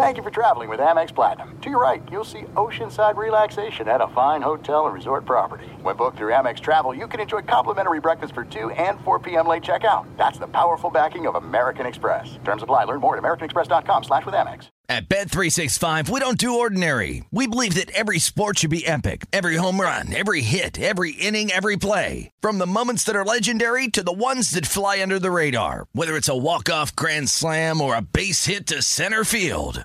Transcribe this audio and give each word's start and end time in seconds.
Thank 0.00 0.16
you 0.16 0.22
for 0.22 0.30
traveling 0.30 0.70
with 0.70 0.80
Amex 0.80 1.14
Platinum. 1.14 1.60
To 1.60 1.68
your 1.68 1.78
right, 1.78 2.02
you'll 2.10 2.24
see 2.24 2.44
oceanside 2.56 3.16
relaxation 3.16 3.86
at 3.86 4.00
a 4.00 4.08
fine 4.08 4.40
hotel 4.40 4.86
and 4.86 4.94
resort 4.94 5.26
property. 5.26 5.66
When 5.82 5.94
booked 5.94 6.16
through 6.16 6.32
Amex 6.32 6.58
Travel, 6.58 6.94
you 6.94 7.06
can 7.06 7.20
enjoy 7.20 7.42
complimentary 7.42 8.00
breakfast 8.00 8.32
for 8.32 8.44
2 8.46 8.70
and 8.70 8.98
4 9.02 9.18
p.m. 9.18 9.46
late 9.46 9.62
checkout. 9.62 10.06
That's 10.16 10.38
the 10.38 10.46
powerful 10.46 10.88
backing 10.88 11.26
of 11.26 11.34
American 11.34 11.84
Express. 11.84 12.38
Terms 12.44 12.62
apply. 12.62 12.84
Learn 12.84 13.00
more 13.00 13.14
at 13.14 13.22
americanexpress.com 13.22 14.04
slash 14.04 14.24
with 14.24 14.34
Amex. 14.34 14.70
At 14.88 15.08
Bet365, 15.08 16.08
we 16.08 16.18
don't 16.18 16.36
do 16.36 16.58
ordinary. 16.58 17.24
We 17.30 17.46
believe 17.46 17.74
that 17.74 17.92
every 17.92 18.18
sport 18.18 18.58
should 18.58 18.70
be 18.70 18.84
epic. 18.84 19.26
Every 19.32 19.54
home 19.54 19.80
run, 19.80 20.12
every 20.12 20.40
hit, 20.40 20.80
every 20.80 21.12
inning, 21.12 21.52
every 21.52 21.76
play. 21.76 22.32
From 22.40 22.58
the 22.58 22.66
moments 22.66 23.04
that 23.04 23.14
are 23.14 23.24
legendary 23.24 23.86
to 23.86 24.02
the 24.02 24.12
ones 24.12 24.50
that 24.50 24.66
fly 24.66 25.00
under 25.00 25.20
the 25.20 25.30
radar. 25.30 25.86
Whether 25.92 26.16
it's 26.16 26.28
a 26.28 26.36
walk-off 26.36 26.96
grand 26.96 27.28
slam 27.28 27.80
or 27.80 27.94
a 27.94 28.02
base 28.02 28.46
hit 28.46 28.66
to 28.66 28.82
center 28.82 29.22
field. 29.22 29.84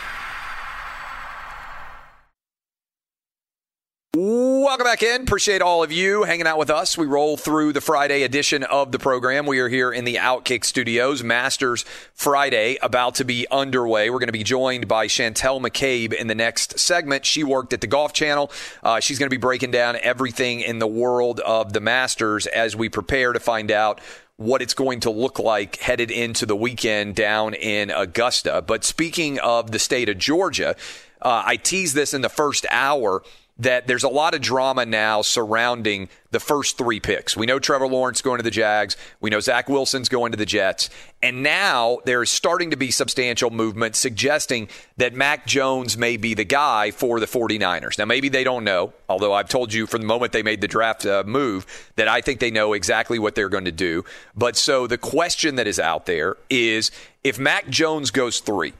Welcome 4.13 4.83
back 4.83 5.03
in. 5.03 5.21
Appreciate 5.21 5.61
all 5.61 5.83
of 5.83 5.91
you 5.93 6.23
hanging 6.23 6.45
out 6.45 6.57
with 6.57 6.69
us. 6.69 6.97
We 6.97 7.05
roll 7.05 7.37
through 7.37 7.71
the 7.71 7.79
Friday 7.79 8.23
edition 8.23 8.63
of 8.63 8.91
the 8.91 8.99
program. 8.99 9.45
We 9.45 9.59
are 9.59 9.69
here 9.69 9.89
in 9.89 10.03
the 10.03 10.15
Outkick 10.15 10.65
Studios. 10.65 11.23
Masters 11.23 11.85
Friday 12.13 12.77
about 12.81 13.15
to 13.15 13.23
be 13.23 13.47
underway. 13.49 14.09
We're 14.09 14.19
going 14.19 14.27
to 14.27 14.33
be 14.33 14.43
joined 14.43 14.89
by 14.89 15.07
Chantel 15.07 15.61
McCabe 15.61 16.11
in 16.11 16.27
the 16.27 16.35
next 16.35 16.77
segment. 16.77 17.25
She 17.25 17.45
worked 17.45 17.71
at 17.71 17.79
the 17.79 17.87
Golf 17.87 18.11
Channel. 18.11 18.51
Uh, 18.83 18.99
she's 18.99 19.17
going 19.17 19.29
to 19.29 19.33
be 19.33 19.39
breaking 19.39 19.71
down 19.71 19.95
everything 19.95 20.59
in 20.59 20.79
the 20.79 20.87
world 20.87 21.39
of 21.39 21.71
the 21.71 21.79
Masters 21.79 22.47
as 22.47 22.75
we 22.75 22.89
prepare 22.89 23.31
to 23.31 23.39
find 23.39 23.71
out 23.71 24.01
what 24.35 24.61
it's 24.61 24.73
going 24.73 24.99
to 25.01 25.09
look 25.09 25.39
like 25.39 25.77
headed 25.77 26.11
into 26.11 26.45
the 26.45 26.55
weekend 26.55 27.15
down 27.15 27.53
in 27.53 27.89
Augusta. 27.89 28.61
But 28.67 28.83
speaking 28.83 29.39
of 29.39 29.71
the 29.71 29.79
state 29.79 30.09
of 30.09 30.17
Georgia, 30.17 30.75
uh, 31.21 31.43
I 31.45 31.55
teased 31.55 31.95
this 31.95 32.13
in 32.13 32.21
the 32.21 32.29
first 32.29 32.65
hour 32.71 33.23
that 33.57 33.85
there's 33.85 34.03
a 34.03 34.09
lot 34.09 34.33
of 34.33 34.41
drama 34.41 34.85
now 34.85 35.21
surrounding 35.21 36.09
the 36.31 36.39
first 36.39 36.77
three 36.77 36.99
picks. 36.99 37.37
We 37.37 37.45
know 37.45 37.59
Trevor 37.59 37.87
Lawrence 37.87 38.21
going 38.21 38.37
to 38.37 38.43
the 38.43 38.49
Jags. 38.49 38.97
We 39.19 39.29
know 39.29 39.39
Zach 39.39 39.69
Wilson's 39.69 40.09
going 40.09 40.31
to 40.31 40.37
the 40.37 40.45
Jets. 40.45 40.89
And 41.21 41.43
now 41.43 41.99
there 42.05 42.23
is 42.23 42.29
starting 42.29 42.71
to 42.71 42.77
be 42.77 42.89
substantial 42.89 43.51
movement 43.51 43.95
suggesting 43.95 44.69
that 44.97 45.13
Mac 45.13 45.45
Jones 45.45 45.97
may 45.97 46.17
be 46.17 46.33
the 46.33 46.45
guy 46.45 46.91
for 46.91 47.19
the 47.19 47.27
49ers. 47.27 47.99
Now, 47.99 48.05
maybe 48.05 48.29
they 48.29 48.43
don't 48.43 48.63
know, 48.63 48.93
although 49.07 49.33
I've 49.33 49.49
told 49.49 49.73
you 49.73 49.85
from 49.85 50.01
the 50.01 50.07
moment 50.07 50.31
they 50.31 50.43
made 50.43 50.61
the 50.61 50.67
draft 50.67 51.05
uh, 51.05 51.23
move 51.27 51.91
that 51.97 52.07
I 52.07 52.21
think 52.21 52.39
they 52.39 52.51
know 52.51 52.73
exactly 52.73 53.19
what 53.19 53.35
they're 53.35 53.49
going 53.49 53.65
to 53.65 53.71
do. 53.71 54.05
But 54.35 54.55
so 54.55 54.87
the 54.87 54.97
question 54.97 55.55
that 55.55 55.67
is 55.67 55.79
out 55.79 56.05
there 56.05 56.37
is 56.49 56.89
if 57.23 57.37
Mac 57.37 57.69
Jones 57.69 58.09
goes 58.09 58.39
three, 58.39 58.73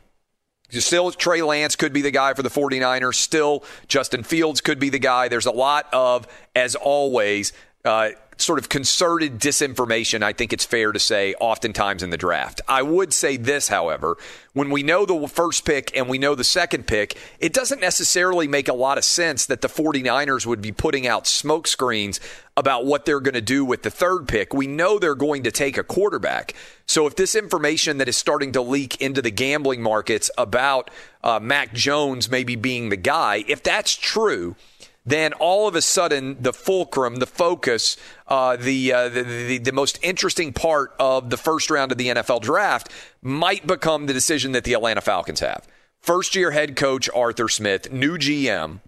Still, 0.71 1.11
Trey 1.11 1.41
Lance 1.41 1.75
could 1.75 1.93
be 1.93 2.01
the 2.01 2.11
guy 2.11 2.33
for 2.33 2.43
the 2.43 2.49
49ers. 2.49 3.15
Still, 3.15 3.63
Justin 3.87 4.23
Fields 4.23 4.61
could 4.61 4.79
be 4.79 4.89
the 4.89 4.99
guy. 4.99 5.27
There's 5.27 5.45
a 5.45 5.51
lot 5.51 5.87
of, 5.93 6.27
as 6.55 6.75
always, 6.75 7.53
uh, 7.83 8.11
sort 8.41 8.59
of 8.59 8.69
concerted 8.69 9.39
disinformation, 9.39 10.23
I 10.23 10.33
think 10.33 10.51
it's 10.51 10.65
fair 10.65 10.91
to 10.91 10.99
say, 10.99 11.35
oftentimes 11.39 12.03
in 12.03 12.09
the 12.09 12.17
draft. 12.17 12.61
I 12.67 12.81
would 12.81 13.13
say 13.13 13.37
this, 13.37 13.67
however, 13.67 14.17
when 14.53 14.69
we 14.69 14.83
know 14.83 15.05
the 15.05 15.27
first 15.27 15.63
pick 15.63 15.95
and 15.95 16.09
we 16.09 16.17
know 16.17 16.35
the 16.35 16.43
second 16.43 16.87
pick, 16.87 17.17
it 17.39 17.53
doesn't 17.53 17.81
necessarily 17.81 18.47
make 18.47 18.67
a 18.67 18.73
lot 18.73 18.97
of 18.97 19.03
sense 19.03 19.45
that 19.45 19.61
the 19.61 19.67
49ers 19.67 20.45
would 20.45 20.61
be 20.61 20.71
putting 20.71 21.07
out 21.07 21.27
smoke 21.27 21.67
screens 21.67 22.19
about 22.61 22.85
what 22.85 23.05
they're 23.05 23.19
going 23.19 23.33
to 23.33 23.41
do 23.41 23.65
with 23.65 23.81
the 23.81 23.89
third 23.89 24.27
pick. 24.27 24.53
We 24.53 24.67
know 24.67 24.99
they're 24.99 25.15
going 25.15 25.41
to 25.43 25.51
take 25.51 25.79
a 25.79 25.83
quarterback. 25.83 26.53
So 26.85 27.07
if 27.07 27.15
this 27.15 27.33
information 27.33 27.97
that 27.97 28.07
is 28.07 28.15
starting 28.15 28.51
to 28.51 28.61
leak 28.61 29.01
into 29.01 29.19
the 29.19 29.31
gambling 29.31 29.81
markets 29.81 30.29
about 30.37 30.91
uh, 31.23 31.39
Mac 31.41 31.73
Jones 31.73 32.29
maybe 32.29 32.55
being 32.55 32.89
the 32.89 32.97
guy, 32.97 33.43
if 33.47 33.63
that's 33.63 33.95
true, 33.95 34.55
then 35.03 35.33
all 35.33 35.67
of 35.67 35.73
a 35.73 35.81
sudden 35.81 36.37
the 36.39 36.53
fulcrum, 36.53 37.15
the 37.15 37.25
focus, 37.25 37.97
uh, 38.27 38.57
the, 38.57 38.93
uh, 38.93 39.09
the, 39.09 39.23
the 39.23 39.57
the 39.57 39.71
most 39.71 39.97
interesting 40.03 40.53
part 40.53 40.93
of 40.99 41.31
the 41.31 41.37
first 41.37 41.71
round 41.71 41.91
of 41.91 41.97
the 41.97 42.09
NFL 42.09 42.41
draft 42.41 42.91
might 43.23 43.65
become 43.65 44.05
the 44.05 44.13
decision 44.13 44.51
that 44.51 44.65
the 44.65 44.73
Atlanta 44.73 45.01
Falcons 45.01 45.39
have. 45.39 45.67
First 45.99 46.35
year 46.35 46.51
head 46.51 46.75
coach 46.75 47.09
Arthur 47.15 47.49
Smith, 47.49 47.91
new 47.91 48.19
GM. 48.19 48.81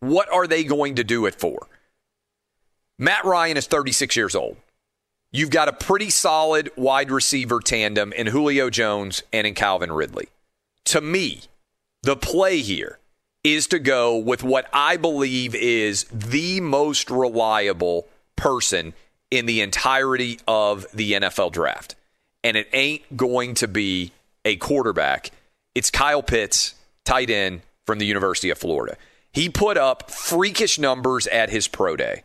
What 0.00 0.32
are 0.32 0.46
they 0.46 0.64
going 0.64 0.94
to 0.94 1.04
do 1.04 1.26
it 1.26 1.34
for? 1.34 1.68
Matt 3.02 3.24
Ryan 3.24 3.56
is 3.56 3.66
36 3.66 4.14
years 4.14 4.36
old. 4.36 4.56
You've 5.32 5.50
got 5.50 5.66
a 5.66 5.72
pretty 5.72 6.08
solid 6.08 6.70
wide 6.76 7.10
receiver 7.10 7.58
tandem 7.58 8.12
in 8.12 8.28
Julio 8.28 8.70
Jones 8.70 9.24
and 9.32 9.44
in 9.44 9.54
Calvin 9.54 9.90
Ridley. 9.90 10.28
To 10.84 11.00
me, 11.00 11.40
the 12.04 12.14
play 12.14 12.60
here 12.60 13.00
is 13.42 13.66
to 13.66 13.80
go 13.80 14.16
with 14.16 14.44
what 14.44 14.68
I 14.72 14.98
believe 14.98 15.56
is 15.56 16.04
the 16.12 16.60
most 16.60 17.10
reliable 17.10 18.06
person 18.36 18.94
in 19.32 19.46
the 19.46 19.62
entirety 19.62 20.38
of 20.46 20.86
the 20.94 21.14
NFL 21.14 21.50
draft. 21.50 21.96
And 22.44 22.56
it 22.56 22.68
ain't 22.72 23.16
going 23.16 23.54
to 23.54 23.66
be 23.66 24.12
a 24.44 24.54
quarterback. 24.54 25.32
It's 25.74 25.90
Kyle 25.90 26.22
Pitts, 26.22 26.76
tight 27.04 27.30
end 27.30 27.62
from 27.84 27.98
the 27.98 28.06
University 28.06 28.50
of 28.50 28.58
Florida. 28.58 28.96
He 29.32 29.48
put 29.48 29.76
up 29.76 30.08
freakish 30.08 30.78
numbers 30.78 31.26
at 31.26 31.50
his 31.50 31.66
pro 31.66 31.96
day. 31.96 32.22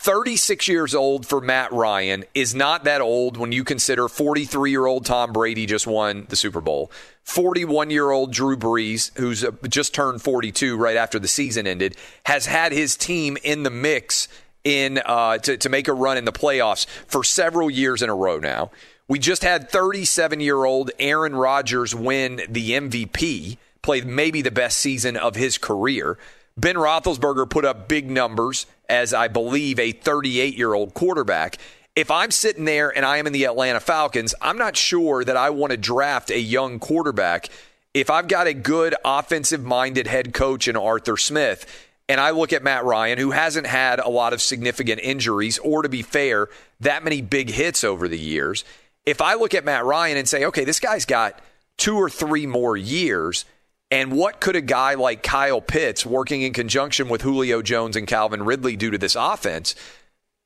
36 0.00 0.68
years 0.68 0.94
old 0.94 1.26
for 1.26 1.40
Matt 1.40 1.72
Ryan 1.72 2.24
is 2.34 2.54
not 2.54 2.84
that 2.84 3.00
old 3.00 3.36
when 3.36 3.52
you 3.52 3.64
consider 3.64 4.08
43 4.08 4.70
year 4.70 4.86
old 4.86 5.06
Tom 5.06 5.32
Brady 5.32 5.66
just 5.66 5.86
won 5.86 6.26
the 6.28 6.36
Super 6.36 6.60
Bowl. 6.60 6.90
41 7.22 7.90
year 7.90 8.10
old 8.10 8.32
Drew 8.32 8.56
Brees, 8.56 9.16
who's 9.16 9.44
uh, 9.44 9.52
just 9.68 9.94
turned 9.94 10.20
42 10.20 10.76
right 10.76 10.96
after 10.96 11.18
the 11.18 11.28
season 11.28 11.66
ended, 11.66 11.96
has 12.26 12.46
had 12.46 12.72
his 12.72 12.96
team 12.96 13.38
in 13.42 13.62
the 13.62 13.70
mix 13.70 14.28
in 14.62 15.00
uh, 15.04 15.38
to, 15.38 15.56
to 15.56 15.68
make 15.68 15.88
a 15.88 15.92
run 15.92 16.16
in 16.16 16.24
the 16.24 16.32
playoffs 16.32 16.86
for 17.06 17.24
several 17.24 17.70
years 17.70 18.02
in 18.02 18.10
a 18.10 18.14
row 18.14 18.38
now. 18.38 18.70
We 19.08 19.18
just 19.18 19.42
had 19.42 19.70
37 19.70 20.40
year 20.40 20.64
old 20.64 20.90
Aaron 20.98 21.36
Rodgers 21.36 21.94
win 21.94 22.42
the 22.48 22.72
MVP, 22.72 23.58
played 23.82 24.06
maybe 24.06 24.42
the 24.42 24.50
best 24.50 24.78
season 24.78 25.16
of 25.16 25.36
his 25.36 25.56
career. 25.58 26.18
Ben 26.56 26.76
Roethlisberger 26.76 27.48
put 27.48 27.64
up 27.64 27.88
big 27.88 28.10
numbers 28.10 28.66
as 28.88 29.14
I 29.14 29.28
believe 29.28 29.78
a 29.78 29.92
38 29.92 30.56
year 30.56 30.74
old 30.74 30.94
quarterback. 30.94 31.58
If 31.96 32.10
I'm 32.10 32.30
sitting 32.30 32.64
there 32.64 32.94
and 32.94 33.06
I 33.06 33.18
am 33.18 33.26
in 33.26 33.32
the 33.32 33.44
Atlanta 33.44 33.80
Falcons, 33.80 34.34
I'm 34.40 34.58
not 34.58 34.76
sure 34.76 35.24
that 35.24 35.36
I 35.36 35.50
want 35.50 35.70
to 35.70 35.76
draft 35.76 36.30
a 36.30 36.40
young 36.40 36.78
quarterback. 36.78 37.48
If 37.92 38.10
I've 38.10 38.26
got 38.26 38.48
a 38.48 38.54
good 38.54 38.96
offensive 39.04 39.62
minded 39.62 40.08
head 40.08 40.34
coach 40.34 40.66
in 40.66 40.76
Arthur 40.76 41.16
Smith, 41.16 41.66
and 42.08 42.20
I 42.20 42.30
look 42.30 42.52
at 42.52 42.62
Matt 42.62 42.84
Ryan, 42.84 43.18
who 43.18 43.30
hasn't 43.30 43.66
had 43.66 43.98
a 43.98 44.08
lot 44.08 44.32
of 44.32 44.42
significant 44.42 45.00
injuries, 45.02 45.58
or 45.58 45.82
to 45.82 45.88
be 45.88 46.02
fair, 46.02 46.48
that 46.80 47.04
many 47.04 47.22
big 47.22 47.50
hits 47.50 47.84
over 47.84 48.08
the 48.08 48.18
years. 48.18 48.64
If 49.06 49.20
I 49.20 49.34
look 49.34 49.54
at 49.54 49.64
Matt 49.64 49.84
Ryan 49.84 50.16
and 50.16 50.28
say, 50.28 50.44
okay, 50.46 50.64
this 50.64 50.80
guy's 50.80 51.06
got 51.06 51.38
two 51.76 51.96
or 51.96 52.10
three 52.10 52.46
more 52.46 52.76
years, 52.76 53.44
and 53.94 54.10
what 54.10 54.40
could 54.40 54.56
a 54.56 54.60
guy 54.60 54.94
like 54.94 55.22
Kyle 55.22 55.60
Pitts, 55.60 56.04
working 56.04 56.42
in 56.42 56.52
conjunction 56.52 57.08
with 57.08 57.22
Julio 57.22 57.62
Jones 57.62 57.94
and 57.94 58.08
Calvin 58.08 58.42
Ridley, 58.42 58.74
do 58.74 58.90
to 58.90 58.98
this 58.98 59.14
offense? 59.14 59.76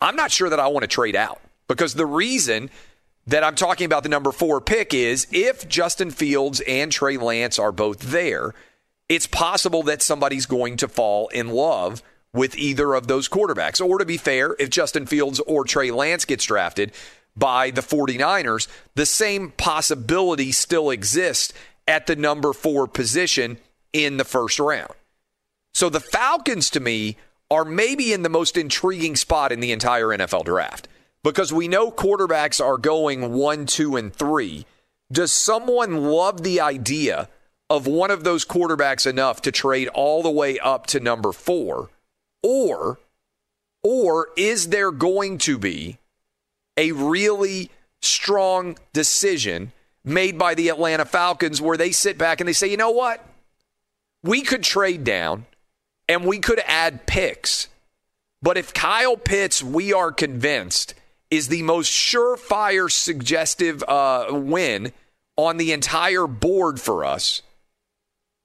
I'm 0.03 0.17
not 0.17 0.31
sure 0.31 0.51
that 0.51 0.61
I 0.61 0.67
want 0.67 0.83
to 0.83 0.87
trade 0.87 1.17
out 1.17 1.41
because 1.67 1.95
the 1.95 2.05
reason 2.05 2.69
that 3.27 3.43
I'm 3.43 3.55
talking 3.55 3.87
about 3.87 4.03
the 4.03 4.11
number 4.11 4.33
four 4.33 4.61
pick 4.61 4.93
is 4.93 5.27
if 5.33 5.67
Justin 5.67 6.11
Fields 6.11 6.61
and 6.69 6.93
Trey 6.93 7.17
Lance 7.17 7.59
are 7.59 7.73
both 7.73 8.01
there, 8.01 8.53
it's 9.09 9.27
possible 9.27 9.83
that 9.85 10.03
somebody's 10.03 10.45
going 10.45 10.77
to 10.77 10.87
fall 10.87 11.29
in 11.29 11.49
love 11.49 12.03
with 12.35 12.55
either 12.55 12.93
of 12.93 13.07
those 13.07 13.31
quarterbacks. 13.31 13.83
Or 13.83 13.97
to 13.97 14.05
be 14.05 14.19
fair, 14.19 14.57
if 14.59 14.69
Justin 14.69 15.07
Fields 15.07 15.41
or 15.41 15.65
Trey 15.65 15.91
Lance 15.91 16.27
gets 16.27 16.45
drafted 16.45 16.93
by 17.35 17.71
the 17.71 17.81
49ers, 17.81 18.69
the 18.95 19.07
same 19.07 19.53
possibility 19.53 20.53
still 20.53 20.91
exists 20.91 21.55
at 21.89 22.07
the 22.07 22.15
number 22.15 22.53
four 22.53 22.87
position 22.87 23.59
in 23.93 24.19
the 24.19 24.25
first 24.25 24.61
round. 24.61 24.93
So 25.75 25.89
the 25.89 26.01
Falcons, 26.01 26.71
to 26.71 26.81
me, 26.81 27.17
are 27.51 27.65
maybe 27.65 28.13
in 28.13 28.23
the 28.23 28.29
most 28.29 28.57
intriguing 28.57 29.17
spot 29.17 29.51
in 29.51 29.61
the 29.61 29.73
entire 29.73 30.09
NFL 30.09 30.45
draft 30.45 30.87
because 31.25 31.53
we 31.53 31.67
know 31.67 31.91
quarterbacks 31.91 32.65
are 32.65 32.77
going 32.77 33.33
one, 33.33 33.67
two, 33.67 33.97
and 33.97 34.15
three. 34.15 34.67
Does 35.11 35.33
someone 35.33 36.05
love 36.05 36.43
the 36.43 36.61
idea 36.61 37.29
of 37.71 37.87
one 37.87 38.11
of 38.11 38.23
those 38.23 38.45
quarterbacks 38.45 39.07
enough 39.07 39.41
to 39.43 39.53
trade 39.53 39.89
all 39.89 40.23
the 40.23 40.31
way 40.31 40.59
up 40.59 40.87
to 40.89 41.01
number 41.01 41.33
four? 41.33 41.89
Or, 42.43 42.99
or 43.83 44.29
is 44.37 44.69
there 44.69 44.91
going 44.91 45.39
to 45.39 45.59
be 45.59 45.99
a 46.77 46.93
really 46.93 47.71
strong 48.01 48.77
decision 48.93 49.73
made 50.09 50.39
by 50.39 50.55
the 50.55 50.69
Atlanta 50.69 51.05
Falcons 51.05 51.61
where 51.61 51.77
they 51.77 51.91
sit 51.91 52.19
back 52.19 52.41
and 52.41 52.49
they 52.49 52.53
say, 52.53 52.69
you 52.69 52.77
know 52.77 52.91
what? 52.91 53.25
We 54.23 54.43
could 54.43 54.63
trade 54.63 55.05
down 55.05 55.47
and 56.09 56.25
we 56.25 56.39
could 56.39 56.61
add 56.67 57.07
picks. 57.07 57.69
But 58.41 58.57
if 58.57 58.73
Kyle 58.73 59.17
Pitts, 59.17 59.63
we 59.63 59.93
are 59.93 60.13
convinced, 60.13 60.95
is 61.31 61.49
the 61.49 61.63
most 61.63 61.93
surefire 61.93 62.91
suggestive 62.91 63.83
uh, 63.87 64.27
win 64.31 64.93
on 65.37 65.57
the 65.57 65.73
entire 65.73 66.27
board 66.27 66.81
for 66.81 67.05
us, 67.05 67.43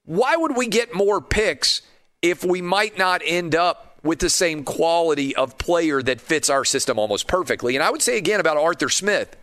why 0.05 0.35
would 0.35 0.55
we 0.55 0.67
get 0.67 0.93
more 0.93 1.21
picks 1.21 1.81
if 2.21 2.43
we 2.43 2.61
might 2.61 2.97
not 2.97 3.21
end 3.25 3.55
up 3.55 3.97
with 4.03 4.19
the 4.19 4.29
same 4.29 4.63
quality 4.63 5.35
of 5.35 5.57
player 5.57 6.01
that 6.01 6.19
fits 6.19 6.49
our 6.49 6.65
system 6.65 6.99
almost 6.99 7.27
perfectly? 7.27 7.75
And 7.75 7.83
I 7.83 7.89
would 7.89 8.01
say 8.01 8.17
again 8.17 8.39
about 8.39 8.57
Arthur 8.57 8.89
Smith, 8.89 9.35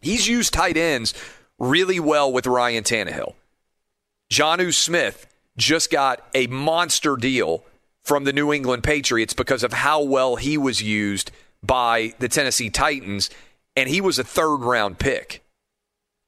he's 0.00 0.28
used 0.28 0.52
tight 0.52 0.76
ends 0.76 1.14
really 1.58 2.00
well 2.00 2.32
with 2.32 2.46
Ryan 2.46 2.84
Tannehill. 2.84 3.34
Jonnu 4.30 4.72
Smith 4.74 5.26
just 5.56 5.90
got 5.90 6.26
a 6.34 6.46
monster 6.46 7.16
deal 7.16 7.64
from 8.02 8.24
the 8.24 8.32
New 8.32 8.52
England 8.52 8.84
Patriots 8.84 9.34
because 9.34 9.62
of 9.62 9.72
how 9.72 10.02
well 10.02 10.36
he 10.36 10.56
was 10.56 10.82
used 10.82 11.30
by 11.62 12.14
the 12.18 12.28
Tennessee 12.28 12.70
Titans, 12.70 13.28
and 13.76 13.88
he 13.88 14.00
was 14.00 14.18
a 14.18 14.24
third 14.24 14.58
round 14.58 14.98
pick. 14.98 15.42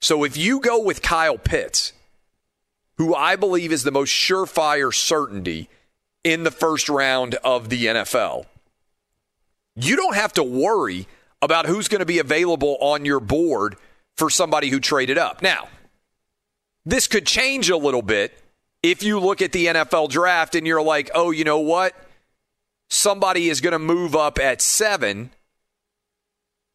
So 0.00 0.25
if 0.25 0.37
you 0.37 0.61
go 0.61 0.82
with 0.82 1.02
Kyle 1.02 1.38
Pitts, 1.38 1.93
who 2.96 3.14
I 3.14 3.37
believe 3.37 3.72
is 3.72 3.82
the 3.82 3.90
most 3.90 4.11
surefire 4.11 4.93
certainty 4.93 5.69
in 6.25 6.43
the 6.43 6.50
first 6.50 6.88
round 6.88 7.37
of 7.37 7.69
the 7.69 7.87
NFL, 7.87 8.46
you 9.76 9.96
don't 9.96 10.17
have 10.17 10.32
to 10.34 10.43
worry 10.43 11.06
about 11.42 11.66
who's 11.66 11.88
going 11.88 12.00
to 12.00 12.06
be 12.06 12.19
available 12.19 12.76
on 12.81 13.04
your 13.04 13.20
board 13.20 13.76
for 14.16 14.31
somebody 14.31 14.69
who 14.69 14.81
traded 14.81 15.19
up. 15.19 15.42
Now, 15.42 15.69
this 16.84 17.06
could 17.06 17.26
change 17.26 17.70
a 17.70 17.76
little 17.76 18.02
bit 18.02 18.38
if 18.82 19.02
you 19.02 19.20
look 19.20 19.42
at 19.42 19.52
the 19.52 19.66
NFL 19.66 20.10
draft 20.10 20.54
and 20.54 20.66
you're 20.66 20.82
like, 20.82 21.10
oh, 21.14 21.31
you 21.31 21.44
know 21.44 21.60
what? 21.60 21.94
Somebody 22.88 23.48
is 23.48 23.60
going 23.60 23.72
to 23.72 23.78
move 23.78 24.16
up 24.16 24.38
at 24.38 24.60
seven. 24.60 25.31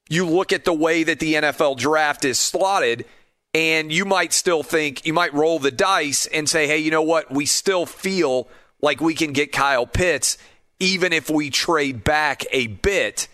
You 0.09 0.27
look 0.27 0.53
at 0.53 0.65
the 0.65 0.73
way 0.73 1.03
that 1.03 1.19
the 1.19 1.33
NFL 1.33 1.77
draft 1.77 2.25
is 2.25 2.39
slotted, 2.39 3.05
and 3.53 3.91
you 3.91 4.05
might 4.05 4.33
still 4.33 4.63
think, 4.63 5.05
you 5.05 5.13
might 5.13 5.33
roll 5.33 5.59
the 5.59 5.71
dice 5.71 6.27
and 6.27 6.47
say, 6.47 6.67
hey, 6.67 6.77
you 6.77 6.91
know 6.91 7.01
what? 7.01 7.31
We 7.31 7.45
still 7.45 7.85
feel 7.85 8.47
like 8.81 9.01
we 9.01 9.15
can 9.15 9.33
get 9.33 9.51
Kyle 9.51 9.87
Pitts, 9.87 10.37
even 10.79 11.11
if 11.11 11.29
we 11.29 11.49
trade 11.49 12.03
back 12.03 12.45
a 12.51 12.67
bit. 12.67 13.27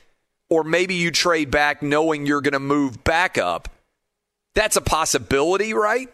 Or 0.51 0.65
maybe 0.65 0.95
you 0.95 1.11
trade 1.11 1.49
back 1.49 1.81
knowing 1.81 2.25
you're 2.25 2.41
going 2.41 2.51
to 2.51 2.59
move 2.59 3.05
back 3.05 3.37
up. 3.37 3.69
That's 4.53 4.75
a 4.75 4.81
possibility, 4.81 5.73
right? 5.73 6.13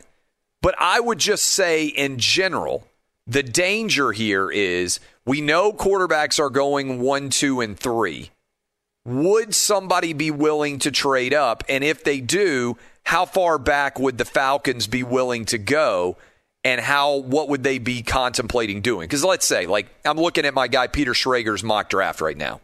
But 0.61 0.75
I 0.77 0.99
would 0.99 1.17
just 1.17 1.43
say, 1.43 1.87
in 1.87 2.19
general, 2.19 2.87
the 3.25 3.41
danger 3.41 4.11
here 4.11 4.51
is 4.51 4.99
we 5.25 5.41
know 5.41 5.73
quarterbacks 5.73 6.39
are 6.39 6.51
going 6.51 7.01
one, 7.01 7.31
two, 7.31 7.61
and 7.61 7.77
three. 7.77 8.29
Would 9.05 9.55
somebody 9.55 10.13
be 10.13 10.29
willing 10.29 10.77
to 10.79 10.91
trade 10.91 11.33
up? 11.33 11.63
And 11.67 11.83
if 11.83 12.03
they 12.03 12.21
do, 12.21 12.77
how 13.03 13.25
far 13.25 13.57
back 13.57 13.97
would 13.97 14.19
the 14.19 14.25
Falcons 14.25 14.85
be 14.85 15.01
willing 15.01 15.45
to 15.45 15.57
go? 15.57 16.15
And 16.63 16.79
how 16.79 17.15
what 17.15 17.49
would 17.49 17.63
they 17.63 17.79
be 17.79 18.03
contemplating 18.03 18.81
doing? 18.81 19.07
Because 19.07 19.23
let's 19.23 19.47
say, 19.47 19.65
like, 19.65 19.87
I'm 20.05 20.17
looking 20.17 20.45
at 20.45 20.53
my 20.53 20.67
guy 20.67 20.85
Peter 20.87 21.13
Schrager's 21.13 21.63
mock 21.63 21.89
draft 21.89 22.21
right 22.21 22.37
now. 22.37 22.59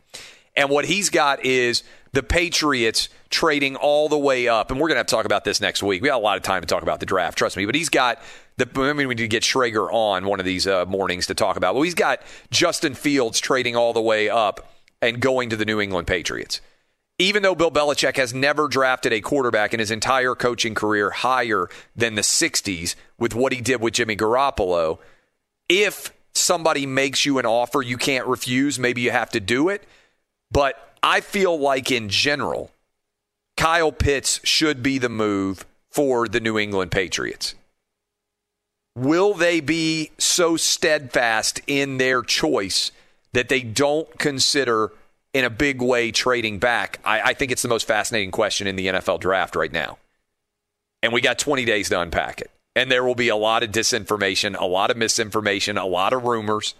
And 0.55 0.69
what 0.69 0.85
he's 0.85 1.09
got 1.09 1.43
is 1.45 1.83
the 2.11 2.23
Patriots 2.23 3.09
trading 3.29 3.75
all 3.75 4.07
the 4.07 4.17
way 4.17 4.47
up. 4.47 4.69
And 4.69 4.79
we're 4.79 4.87
going 4.87 4.95
to 4.95 4.99
have 4.99 5.07
to 5.07 5.15
talk 5.15 5.25
about 5.25 5.43
this 5.43 5.59
next 5.59 5.81
week. 5.81 6.01
We 6.01 6.09
got 6.09 6.19
a 6.19 6.23
lot 6.23 6.37
of 6.37 6.43
time 6.43 6.61
to 6.61 6.67
talk 6.67 6.83
about 6.83 6.99
the 6.99 7.05
draft, 7.05 7.37
trust 7.37 7.57
me. 7.57 7.65
But 7.65 7.75
he's 7.75 7.89
got 7.89 8.21
the. 8.57 8.69
I 8.75 8.93
mean, 8.93 9.07
we 9.07 9.15
need 9.15 9.23
to 9.23 9.27
get 9.27 9.43
Schrager 9.43 9.91
on 9.91 10.25
one 10.25 10.39
of 10.39 10.45
these 10.45 10.67
uh, 10.67 10.85
mornings 10.85 11.27
to 11.27 11.33
talk 11.33 11.57
about. 11.57 11.73
Well, 11.73 11.83
he's 11.83 11.95
got 11.95 12.21
Justin 12.51 12.93
Fields 12.93 13.39
trading 13.39 13.75
all 13.75 13.93
the 13.93 14.01
way 14.01 14.29
up 14.29 14.71
and 15.01 15.19
going 15.19 15.49
to 15.49 15.55
the 15.55 15.65
New 15.65 15.81
England 15.81 16.07
Patriots. 16.07 16.61
Even 17.19 17.43
though 17.43 17.55
Bill 17.55 17.71
Belichick 17.71 18.17
has 18.17 18.33
never 18.33 18.67
drafted 18.67 19.13
a 19.13 19.21
quarterback 19.21 19.73
in 19.73 19.79
his 19.79 19.91
entire 19.91 20.33
coaching 20.33 20.73
career 20.73 21.11
higher 21.11 21.67
than 21.95 22.15
the 22.15 22.21
60s 22.21 22.95
with 23.19 23.35
what 23.35 23.53
he 23.53 23.61
did 23.61 23.81
with 23.81 23.93
Jimmy 23.93 24.15
Garoppolo, 24.15 24.97
if 25.69 26.11
somebody 26.33 26.85
makes 26.87 27.25
you 27.25 27.37
an 27.37 27.45
offer 27.45 27.81
you 27.81 27.97
can't 27.97 28.27
refuse, 28.27 28.79
maybe 28.79 29.01
you 29.01 29.11
have 29.11 29.29
to 29.31 29.39
do 29.39 29.69
it. 29.69 29.83
But 30.53 30.95
I 31.01 31.19
feel 31.19 31.59
like 31.59 31.91
in 31.91 32.07
general, 32.07 32.71
Kyle 33.57 33.91
Pitts 33.91 34.39
should 34.43 34.81
be 34.81 34.99
the 34.99 35.09
move 35.09 35.65
for 35.89 36.27
the 36.27 36.39
New 36.39 36.57
England 36.57 36.91
Patriots. 36.91 37.55
Will 38.95 39.33
they 39.33 39.59
be 39.59 40.11
so 40.19 40.55
steadfast 40.55 41.59
in 41.65 41.97
their 41.97 42.21
choice 42.21 42.91
that 43.33 43.49
they 43.49 43.61
don't 43.61 44.19
consider 44.19 44.91
in 45.33 45.43
a 45.43 45.49
big 45.49 45.81
way 45.81 46.11
trading 46.11 46.59
back? 46.59 46.99
I, 47.03 47.21
I, 47.21 47.33
think 47.33 47.51
it's 47.51 47.63
the 47.63 47.67
most 47.67 47.87
fascinating 47.87 48.29
question 48.29 48.67
in 48.67 48.75
the 48.75 48.87
NFL 48.87 49.19
draft 49.19 49.55
right 49.55 49.71
now. 49.71 49.97
And 51.01 51.11
we 51.11 51.21
got 51.21 51.39
20 51.39 51.65
days 51.65 51.89
to 51.89 51.99
unpack 51.99 52.39
it. 52.39 52.51
And 52.75 52.91
there 52.91 53.03
will 53.03 53.15
be 53.15 53.29
a 53.29 53.35
lot 53.35 53.63
of 53.63 53.71
disinformation, 53.71 54.59
a 54.59 54.65
lot 54.65 54.91
of 54.91 54.97
misinformation, 54.97 55.77
a 55.77 55.85
lot 55.85 56.13
of 56.13 56.23
rumors. 56.23 56.75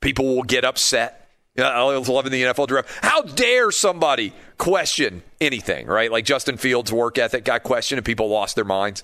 People 0.00 0.36
will 0.36 0.44
get 0.44 0.64
upset. 0.64 1.27
I 1.58 1.82
was 1.84 2.08
loving 2.08 2.32
the 2.32 2.42
NFL 2.42 2.68
draft. 2.68 2.88
How 3.02 3.22
dare 3.22 3.70
somebody 3.70 4.32
question 4.58 5.22
anything, 5.40 5.86
right? 5.86 6.10
Like 6.10 6.24
Justin 6.24 6.56
Fields' 6.56 6.92
work 6.92 7.18
ethic 7.18 7.44
got 7.44 7.62
questioned 7.62 7.98
and 7.98 8.06
people 8.06 8.28
lost 8.28 8.54
their 8.54 8.64
minds. 8.64 9.02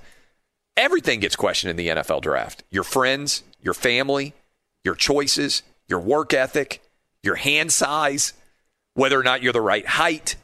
Everything 0.76 1.20
gets 1.20 1.36
questioned 1.36 1.70
in 1.70 1.76
the 1.76 1.88
NFL 1.88 2.22
draft. 2.22 2.62
Your 2.70 2.84
friends, 2.84 3.42
your 3.62 3.74
family, 3.74 4.34
your 4.84 4.94
choices, 4.94 5.62
your 5.88 6.00
work 6.00 6.34
ethic, 6.34 6.82
your 7.22 7.36
hand 7.36 7.72
size, 7.72 8.34
whether 8.94 9.18
or 9.18 9.22
not 9.22 9.42
you're 9.42 9.52
the 9.52 9.60
right 9.60 9.86
height. 9.86 10.36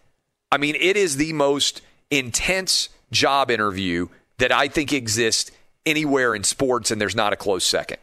I 0.52 0.58
mean, 0.58 0.76
it 0.76 0.96
is 0.96 1.16
the 1.16 1.32
most 1.32 1.82
intense 2.10 2.88
job 3.12 3.50
interview 3.50 4.08
that 4.38 4.52
I 4.52 4.68
think 4.68 4.92
exists 4.92 5.50
anywhere 5.86 6.34
in 6.34 6.44
sports, 6.44 6.90
and 6.90 7.00
there's 7.00 7.16
not 7.16 7.32
a 7.32 7.36
close 7.36 7.64
second. 7.64 7.98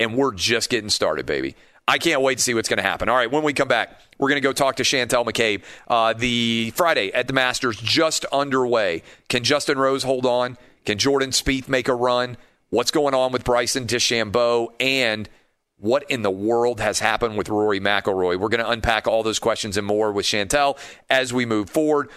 And 0.00 0.16
we're 0.16 0.32
just 0.32 0.70
getting 0.70 0.90
started, 0.90 1.26
baby. 1.26 1.54
I 1.92 1.98
can't 1.98 2.22
wait 2.22 2.38
to 2.38 2.42
see 2.42 2.54
what's 2.54 2.70
going 2.70 2.78
to 2.78 2.82
happen. 2.82 3.10
All 3.10 3.16
right, 3.16 3.30
when 3.30 3.42
we 3.42 3.52
come 3.52 3.68
back, 3.68 4.00
we're 4.16 4.30
going 4.30 4.40
to 4.40 4.48
go 4.48 4.54
talk 4.54 4.76
to 4.76 4.82
Chantel 4.82 5.26
McCabe. 5.26 5.62
Uh, 5.86 6.14
the 6.14 6.72
Friday 6.74 7.12
at 7.12 7.26
the 7.26 7.34
Masters 7.34 7.76
just 7.76 8.24
underway. 8.32 9.02
Can 9.28 9.44
Justin 9.44 9.78
Rose 9.78 10.02
hold 10.02 10.24
on? 10.24 10.56
Can 10.86 10.96
Jordan 10.96 11.32
Spieth 11.32 11.68
make 11.68 11.88
a 11.88 11.94
run? 11.94 12.38
What's 12.70 12.92
going 12.92 13.12
on 13.12 13.30
with 13.30 13.44
Bryson 13.44 13.86
DeChambeau? 13.86 14.68
And 14.80 15.28
what 15.76 16.10
in 16.10 16.22
the 16.22 16.30
world 16.30 16.80
has 16.80 16.98
happened 16.98 17.36
with 17.36 17.50
Rory 17.50 17.78
McIlroy? 17.78 18.38
We're 18.38 18.48
going 18.48 18.64
to 18.64 18.70
unpack 18.70 19.06
all 19.06 19.22
those 19.22 19.38
questions 19.38 19.76
and 19.76 19.86
more 19.86 20.12
with 20.12 20.24
Chantel 20.24 20.78
as 21.10 21.30
we 21.30 21.44
move 21.44 21.68
forward. 21.68 22.08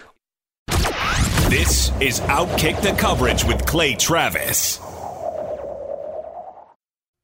This 1.50 1.92
is 2.00 2.20
Outkick 2.20 2.80
the 2.80 2.96
Coverage 2.98 3.44
with 3.44 3.66
Clay 3.66 3.94
Travis. 3.94 4.80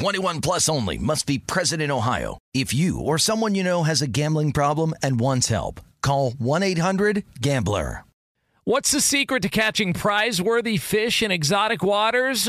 21 0.00 0.40
plus 0.40 0.70
only 0.70 0.96
must 0.96 1.26
be 1.26 1.36
present 1.38 1.82
in 1.82 1.90
Ohio. 1.90 2.38
If 2.54 2.72
you 2.72 2.98
or 2.98 3.18
someone 3.18 3.54
you 3.54 3.62
know 3.62 3.82
has 3.82 4.00
a 4.00 4.06
gambling 4.06 4.52
problem 4.52 4.94
and 5.02 5.20
wants 5.20 5.48
help, 5.48 5.78
call 6.00 6.30
1-800-GAMBLER. 6.32 8.04
What's 8.64 8.92
the 8.92 9.02
secret 9.02 9.42
to 9.42 9.50
catching 9.50 9.92
prize 9.92 10.40
worthy 10.40 10.78
fish 10.78 11.22
in 11.22 11.30
exotic 11.30 11.82
waters? 11.82 12.48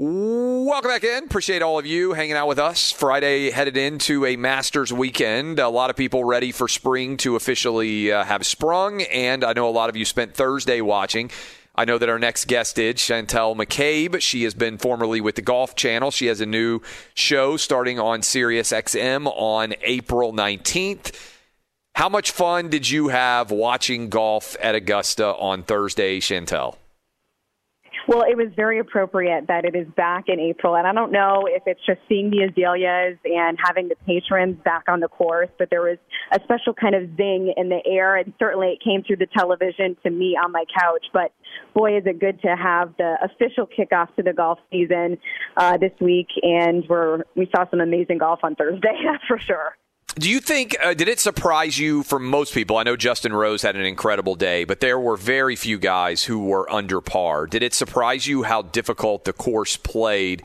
Welcome 0.00 0.92
back 0.92 1.02
in. 1.02 1.24
Appreciate 1.24 1.60
all 1.60 1.76
of 1.76 1.84
you 1.84 2.12
hanging 2.12 2.36
out 2.36 2.46
with 2.46 2.60
us. 2.60 2.92
Friday 2.92 3.50
headed 3.50 3.76
into 3.76 4.24
a 4.24 4.36
Masters 4.36 4.92
weekend. 4.92 5.58
A 5.58 5.68
lot 5.68 5.90
of 5.90 5.96
people 5.96 6.22
ready 6.22 6.52
for 6.52 6.68
spring 6.68 7.16
to 7.16 7.34
officially 7.34 8.12
uh, 8.12 8.22
have 8.22 8.46
sprung, 8.46 9.02
and 9.02 9.42
I 9.42 9.54
know 9.54 9.68
a 9.68 9.70
lot 9.70 9.88
of 9.88 9.96
you 9.96 10.04
spent 10.04 10.34
Thursday 10.34 10.80
watching. 10.80 11.32
I 11.74 11.84
know 11.84 11.98
that 11.98 12.08
our 12.08 12.20
next 12.20 12.44
guest 12.44 12.76
did, 12.76 12.98
Chantel 12.98 13.56
McCabe. 13.56 14.20
She 14.20 14.44
has 14.44 14.54
been 14.54 14.78
formerly 14.78 15.20
with 15.20 15.34
the 15.34 15.42
Golf 15.42 15.74
Channel. 15.74 16.12
She 16.12 16.26
has 16.26 16.40
a 16.40 16.46
new 16.46 16.80
show 17.14 17.56
starting 17.56 17.98
on 17.98 18.22
Sirius 18.22 18.70
XM 18.70 19.26
on 19.26 19.74
April 19.82 20.32
19th. 20.32 21.12
How 21.96 22.08
much 22.08 22.30
fun 22.30 22.68
did 22.68 22.88
you 22.88 23.08
have 23.08 23.50
watching 23.50 24.10
golf 24.10 24.56
at 24.62 24.76
Augusta 24.76 25.26
on 25.26 25.64
Thursday, 25.64 26.20
Chantel? 26.20 26.76
Well, 28.08 28.22
it 28.22 28.38
was 28.38 28.48
very 28.56 28.78
appropriate 28.78 29.48
that 29.48 29.66
it 29.66 29.76
is 29.76 29.86
back 29.94 30.24
in 30.28 30.40
April. 30.40 30.76
And 30.76 30.86
I 30.86 30.94
don't 30.94 31.12
know 31.12 31.42
if 31.46 31.64
it's 31.66 31.84
just 31.84 32.00
seeing 32.08 32.30
the 32.30 32.48
azaleas 32.48 33.18
and 33.22 33.58
having 33.62 33.88
the 33.88 33.96
patrons 34.06 34.56
back 34.64 34.84
on 34.88 35.00
the 35.00 35.08
course, 35.08 35.50
but 35.58 35.68
there 35.68 35.82
was 35.82 35.98
a 36.32 36.40
special 36.42 36.72
kind 36.72 36.94
of 36.94 37.02
zing 37.18 37.52
in 37.54 37.68
the 37.68 37.80
air. 37.84 38.16
And 38.16 38.32
certainly 38.38 38.68
it 38.68 38.78
came 38.82 39.02
through 39.02 39.16
the 39.16 39.28
television 39.36 39.94
to 40.04 40.10
me 40.10 40.38
on 40.42 40.52
my 40.52 40.64
couch. 40.80 41.04
But 41.12 41.32
boy, 41.74 41.98
is 41.98 42.04
it 42.06 42.18
good 42.18 42.40
to 42.40 42.56
have 42.56 42.96
the 42.96 43.16
official 43.22 43.66
kickoff 43.66 44.14
to 44.16 44.22
the 44.22 44.32
golf 44.32 44.58
season 44.72 45.18
uh, 45.58 45.76
this 45.76 45.92
week. 46.00 46.28
And 46.40 46.84
we're, 46.88 47.24
we 47.36 47.46
saw 47.54 47.68
some 47.68 47.80
amazing 47.80 48.18
golf 48.18 48.40
on 48.42 48.54
Thursday, 48.54 48.96
that's 49.04 49.24
for 49.28 49.38
sure. 49.38 49.76
Do 50.14 50.28
you 50.28 50.40
think, 50.40 50.76
uh, 50.82 50.94
did 50.94 51.06
it 51.06 51.20
surprise 51.20 51.78
you 51.78 52.02
for 52.02 52.18
most 52.18 52.52
people? 52.52 52.76
I 52.76 52.82
know 52.82 52.96
Justin 52.96 53.32
Rose 53.32 53.62
had 53.62 53.76
an 53.76 53.84
incredible 53.84 54.34
day, 54.34 54.64
but 54.64 54.80
there 54.80 54.98
were 54.98 55.16
very 55.16 55.54
few 55.54 55.78
guys 55.78 56.24
who 56.24 56.46
were 56.46 56.70
under 56.72 57.00
par. 57.00 57.46
Did 57.46 57.62
it 57.62 57.72
surprise 57.72 58.26
you 58.26 58.42
how 58.42 58.62
difficult 58.62 59.24
the 59.24 59.32
course 59.32 59.76
played? 59.76 60.42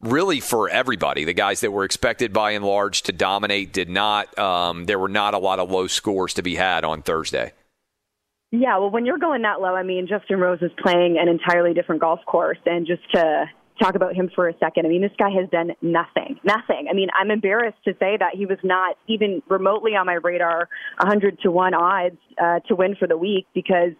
Really, 0.00 0.40
for 0.40 0.68
everybody, 0.68 1.22
the 1.22 1.34
guys 1.34 1.60
that 1.60 1.70
were 1.70 1.84
expected 1.84 2.32
by 2.32 2.52
and 2.52 2.64
large 2.64 3.02
to 3.02 3.12
dominate 3.12 3.72
did 3.72 3.88
not. 3.88 4.36
Um, 4.36 4.86
there 4.86 4.98
were 4.98 5.08
not 5.08 5.34
a 5.34 5.38
lot 5.38 5.60
of 5.60 5.70
low 5.70 5.86
scores 5.86 6.34
to 6.34 6.42
be 6.42 6.56
had 6.56 6.84
on 6.84 7.02
Thursday. 7.02 7.52
Yeah, 8.50 8.78
well, 8.78 8.90
when 8.90 9.06
you're 9.06 9.18
going 9.18 9.42
that 9.42 9.60
low, 9.60 9.74
I 9.74 9.84
mean, 9.84 10.08
Justin 10.08 10.40
Rose 10.40 10.60
is 10.60 10.72
playing 10.82 11.16
an 11.18 11.28
entirely 11.28 11.72
different 11.72 12.00
golf 12.00 12.20
course, 12.26 12.58
and 12.66 12.86
just 12.86 13.02
to 13.12 13.44
talk 13.82 13.94
about 13.94 14.14
him 14.14 14.30
for 14.34 14.48
a 14.48 14.54
second. 14.58 14.86
I 14.86 14.88
mean, 14.88 15.02
this 15.02 15.12
guy 15.18 15.30
has 15.30 15.48
done 15.50 15.72
nothing, 15.82 16.38
nothing. 16.44 16.86
I 16.90 16.94
mean, 16.94 17.08
I'm 17.18 17.30
embarrassed 17.30 17.78
to 17.84 17.92
say 17.98 18.16
that 18.18 18.34
he 18.34 18.46
was 18.46 18.58
not 18.62 18.96
even 19.08 19.42
remotely 19.48 19.92
on 19.92 20.06
my 20.06 20.14
radar, 20.14 20.68
100 20.98 21.40
to 21.40 21.50
1 21.50 21.74
odds 21.74 22.16
uh, 22.40 22.60
to 22.68 22.74
win 22.74 22.94
for 22.96 23.08
the 23.08 23.16
week 23.16 23.46
because 23.54 23.92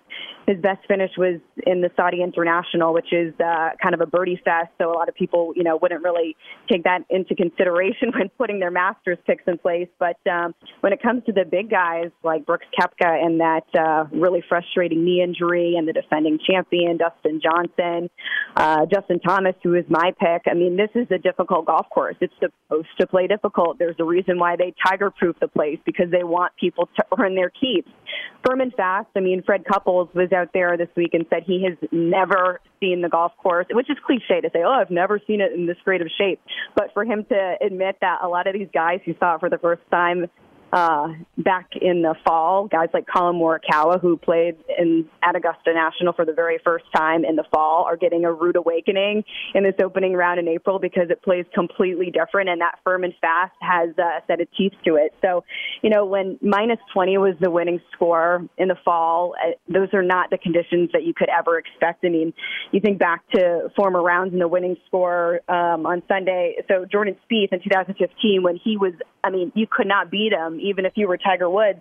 his 0.47 0.59
best 0.59 0.81
finish 0.89 1.11
was 1.17 1.41
in 1.67 1.81
the 1.81 1.91
Saudi 1.97 2.23
International, 2.23 2.93
which 2.93 3.13
is 3.13 3.33
uh, 3.41 3.71
kind 3.83 3.95
of 3.95 4.01
a 4.01 4.07
birdie 4.07 4.41
fest. 4.45 4.71
So 4.79 4.91
a 4.91 4.95
lot 4.95 5.09
of 5.09 5.15
people, 5.15 5.53
you 5.55 5.63
know, 5.63 5.79
wouldn't 5.81 6.03
really 6.03 6.37
take 6.71 6.85
that 6.85 7.01
into 7.11 7.35
consideration 7.35 8.13
when 8.15 8.29
putting 8.39 8.59
their 8.59 8.71
Masters 8.71 9.19
picks 9.27 9.45
in 9.47 9.59
place. 9.59 9.89
But 9.99 10.19
um, 10.31 10.55
when 10.81 10.93
it 10.93 11.03
comes 11.03 11.25
to 11.27 11.33
the 11.33 11.45
big 11.45 11.71
guys 11.71 12.11
like 12.23 12.47
Brooks 12.47 12.67
Koepka 12.79 13.25
and 13.25 13.41
that 13.41 13.67
uh, 13.79 14.05
really 14.13 14.43
frustrating 14.49 15.05
knee 15.05 15.23
injury, 15.23 15.75
and 15.77 15.87
the 15.87 15.93
defending 15.93 16.39
champion 16.39 16.97
Dustin 16.97 17.41
Johnson, 17.43 18.11
uh, 18.57 18.87
Justin 18.93 19.21
Thomas, 19.21 19.55
who 19.63 19.75
is 19.75 19.85
my 19.89 20.13
pick. 20.19 20.43
I 20.51 20.55
mean, 20.55 20.77
this 20.77 20.91
is 20.95 21.07
a 21.11 21.19
difficult 21.19 21.67
golf 21.67 21.87
course. 21.91 22.17
It's 22.21 22.35
supposed 22.41 22.89
to 23.01 23.07
play 23.07 23.27
difficult. 23.27 23.79
There's 23.79 23.97
a 23.99 24.05
reason 24.05 24.39
why 24.39 24.57
they 24.57 24.75
tiger-proof 24.85 25.37
the 25.41 25.49
place 25.49 25.79
because 25.85 26.11
they 26.11 26.25
want 26.25 26.53
people 26.59 26.89
to 26.97 27.05
earn 27.19 27.35
their 27.35 27.51
keeps. 27.51 27.91
Firm 28.45 28.61
and 28.61 28.75
fast. 28.75 29.09
I 29.15 29.21
mean, 29.21 29.43
Fred 29.45 29.65
Couples 29.65 30.09
was 30.15 30.33
out 30.33 30.49
there 30.53 30.77
this 30.77 30.89
week 30.97 31.15
and 31.15 31.25
said 31.31 31.45
he 31.45 31.65
has 31.65 31.79
never 31.93 32.61
seen 32.81 33.01
the 33.01 33.09
golf 33.09 33.33
course, 33.39 33.67
which 33.71 33.89
is 33.89 33.97
cliche 34.05 34.41
to 34.41 34.51
say, 34.53 34.63
oh, 34.65 34.73
I've 34.73 34.91
never 34.91 35.21
seen 35.27 35.41
it 35.41 35.53
in 35.53 35.67
this 35.67 35.77
great 35.85 36.01
of 36.03 36.09
shape. 36.19 36.41
But 36.75 36.93
for 36.93 37.05
him 37.05 37.25
to 37.27 37.55
admit 37.65 37.99
that 38.01 38.19
a 38.23 38.29
lot 38.29 38.49
of 38.49 38.55
these 38.55 38.69
guys 38.75 39.01
who 39.05 39.15
saw 39.21 39.37
it 39.37 39.41
for 39.41 39.49
the 39.49 39.59
first 39.59 39.83
time 39.91 40.29
uh, 40.73 41.09
back 41.37 41.71
in 41.81 42.03
the 42.03 42.15
fall. 42.25 42.67
Guys 42.67 42.89
like 42.95 43.07
Collin 43.07 43.37
Morikawa, 43.37 44.01
who 44.01 44.17
played 44.17 44.57
in 44.79 45.09
at 45.23 45.37
Augusta 45.37 45.75
National 45.75 46.15
for 46.15 46.25
the 46.25 46.33
very 46.33 46.59
first 46.65 46.87
time 46.95 47.25
in 47.25 47.37
the 47.37 47.45
fall, 47.53 47.85
are 47.85 47.97
getting 47.97 48.25
a 48.25 48.33
rude 48.33 48.57
awakening 48.57 49.25
in 49.55 49.65
this 49.65 49.75
opening 49.85 50.15
round 50.15 50.41
in 50.41 50.49
April 50.49 50.79
because 50.79 51.11
it 51.11 51.23
plays 51.23 51.45
completely 51.55 52.11
different, 52.11 52.49
and 52.49 52.61
that 52.63 52.79
firm 52.85 53.05
and 53.05 53.13
fast 53.21 53.53
has 53.61 53.91
uh, 53.99 54.21
set 54.27 54.41
of 54.41 54.49
teeth 54.57 54.73
to 54.85 54.97
it. 54.97 55.15
So, 55.21 55.45
you 55.83 55.91
know, 55.91 56.07
when 56.07 56.39
minus 56.41 56.79
20 56.95 57.19
was 57.19 57.35
the 57.41 57.51
winning 57.51 57.81
score 57.93 58.47
in 58.57 58.69
the 58.69 58.77
fall, 58.83 59.35
uh, 59.45 59.53
those 59.69 59.93
are 59.93 60.03
not 60.03 60.31
the 60.31 60.39
conditions 60.39 60.91
that 60.93 61.05
you 61.05 61.13
could 61.13 61.29
ever 61.29 61.59
expect. 61.59 62.05
I 62.05 62.09
mean, 62.09 62.33
you 62.71 62.81
think 62.81 62.99
back 62.99 63.29
to 63.35 63.71
former 63.77 64.03
rounds 64.03 64.33
in 64.33 64.39
the 64.39 64.49
winning 64.49 64.77
score 64.87 65.41
um, 65.49 65.85
on 65.85 66.03
Sunday. 66.09 66.57
So 66.69 66.87
Jordan 66.91 67.17
Spieth 67.31 67.53
in 67.53 67.63
2015, 67.63 68.43
when 68.43 68.57
he 68.57 68.79
was, 68.79 68.95
I 69.23 69.31
mean, 69.31 69.53
you 69.55 69.67
could 69.71 69.87
not 69.87 70.11
beat 70.11 70.33
him 70.33 70.61
even 70.63 70.87
if 70.87 70.93
you 70.97 71.09
were 71.09 71.17
Tiger 71.17 71.51
Woods, 71.51 71.81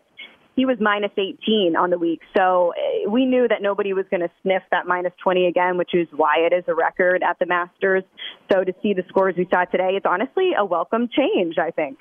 he 0.56 0.66
was 0.66 0.78
minus 0.80 1.12
18 1.18 1.76
on 1.76 1.90
the 1.90 1.98
week. 1.98 2.22
So 2.36 2.74
eh, 2.78 3.08
we 3.08 3.26
knew 3.26 3.48
that 3.48 3.62
nobody 3.62 3.94
was 3.94 4.06
going 4.12 4.22
to 4.22 4.30
sniff 4.42 4.64
that 4.72 4.86
minus 4.86 5.14
20 5.24 5.48
again, 5.48 5.78
which 5.78 5.94
is 5.94 6.08
why 6.12 6.40
it 6.40 6.54
is 6.54 6.64
a 6.68 6.76
record 6.76 7.24
at 7.24 7.40
the 7.40 7.46
Masters. 7.46 8.04
So 8.52 8.64
to 8.64 8.74
see 8.82 8.94
the 8.94 9.04
scores 9.08 9.36
we 9.38 9.48
saw 9.50 9.66
today, 9.66 9.92
it's 9.96 10.06
honestly 10.06 10.52
a 10.58 10.66
welcome 10.66 11.10
change, 11.10 11.58
I 11.58 11.72
think. 11.72 12.00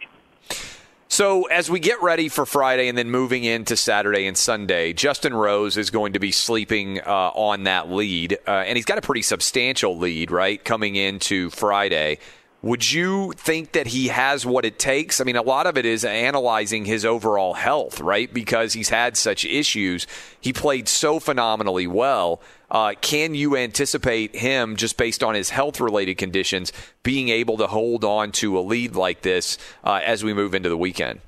So, 1.13 1.47
as 1.47 1.69
we 1.69 1.81
get 1.81 2.01
ready 2.01 2.29
for 2.29 2.47
Friday 2.47 2.87
and 2.89 2.97
then 2.97 3.11
moving 3.11 3.43
into 3.43 3.77
Saturday 3.77 4.29
and 4.29 4.39
Sunday, 4.39 4.93
Justin 4.93 5.35
Rose 5.35 5.77
is 5.77 5.91
going 5.91 6.13
to 6.13 6.21
be 6.21 6.31
sleeping 6.31 7.01
uh, 7.01 7.33
on 7.35 7.65
that 7.65 7.91
lead. 7.91 8.39
Uh, 8.47 8.51
and 8.51 8.77
he's 8.77 8.85
got 8.85 8.97
a 8.97 9.01
pretty 9.01 9.23
substantial 9.23 9.99
lead, 9.99 10.31
right, 10.31 10.65
coming 10.65 10.95
into 10.95 11.51
Friday. 11.51 12.19
Would 12.63 12.93
you 12.93 13.33
think 13.39 13.73
that 13.73 13.87
he 13.87 14.09
has 14.09 14.45
what 14.45 14.67
it 14.67 14.79
takes? 14.79 15.19
I 15.19 15.25
mean, 15.25 15.37
a 15.37 15.43
lot 15.43 15.67
of 15.67 15.79
it 15.79 15.87
is 15.87 16.05
analyzing 16.05 16.85
his 16.85 17.07
overall 17.07 17.55
health, 17.55 18.01
right? 18.01 18.33
Because 18.33 18.75
he's 18.75 18.91
had 18.91 19.17
such 19.17 19.47
issues. 19.47 20.07
He 20.43 20.53
played 20.53 20.87
so 20.87 21.19
phenomenally 21.21 21.87
well. 21.87 22.43
Uh, 22.71 22.93
can 23.01 23.35
you 23.35 23.57
anticipate 23.57 24.37
him, 24.37 24.77
just 24.77 24.99
based 24.99 25.25
on 25.25 25.35
his 25.35 25.49
health 25.49 25.81
related 25.81 26.19
conditions, 26.19 26.71
being 27.03 27.31
able 27.31 27.57
to 27.57 27.67
hold 27.67 28.05
on 28.05 28.31
to 28.33 28.59
a 28.59 28.61
lead 28.61 28.95
like 28.95 29.23
this 29.23 29.57
uh, 29.83 30.01
as 30.05 30.23
we 30.23 30.35
move 30.35 30.55
into 30.55 30.69
the 30.69 30.77
weekend? 30.77 31.21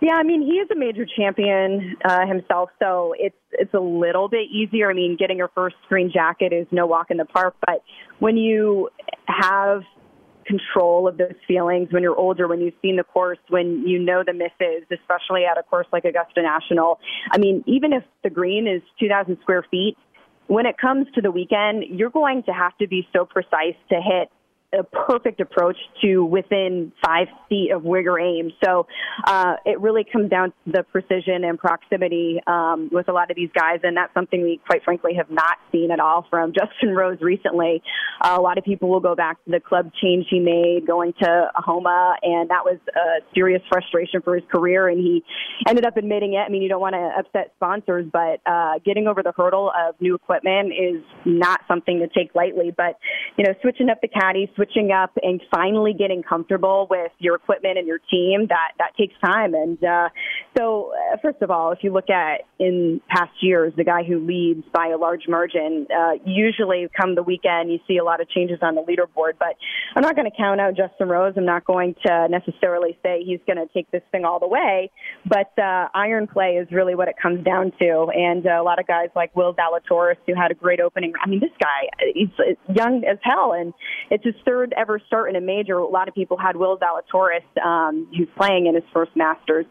Yeah, 0.00 0.14
I 0.16 0.22
mean 0.22 0.42
he 0.42 0.54
is 0.54 0.68
a 0.70 0.74
major 0.74 1.06
champion 1.06 1.96
uh, 2.04 2.26
himself, 2.26 2.68
so 2.78 3.14
it's 3.18 3.36
it's 3.52 3.72
a 3.72 3.80
little 3.80 4.28
bit 4.28 4.50
easier. 4.50 4.90
I 4.90 4.94
mean, 4.94 5.16
getting 5.16 5.38
your 5.38 5.50
first 5.54 5.76
green 5.88 6.10
jacket 6.12 6.52
is 6.52 6.66
no 6.70 6.86
walk 6.86 7.10
in 7.10 7.16
the 7.16 7.24
park, 7.24 7.54
but 7.64 7.82
when 8.18 8.36
you 8.36 8.90
have 9.26 9.82
control 10.46 11.08
of 11.08 11.16
those 11.16 11.34
feelings 11.46 11.88
when 11.92 12.02
you're 12.02 12.16
older, 12.16 12.48
when 12.48 12.60
you've 12.60 12.74
seen 12.82 12.96
the 12.96 13.04
course, 13.04 13.38
when 13.48 13.86
you 13.86 13.98
know 13.98 14.22
the 14.24 14.32
misses, 14.32 14.84
especially 14.90 15.44
at 15.44 15.58
a 15.58 15.62
course 15.62 15.86
like 15.92 16.04
Augusta 16.04 16.42
National. 16.42 16.98
I 17.30 17.38
mean, 17.38 17.64
even 17.66 17.92
if 17.92 18.04
the 18.22 18.30
green 18.30 18.66
is 18.66 18.82
2,000 19.00 19.38
square 19.42 19.64
feet, 19.70 19.96
when 20.46 20.66
it 20.66 20.76
comes 20.78 21.06
to 21.14 21.22
the 21.22 21.30
weekend, 21.30 21.84
you're 21.88 22.10
going 22.10 22.42
to 22.44 22.52
have 22.52 22.76
to 22.78 22.86
be 22.86 23.08
so 23.12 23.24
precise 23.24 23.76
to 23.88 23.96
hit 23.96 24.30
a 24.78 24.84
perfect 24.84 25.40
approach 25.40 25.76
to 26.02 26.24
within 26.24 26.92
five 27.04 27.28
feet 27.48 27.70
of 27.70 27.82
where 27.84 28.00
you're. 28.00 28.14
So 28.64 28.86
uh, 29.26 29.56
it 29.64 29.80
really 29.80 30.04
comes 30.04 30.30
down 30.30 30.50
to 30.50 30.72
the 30.72 30.82
precision 30.84 31.44
and 31.44 31.58
proximity 31.58 32.40
um, 32.46 32.88
with 32.92 33.08
a 33.08 33.12
lot 33.12 33.30
of 33.30 33.36
these 33.36 33.50
guys, 33.54 33.80
and 33.82 33.96
that's 33.96 34.14
something 34.14 34.42
we 34.42 34.60
quite 34.66 34.84
frankly 34.84 35.14
have 35.16 35.30
not 35.30 35.58
seen 35.72 35.90
at 35.90 36.00
all 36.00 36.26
from 36.30 36.52
Justin 36.58 36.94
Rose 36.94 37.18
recently. 37.20 37.82
Uh, 38.20 38.36
a 38.38 38.40
lot 38.40 38.58
of 38.58 38.64
people 38.64 38.88
will 38.88 39.00
go 39.00 39.14
back 39.14 39.42
to 39.44 39.50
the 39.50 39.60
club 39.60 39.90
change 40.02 40.26
he 40.30 40.38
made 40.38 40.86
going 40.86 41.12
to 41.20 41.48
Honma, 41.56 42.14
and 42.22 42.50
that 42.50 42.64
was 42.64 42.78
a 42.94 43.24
serious 43.34 43.62
frustration 43.68 44.22
for 44.22 44.34
his 44.36 44.44
career, 44.52 44.88
and 44.88 44.98
he 44.98 45.24
ended 45.68 45.84
up 45.84 45.96
admitting 45.96 46.34
it. 46.34 46.44
I 46.46 46.48
mean, 46.48 46.62
you 46.62 46.68
don't 46.68 46.80
want 46.80 46.94
to 46.94 47.10
upset 47.18 47.52
sponsors, 47.56 48.06
but 48.12 48.40
uh, 48.46 48.78
getting 48.84 49.06
over 49.06 49.22
the 49.22 49.32
hurdle 49.36 49.70
of 49.70 49.94
new 50.00 50.14
equipment 50.14 50.72
is 50.72 51.02
not 51.24 51.60
something 51.66 51.98
to 52.00 52.08
take 52.08 52.34
lightly. 52.34 52.72
But 52.76 52.98
you 53.36 53.44
know, 53.44 53.54
switching 53.60 53.88
up 53.88 54.00
the 54.00 54.08
caddy, 54.08 54.50
switching 54.54 54.63
up 54.92 55.10
and 55.22 55.40
finally 55.50 55.92
getting 55.92 56.22
comfortable 56.22 56.86
with 56.90 57.12
your 57.18 57.34
equipment 57.36 57.78
and 57.78 57.86
your 57.86 57.98
team 58.10 58.46
that 58.48 58.72
that 58.78 58.96
takes 58.98 59.14
time. 59.24 59.54
And 59.54 59.82
uh 59.82 60.08
so 60.56 60.92
uh, 61.12 61.16
first 61.22 61.42
of 61.42 61.50
all 61.50 61.72
if 61.72 61.80
you 61.82 61.92
look 61.92 62.10
at 62.10 62.42
in 62.58 63.00
past 63.08 63.32
years 63.40 63.72
the 63.76 63.84
guy 63.84 64.02
who 64.02 64.24
leads 64.26 64.64
by 64.72 64.88
a 64.88 64.96
large 64.96 65.28
margin 65.28 65.86
uh 65.94 66.12
usually 66.24 66.88
come 66.98 67.14
the 67.14 67.22
weekend 67.22 67.70
you 67.70 67.78
see 67.86 67.98
a 67.98 68.04
lot 68.04 68.20
of 68.20 68.28
changes 68.30 68.58
on 68.62 68.74
the 68.74 68.82
leaderboard 68.82 69.32
but 69.38 69.56
I'm 69.94 70.02
not 70.02 70.16
going 70.16 70.30
to 70.30 70.36
count 70.36 70.60
out 70.60 70.76
Justin 70.76 71.08
Rose. 71.08 71.34
I'm 71.36 71.44
not 71.44 71.64
going 71.64 71.94
to 72.06 72.28
necessarily 72.28 72.98
say 73.02 73.22
he's 73.24 73.40
going 73.46 73.58
to 73.58 73.72
take 73.72 73.90
this 73.90 74.02
thing 74.10 74.24
all 74.24 74.38
the 74.38 74.48
way 74.48 74.90
but 75.26 75.52
uh 75.58 75.88
iron 75.94 76.26
play 76.26 76.56
is 76.56 76.68
really 76.70 76.94
what 76.94 77.08
it 77.08 77.16
comes 77.20 77.44
down 77.44 77.72
to. 77.80 78.08
And 78.14 78.46
uh, 78.46 78.60
a 78.60 78.64
lot 78.64 78.78
of 78.78 78.86
guys 78.86 79.08
like 79.14 79.34
Will 79.36 79.54
Zalatoris 79.54 80.16
who 80.26 80.34
had 80.34 80.50
a 80.50 80.54
great 80.54 80.80
opening 80.80 81.12
I 81.22 81.28
mean 81.28 81.40
this 81.40 81.50
guy 81.60 81.88
he's 82.14 82.28
young 82.74 83.04
as 83.04 83.18
hell 83.22 83.52
and 83.52 83.72
it's 84.10 84.24
his 84.24 84.34
third 84.44 84.53
third 84.54 84.72
ever 84.76 85.00
start 85.06 85.30
in 85.30 85.36
a 85.36 85.40
major. 85.40 85.78
A 85.78 85.86
lot 85.86 86.08
of 86.08 86.14
people 86.14 86.36
had 86.36 86.56
Will 86.56 86.78
Zalatoris, 86.78 87.64
um, 87.64 88.06
who's 88.16 88.28
playing 88.36 88.66
in 88.66 88.74
his 88.74 88.84
first 88.92 89.14
Masters, 89.16 89.66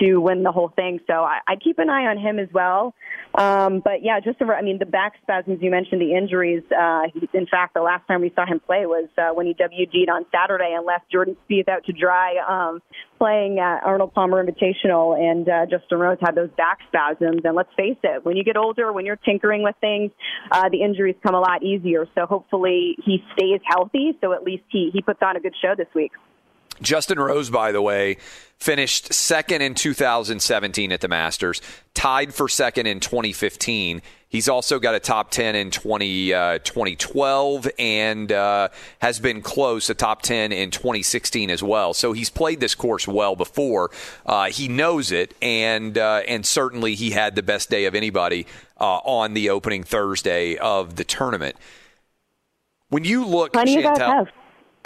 to 0.00 0.18
win 0.18 0.42
the 0.42 0.52
whole 0.52 0.68
thing. 0.68 1.00
So 1.06 1.14
I, 1.14 1.38
I 1.46 1.56
keep 1.56 1.78
an 1.78 1.90
eye 1.90 2.06
on 2.06 2.18
him 2.18 2.38
as 2.38 2.48
well. 2.52 2.94
Um, 3.34 3.80
but 3.80 4.02
yeah, 4.02 4.20
just 4.20 4.40
over, 4.40 4.54
I 4.54 4.62
mean, 4.62 4.78
the 4.78 4.86
back 4.86 5.14
spasms 5.22 5.58
you 5.60 5.70
mentioned, 5.70 6.00
the 6.00 6.14
injuries. 6.14 6.62
Uh, 6.70 7.02
he, 7.12 7.28
in 7.34 7.46
fact, 7.46 7.74
the 7.74 7.82
last 7.82 8.06
time 8.06 8.20
we 8.20 8.32
saw 8.34 8.46
him 8.46 8.60
play 8.60 8.86
was 8.86 9.08
uh, 9.18 9.34
when 9.34 9.46
he 9.46 9.54
WD'd 9.54 10.08
on 10.08 10.24
Saturday 10.32 10.72
and 10.76 10.86
left 10.86 11.10
Jordan 11.10 11.36
Spieth 11.48 11.68
out 11.68 11.84
to 11.84 11.92
dry, 11.92 12.36
um, 12.48 12.80
playing 13.18 13.58
at 13.58 13.82
Arnold 13.84 14.14
Palmer 14.14 14.44
Invitational. 14.44 15.18
And 15.18 15.48
uh, 15.48 15.66
Justin 15.66 15.98
Rose 15.98 16.18
had 16.20 16.34
those 16.34 16.50
back 16.56 16.78
spasms. 16.88 17.42
And 17.44 17.54
let's 17.54 17.72
face 17.76 17.98
it, 18.02 18.24
when 18.24 18.36
you 18.36 18.44
get 18.44 18.56
older, 18.56 18.92
when 18.92 19.04
you're 19.04 19.16
tinkering 19.16 19.62
with 19.62 19.76
things, 19.80 20.10
uh, 20.50 20.68
the 20.70 20.82
injuries 20.82 21.16
come 21.22 21.34
a 21.34 21.40
lot 21.40 21.62
easier. 21.62 22.06
So 22.14 22.26
hopefully 22.26 22.96
he 23.04 23.22
stays 23.36 23.60
healthy. 23.64 24.16
So 24.20 24.32
at 24.32 24.42
least 24.44 24.64
he 24.70 24.90
he 24.92 25.02
puts 25.02 25.20
on 25.22 25.36
a 25.36 25.40
good 25.40 25.54
show 25.62 25.74
this 25.76 25.88
week. 25.94 26.12
Justin 26.82 27.18
Rose, 27.18 27.50
by 27.50 27.72
the 27.72 27.82
way, 27.82 28.16
finished 28.58 29.12
second 29.12 29.62
in 29.62 29.74
2017 29.74 30.92
at 30.92 31.00
the 31.00 31.08
Masters, 31.08 31.60
tied 31.94 32.34
for 32.34 32.48
second 32.48 32.86
in 32.86 33.00
2015. 33.00 34.02
He's 34.28 34.48
also 34.48 34.78
got 34.78 34.94
a 34.94 35.00
top 35.00 35.30
10 35.30 35.54
in 35.54 35.70
20, 35.70 36.34
uh, 36.34 36.58
2012 36.58 37.68
and 37.78 38.32
uh, 38.32 38.68
has 38.98 39.20
been 39.20 39.40
close, 39.40 39.88
a 39.88 39.94
top 39.94 40.22
10 40.22 40.52
in 40.52 40.70
2016 40.70 41.48
as 41.48 41.62
well. 41.62 41.94
So 41.94 42.12
he's 42.12 42.28
played 42.28 42.60
this 42.60 42.74
course 42.74 43.06
well 43.06 43.36
before. 43.36 43.90
Uh, 44.24 44.46
he 44.46 44.68
knows 44.68 45.12
it, 45.12 45.34
and, 45.40 45.96
uh, 45.96 46.22
and 46.26 46.44
certainly 46.44 46.94
he 46.94 47.10
had 47.10 47.34
the 47.34 47.42
best 47.42 47.70
day 47.70 47.84
of 47.84 47.94
anybody 47.94 48.46
uh, 48.80 48.96
on 48.98 49.34
the 49.34 49.50
opening 49.50 49.84
Thursday 49.84 50.56
of 50.56 50.96
the 50.96 51.04
tournament. 51.04 51.56
When 52.88 53.04
you 53.04 53.24
look, 53.24 53.52
Plenty 53.52 53.76
Chantel, 53.76 54.28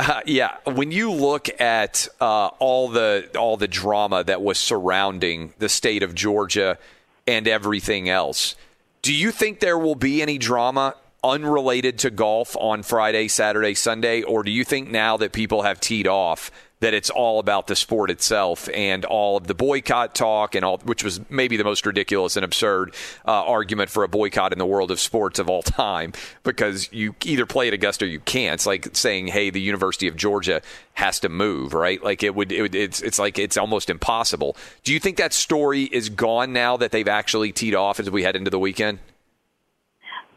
Uh, 0.00 0.22
yeah, 0.24 0.56
when 0.64 0.90
you 0.90 1.12
look 1.12 1.60
at 1.60 2.08
uh, 2.22 2.46
all 2.58 2.88
the 2.88 3.28
all 3.38 3.58
the 3.58 3.68
drama 3.68 4.24
that 4.24 4.40
was 4.40 4.58
surrounding 4.58 5.52
the 5.58 5.68
state 5.68 6.02
of 6.02 6.14
Georgia 6.14 6.78
and 7.26 7.46
everything 7.46 8.08
else, 8.08 8.56
do 9.02 9.12
you 9.12 9.30
think 9.30 9.60
there 9.60 9.76
will 9.76 9.94
be 9.94 10.22
any 10.22 10.38
drama 10.38 10.94
unrelated 11.22 11.98
to 11.98 12.08
golf 12.08 12.56
on 12.56 12.82
Friday, 12.82 13.28
Saturday, 13.28 13.74
Sunday, 13.74 14.22
or 14.22 14.42
do 14.42 14.50
you 14.50 14.64
think 14.64 14.90
now 14.90 15.18
that 15.18 15.32
people 15.32 15.62
have 15.62 15.80
teed 15.80 16.08
off 16.08 16.50
that 16.80 16.94
it's 16.94 17.10
all 17.10 17.38
about 17.38 17.66
the 17.66 17.76
sport 17.76 18.10
itself 18.10 18.68
and 18.74 19.04
all 19.04 19.36
of 19.36 19.46
the 19.46 19.54
boycott 19.54 20.14
talk 20.14 20.54
and 20.54 20.64
all, 20.64 20.78
which 20.78 21.04
was 21.04 21.20
maybe 21.30 21.56
the 21.56 21.64
most 21.64 21.86
ridiculous 21.86 22.36
and 22.36 22.44
absurd 22.44 22.94
uh, 23.26 23.30
argument 23.30 23.90
for 23.90 24.02
a 24.02 24.08
boycott 24.08 24.52
in 24.52 24.58
the 24.58 24.66
world 24.66 24.90
of 24.90 24.98
sports 24.98 25.38
of 25.38 25.48
all 25.48 25.62
time 25.62 26.12
because 26.42 26.90
you 26.92 27.14
either 27.24 27.46
play 27.46 27.68
at 27.68 27.74
Augusta 27.74 28.06
or 28.06 28.08
you 28.08 28.20
can't. 28.20 28.54
It's 28.54 28.66
like 28.66 28.96
saying, 28.96 29.28
"Hey, 29.28 29.50
the 29.50 29.60
University 29.60 30.08
of 30.08 30.16
Georgia 30.16 30.62
has 30.94 31.20
to 31.20 31.28
move," 31.28 31.74
right? 31.74 32.02
Like 32.02 32.22
it 32.22 32.34
would, 32.34 32.50
it 32.50 32.62
would 32.62 32.74
it's 32.74 33.02
it's 33.02 33.18
like 33.18 33.38
it's 33.38 33.56
almost 33.56 33.90
impossible. 33.90 34.56
Do 34.82 34.92
you 34.92 35.00
think 35.00 35.18
that 35.18 35.32
story 35.32 35.84
is 35.84 36.08
gone 36.08 36.52
now 36.52 36.76
that 36.78 36.92
they've 36.92 37.08
actually 37.08 37.52
teed 37.52 37.74
off 37.74 38.00
as 38.00 38.10
we 38.10 38.22
head 38.22 38.36
into 38.36 38.50
the 38.50 38.58
weekend? 38.58 38.98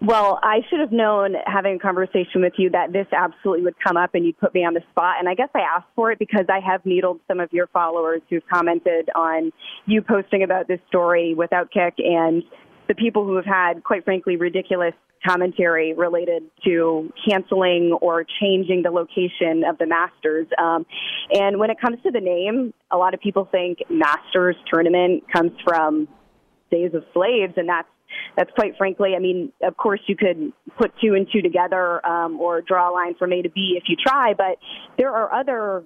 Well, 0.06 0.38
I 0.44 0.60
should 0.70 0.82
have 0.82 0.92
known 0.92 1.34
having 1.46 1.78
a 1.78 1.80
conversation 1.80 2.42
with 2.42 2.52
you 2.58 2.70
that 2.72 2.92
this 2.92 3.08
absolutely 3.14 3.64
would 3.64 3.80
come 3.80 3.96
up 3.96 4.16
and 4.16 4.26
you'd 4.26 4.38
put 4.38 4.54
me 4.54 4.66
on 4.66 4.74
the 4.74 4.82
spot. 4.92 5.16
And 5.18 5.30
I 5.30 5.34
guess 5.34 5.48
I 5.56 5.62
asked 5.62 5.88
for 5.96 6.12
it 6.12 6.20
because 6.20 6.46
I 6.50 6.60
have 6.60 6.86
needled 6.86 7.22
some 7.26 7.40
of 7.40 7.54
your 7.54 7.68
followers 7.68 8.22
who've 8.30 8.44
commented 8.52 9.10
on 9.16 9.54
you 9.86 10.02
posting 10.02 10.44
about 10.44 10.68
this 10.68 10.82
story 10.90 11.34
with 11.36 11.52
Outkick 11.52 11.94
and 12.00 12.44
the 12.90 12.96
people 12.96 13.24
who 13.26 13.38
have 13.38 13.46
had, 13.46 13.86
quite 13.86 14.04
frankly, 14.04 14.36
ridiculous 14.36 14.94
commentary 15.26 15.94
related 15.94 16.44
to 16.66 17.10
canceling 17.26 17.98
or 18.02 18.26
changing 18.42 18.82
the 18.84 18.92
location 18.92 19.64
of 19.64 19.78
the 19.78 19.86
Masters. 19.86 20.48
Um, 20.62 20.86
and 21.32 21.60
when 21.60 21.70
it 21.70 21.80
comes 21.80 22.04
to 22.04 22.12
the 22.12 22.20
name, 22.20 22.74
a 22.92 22.98
lot 22.98 23.14
of 23.14 23.22
people 23.22 23.48
think 23.50 23.78
Masters 23.90 24.58
tournament 24.70 25.24
comes 25.32 25.54
from 25.64 26.10
days 26.70 26.94
of 26.94 27.06
slaves, 27.14 27.54
and 27.56 27.70
that's 27.70 27.88
that's 28.38 28.52
quite 28.52 28.78
frankly, 28.78 29.14
I 29.16 29.20
mean, 29.20 29.52
of 29.62 29.78
course 29.78 30.00
you 30.08 30.16
could 30.16 30.54
put 30.78 30.92
two 31.02 31.14
and 31.14 31.28
two 31.32 31.42
together 31.42 32.06
um, 32.06 32.40
or 32.40 32.62
draw 32.62 32.92
a 32.92 32.94
line 32.94 33.16
from 33.16 33.34
A 33.34 33.42
to 33.42 33.50
B 33.50 33.76
if 33.78 33.84
you 33.88 33.96
try, 33.96 34.34
but 34.38 34.58
there 34.98 35.12
are 35.12 35.34
other 35.34 35.84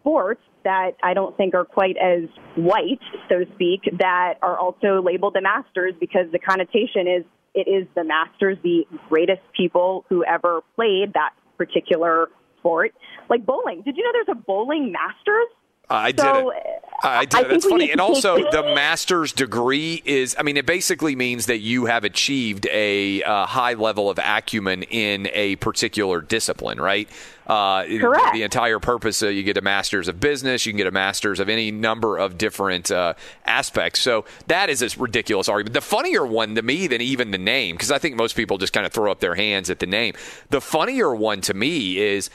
sports 0.00 0.40
that 0.64 0.92
I 1.02 1.14
don't 1.14 1.36
think 1.36 1.54
are 1.54 1.64
quite 1.64 1.96
as 1.96 2.28
white, 2.56 3.00
so 3.28 3.38
to 3.40 3.46
speak, 3.54 3.82
that 3.98 4.34
are 4.42 4.58
also 4.58 5.02
labeled 5.02 5.34
the 5.34 5.42
Masters 5.42 5.94
because 5.98 6.26
the 6.32 6.38
connotation 6.38 7.06
is 7.06 7.24
it 7.54 7.68
is 7.68 7.88
the 7.94 8.04
Masters, 8.04 8.58
the 8.62 8.84
greatest 9.08 9.42
people 9.56 10.04
who 10.08 10.24
ever 10.24 10.60
played 10.76 11.14
that 11.14 11.30
particular 11.56 12.28
sport. 12.58 12.92
Like 13.28 13.44
bowling. 13.44 13.82
Did 13.84 13.96
you 13.96 14.04
know 14.04 14.10
there's 14.12 14.36
a 14.36 14.40
bowling 14.40 14.92
Masters? 14.92 15.48
I 15.90 16.12
did 16.12 16.20
So, 16.20 16.50
it. 16.50 16.62
I 17.00 17.26
did 17.26 17.34
I 17.34 17.40
it. 17.42 17.48
That's 17.50 17.66
funny. 17.66 17.92
And 17.92 18.00
also, 18.00 18.36
the 18.50 18.62
master's 18.74 19.32
degree 19.32 20.02
is, 20.04 20.34
I 20.38 20.42
mean, 20.42 20.56
it 20.56 20.66
basically 20.66 21.14
means 21.14 21.46
that 21.46 21.58
you 21.58 21.86
have 21.86 22.02
achieved 22.02 22.66
a 22.66 23.22
uh, 23.22 23.46
high 23.46 23.74
level 23.74 24.10
of 24.10 24.18
acumen 24.18 24.82
in 24.82 25.28
a 25.32 25.56
particular 25.56 26.20
discipline, 26.20 26.80
right? 26.80 27.08
Uh, 27.46 27.84
Correct. 27.84 28.34
The 28.34 28.42
entire 28.42 28.78
purpose, 28.78 29.22
uh, 29.22 29.28
you 29.28 29.42
get 29.42 29.56
a 29.56 29.62
master's 29.62 30.08
of 30.08 30.20
business, 30.20 30.66
you 30.66 30.72
can 30.72 30.76
get 30.76 30.86
a 30.86 30.90
master's 30.90 31.40
of 31.40 31.48
any 31.48 31.70
number 31.70 32.18
of 32.18 32.36
different 32.36 32.90
uh, 32.90 33.14
aspects. 33.46 34.00
So 34.00 34.26
that 34.48 34.68
is 34.68 34.82
a 34.82 35.00
ridiculous 35.00 35.48
argument. 35.48 35.72
The 35.74 35.80
funnier 35.80 36.26
one 36.26 36.56
to 36.56 36.62
me 36.62 36.88
than 36.88 37.00
even 37.00 37.30
the 37.30 37.38
name, 37.38 37.76
because 37.76 37.90
I 37.90 37.98
think 37.98 38.16
most 38.16 38.36
people 38.36 38.58
just 38.58 38.74
kind 38.74 38.84
of 38.84 38.92
throw 38.92 39.10
up 39.10 39.20
their 39.20 39.34
hands 39.36 39.70
at 39.70 39.78
the 39.78 39.86
name. 39.86 40.14
The 40.50 40.60
funnier 40.60 41.14
one 41.14 41.40
to 41.42 41.54
me 41.54 41.96
is 41.96 42.28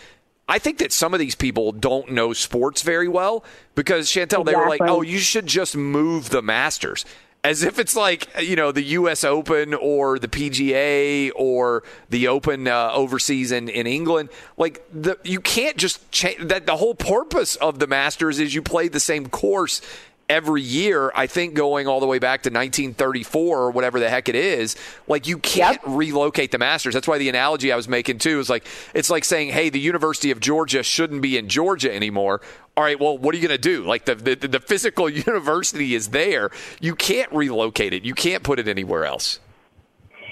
I 0.47 0.59
think 0.59 0.79
that 0.79 0.91
some 0.91 1.13
of 1.13 1.19
these 1.19 1.35
people 1.35 1.71
don't 1.71 2.11
know 2.11 2.33
sports 2.33 2.81
very 2.81 3.07
well 3.07 3.43
because 3.75 4.09
Chantel, 4.09 4.45
they 4.45 4.55
were 4.55 4.67
like, 4.67 4.81
"Oh, 4.81 5.01
you 5.01 5.19
should 5.19 5.47
just 5.47 5.75
move 5.75 6.29
the 6.29 6.41
Masters," 6.41 7.05
as 7.45 7.63
if 7.63 7.79
it's 7.79 7.95
like 7.95 8.27
you 8.41 8.55
know 8.55 8.71
the 8.71 8.83
U.S. 8.83 9.23
Open 9.23 9.73
or 9.73 10.19
the 10.19 10.27
PGA 10.27 11.31
or 11.35 11.83
the 12.09 12.27
Open 12.27 12.67
uh, 12.67 12.91
overseas 12.93 13.51
in, 13.51 13.69
in 13.69 13.87
England. 13.87 14.29
Like 14.57 14.85
the 14.93 15.17
you 15.23 15.39
can't 15.39 15.77
just 15.77 16.11
change 16.11 16.41
that. 16.47 16.65
The 16.65 16.77
whole 16.77 16.95
purpose 16.95 17.55
of 17.55 17.79
the 17.79 17.87
Masters 17.87 18.39
is 18.39 18.53
you 18.53 18.61
play 18.61 18.89
the 18.89 18.99
same 18.99 19.29
course 19.29 19.81
every 20.29 20.61
year. 20.61 21.11
I 21.15 21.27
think 21.27 21.53
going 21.53 21.87
all 21.87 21.99
the 21.99 22.07
way 22.07 22.19
back 22.19 22.43
to 22.43 22.49
1934 22.49 23.59
or 23.59 23.71
whatever 23.71 23.99
the 23.99 24.09
heck 24.09 24.29
it 24.29 24.35
is. 24.35 24.75
Like 25.07 25.27
you 25.27 25.37
can't 25.37 25.79
relocate 25.85 26.51
the 26.51 26.57
Masters. 26.57 26.93
That's 26.93 27.07
why 27.07 27.17
the 27.17 27.29
analogy 27.29 27.71
I 27.71 27.75
was 27.75 27.87
making 27.87 28.19
too 28.19 28.39
is 28.39 28.49
like 28.49 28.65
it's 28.93 29.09
like 29.09 29.25
saying, 29.25 29.49
"Hey, 29.49 29.69
the 29.69 29.79
University 29.79 30.31
of 30.31 30.39
Georgia 30.39 30.83
shouldn't 30.83 31.21
be 31.21 31.37
in 31.37 31.49
Georgia 31.49 31.93
anymore." 31.93 32.41
All 32.75 32.83
right, 32.83 32.99
well, 32.99 33.17
what 33.17 33.35
are 33.35 33.37
you 33.37 33.47
going 33.47 33.59
to 33.59 33.61
do? 33.61 33.83
Like 33.83 34.05
the, 34.05 34.15
the 34.15 34.35
the 34.35 34.59
physical 34.59 35.09
university 35.09 35.95
is 35.95 36.09
there. 36.09 36.49
You 36.81 36.95
can't 36.95 37.31
relocate 37.31 37.93
it. 37.93 38.03
You 38.03 38.13
can't 38.13 38.43
put 38.43 38.59
it 38.59 38.67
anywhere 38.67 39.05
else. 39.05 39.39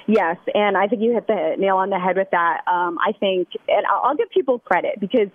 Yes, 0.07 0.37
and 0.53 0.75
I 0.75 0.87
think 0.87 1.01
you 1.01 1.13
hit 1.13 1.27
the 1.27 1.55
nail 1.57 1.77
on 1.77 1.89
the 1.89 1.99
head 1.99 2.17
with 2.17 2.29
that. 2.31 2.61
Um, 2.67 2.97
I 2.99 3.13
think, 3.13 3.49
and 3.67 3.85
I'll, 3.85 4.01
I'll 4.09 4.15
give 4.15 4.29
people 4.29 4.59
credit 4.59 4.99
because 4.99 5.29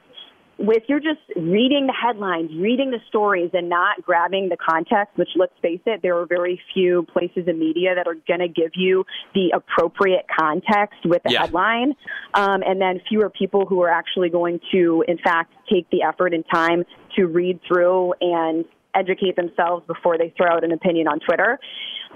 if 0.59 0.85
you're 0.89 1.01
just 1.01 1.21
reading 1.37 1.87
the 1.87 1.93
headlines, 1.93 2.51
reading 2.57 2.91
the 2.91 3.01
stories, 3.09 3.51
and 3.53 3.69
not 3.69 4.03
grabbing 4.03 4.49
the 4.49 4.57
context, 4.57 5.17
which 5.17 5.29
let's 5.37 5.53
face 5.61 5.81
it, 5.87 6.01
there 6.03 6.19
are 6.19 6.27
very 6.27 6.61
few 6.73 7.05
places 7.13 7.47
in 7.47 7.59
media 7.59 7.95
that 7.95 8.07
are 8.07 8.17
going 8.27 8.41
to 8.41 8.49
give 8.49 8.73
you 8.75 9.05
the 9.35 9.53
appropriate 9.55 10.27
context 10.39 11.05
with 11.05 11.23
the 11.25 11.33
Yeah. 11.33 11.43
headline, 11.43 11.95
um, 12.35 12.63
and 12.67 12.81
then 12.81 13.01
fewer 13.09 13.29
people 13.31 13.67
who 13.67 13.83
are 13.83 13.91
actually 13.91 14.31
going 14.31 14.61
to, 14.73 15.05
in 15.07 15.19
fact, 15.19 15.53
take 15.71 15.89
the 15.91 16.03
effort 16.03 16.33
and 16.33 16.45
time 16.53 16.85
to 17.17 17.27
read 17.27 17.61
through 17.63 18.15
and 18.21 18.65
educate 18.95 19.37
themselves 19.37 19.85
before 19.87 20.17
they 20.17 20.31
throw 20.31 20.49
out 20.49 20.65
an 20.65 20.73
opinion 20.73 21.07
on 21.07 21.21
Twitter. 21.21 21.61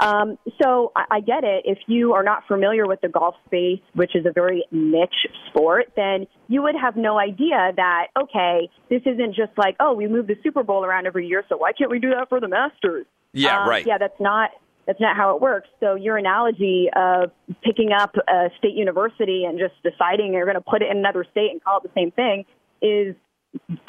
Um, 0.00 0.38
so 0.60 0.92
I, 0.96 1.04
I 1.10 1.20
get 1.20 1.44
it. 1.44 1.62
If 1.64 1.78
you 1.86 2.14
are 2.14 2.22
not 2.22 2.46
familiar 2.48 2.86
with 2.86 3.00
the 3.02 3.08
golf 3.08 3.34
space, 3.46 3.80
which 3.94 4.16
is 4.16 4.24
a 4.26 4.32
very 4.32 4.64
niche 4.70 5.26
sport, 5.48 5.92
then 5.96 6.26
you 6.48 6.62
would 6.62 6.74
have 6.80 6.96
no 6.96 7.18
idea 7.18 7.72
that, 7.76 8.06
okay, 8.20 8.68
this 8.88 9.02
isn't 9.04 9.34
just 9.34 9.52
like, 9.58 9.76
oh, 9.78 9.92
we 9.92 10.08
move 10.08 10.26
the 10.26 10.36
Super 10.42 10.62
Bowl 10.62 10.84
around 10.84 11.06
every 11.06 11.26
year, 11.26 11.44
so 11.48 11.56
why 11.56 11.72
can't 11.72 11.90
we 11.90 11.98
do 11.98 12.10
that 12.10 12.28
for 12.28 12.40
the 12.40 12.48
Masters? 12.48 13.06
Yeah, 13.32 13.62
Um, 13.62 13.68
right. 13.68 13.86
Yeah, 13.86 13.98
that's 13.98 14.18
not 14.20 14.50
that's 14.86 15.00
not 15.00 15.16
how 15.16 15.36
it 15.36 15.42
works. 15.42 15.68
So 15.78 15.94
your 15.94 16.16
analogy 16.16 16.88
of 16.96 17.30
picking 17.62 17.92
up 17.92 18.16
a 18.26 18.48
state 18.58 18.74
university 18.74 19.44
and 19.44 19.56
just 19.56 19.74
deciding 19.84 20.32
you're 20.32 20.46
going 20.46 20.56
to 20.56 20.60
put 20.60 20.82
it 20.82 20.90
in 20.90 20.96
another 20.96 21.24
state 21.30 21.50
and 21.52 21.62
call 21.62 21.78
it 21.78 21.82
the 21.84 21.90
same 21.94 22.10
thing 22.10 22.44
is 22.82 23.14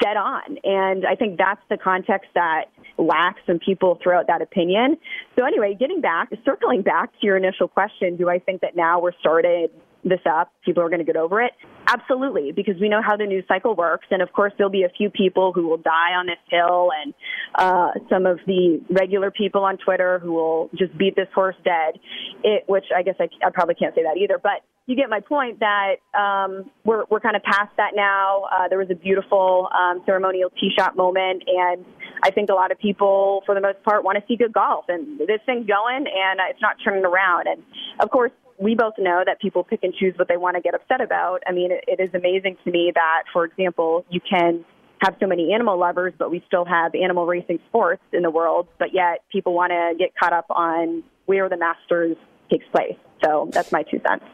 dead 0.00 0.16
on. 0.16 0.58
And 0.64 1.06
I 1.06 1.14
think 1.14 1.38
that's 1.38 1.60
the 1.70 1.76
context 1.76 2.30
that 2.34 2.64
lacks 2.98 3.40
and 3.46 3.60
people 3.60 3.98
throw 4.02 4.18
out 4.18 4.26
that 4.26 4.42
opinion. 4.42 4.96
So 5.38 5.44
anyway, 5.44 5.76
getting 5.78 6.00
back, 6.00 6.30
circling 6.44 6.82
back 6.82 7.12
to 7.12 7.26
your 7.26 7.36
initial 7.36 7.68
question, 7.68 8.16
do 8.16 8.28
I 8.28 8.38
think 8.38 8.60
that 8.60 8.76
now 8.76 9.00
we're 9.00 9.12
started 9.20 9.70
this 10.04 10.20
up, 10.28 10.52
people 10.64 10.82
are 10.82 10.88
going 10.88 11.00
to 11.00 11.04
get 11.04 11.16
over 11.16 11.40
it? 11.40 11.52
Absolutely, 11.86 12.52
because 12.52 12.74
we 12.80 12.88
know 12.88 13.00
how 13.04 13.16
the 13.16 13.26
news 13.26 13.44
cycle 13.46 13.74
works. 13.74 14.06
And 14.10 14.22
of 14.22 14.32
course, 14.32 14.52
there'll 14.56 14.70
be 14.70 14.84
a 14.84 14.92
few 14.96 15.10
people 15.10 15.52
who 15.52 15.68
will 15.68 15.78
die 15.78 16.14
on 16.18 16.26
this 16.26 16.38
hill 16.48 16.90
and 17.02 17.14
uh, 17.54 17.90
some 18.08 18.26
of 18.26 18.38
the 18.46 18.80
regular 18.90 19.30
people 19.30 19.64
on 19.64 19.78
Twitter 19.78 20.18
who 20.18 20.32
will 20.32 20.70
just 20.76 20.96
beat 20.96 21.16
this 21.16 21.28
horse 21.34 21.56
dead, 21.64 22.00
it, 22.42 22.64
which 22.66 22.86
I 22.94 23.02
guess 23.02 23.16
I, 23.20 23.28
I 23.44 23.50
probably 23.50 23.74
can't 23.74 23.94
say 23.94 24.02
that 24.02 24.16
either. 24.16 24.38
But 24.42 24.62
you 24.86 24.96
get 24.96 25.08
my 25.08 25.20
point 25.20 25.60
that 25.60 25.96
um, 26.18 26.70
we're, 26.84 27.04
we're 27.08 27.20
kind 27.20 27.36
of 27.36 27.42
past 27.42 27.70
that 27.76 27.92
now. 27.94 28.44
Uh, 28.52 28.68
there 28.68 28.78
was 28.78 28.88
a 28.90 28.96
beautiful 28.96 29.68
um, 29.72 30.02
ceremonial 30.04 30.50
tee 30.50 30.70
shot 30.76 30.96
moment, 30.96 31.44
and 31.46 31.84
I 32.24 32.30
think 32.30 32.50
a 32.50 32.54
lot 32.54 32.72
of 32.72 32.78
people, 32.78 33.42
for 33.46 33.54
the 33.54 33.60
most 33.60 33.82
part, 33.84 34.02
want 34.02 34.18
to 34.18 34.24
see 34.26 34.36
good 34.36 34.52
golf. 34.52 34.86
And 34.88 35.20
this 35.20 35.40
thing's 35.46 35.66
going, 35.66 36.06
and 36.06 36.40
it's 36.50 36.60
not 36.60 36.76
turning 36.84 37.04
around. 37.04 37.46
And 37.46 37.62
of 38.00 38.10
course, 38.10 38.32
we 38.62 38.74
both 38.74 38.94
know 38.98 39.22
that 39.26 39.40
people 39.40 39.64
pick 39.64 39.80
and 39.82 39.92
choose 39.94 40.14
what 40.16 40.28
they 40.28 40.36
want 40.36 40.56
to 40.56 40.62
get 40.62 40.74
upset 40.74 41.00
about. 41.00 41.42
I 41.46 41.52
mean, 41.52 41.72
it, 41.72 41.84
it 41.88 42.00
is 42.00 42.10
amazing 42.14 42.56
to 42.64 42.70
me 42.70 42.92
that, 42.94 43.24
for 43.32 43.44
example, 43.44 44.04
you 44.08 44.20
can 44.20 44.64
have 45.00 45.16
so 45.18 45.26
many 45.26 45.52
animal 45.52 45.78
lovers, 45.78 46.14
but 46.16 46.30
we 46.30 46.44
still 46.46 46.64
have 46.64 46.94
animal 46.94 47.26
racing 47.26 47.58
sports 47.68 48.02
in 48.12 48.22
the 48.22 48.30
world, 48.30 48.68
but 48.78 48.94
yet 48.94 49.24
people 49.32 49.52
want 49.52 49.70
to 49.70 49.94
get 49.98 50.14
caught 50.16 50.32
up 50.32 50.46
on 50.50 51.02
where 51.26 51.48
the 51.48 51.56
Masters 51.56 52.16
takes 52.50 52.64
place. 52.72 52.96
So 53.24 53.48
that's 53.52 53.72
my 53.72 53.82
two 53.82 54.00
cents. 54.06 54.24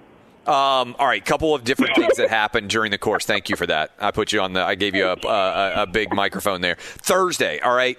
Um, 0.47 0.97
all 0.99 1.07
right, 1.07 1.23
couple 1.23 1.55
of 1.55 1.64
different 1.64 1.95
things 1.95 2.17
that 2.17 2.31
happened 2.31 2.71
during 2.71 2.91
the 2.91 2.97
course. 2.97 3.27
Thank 3.27 3.51
you 3.51 3.57
for 3.57 3.67
that. 3.67 3.93
I 3.99 4.11
put 4.12 4.33
you 4.33 4.41
on 4.41 4.55
the. 4.55 4.62
I 4.62 4.77
gave 4.77 4.95
you 4.95 5.07
a 5.07 5.17
a, 5.27 5.83
a 5.83 5.87
big 5.87 6.14
microphone 6.14 6.62
there. 6.62 6.77
Thursday. 6.79 7.61
All 7.61 7.75
right. 7.75 7.99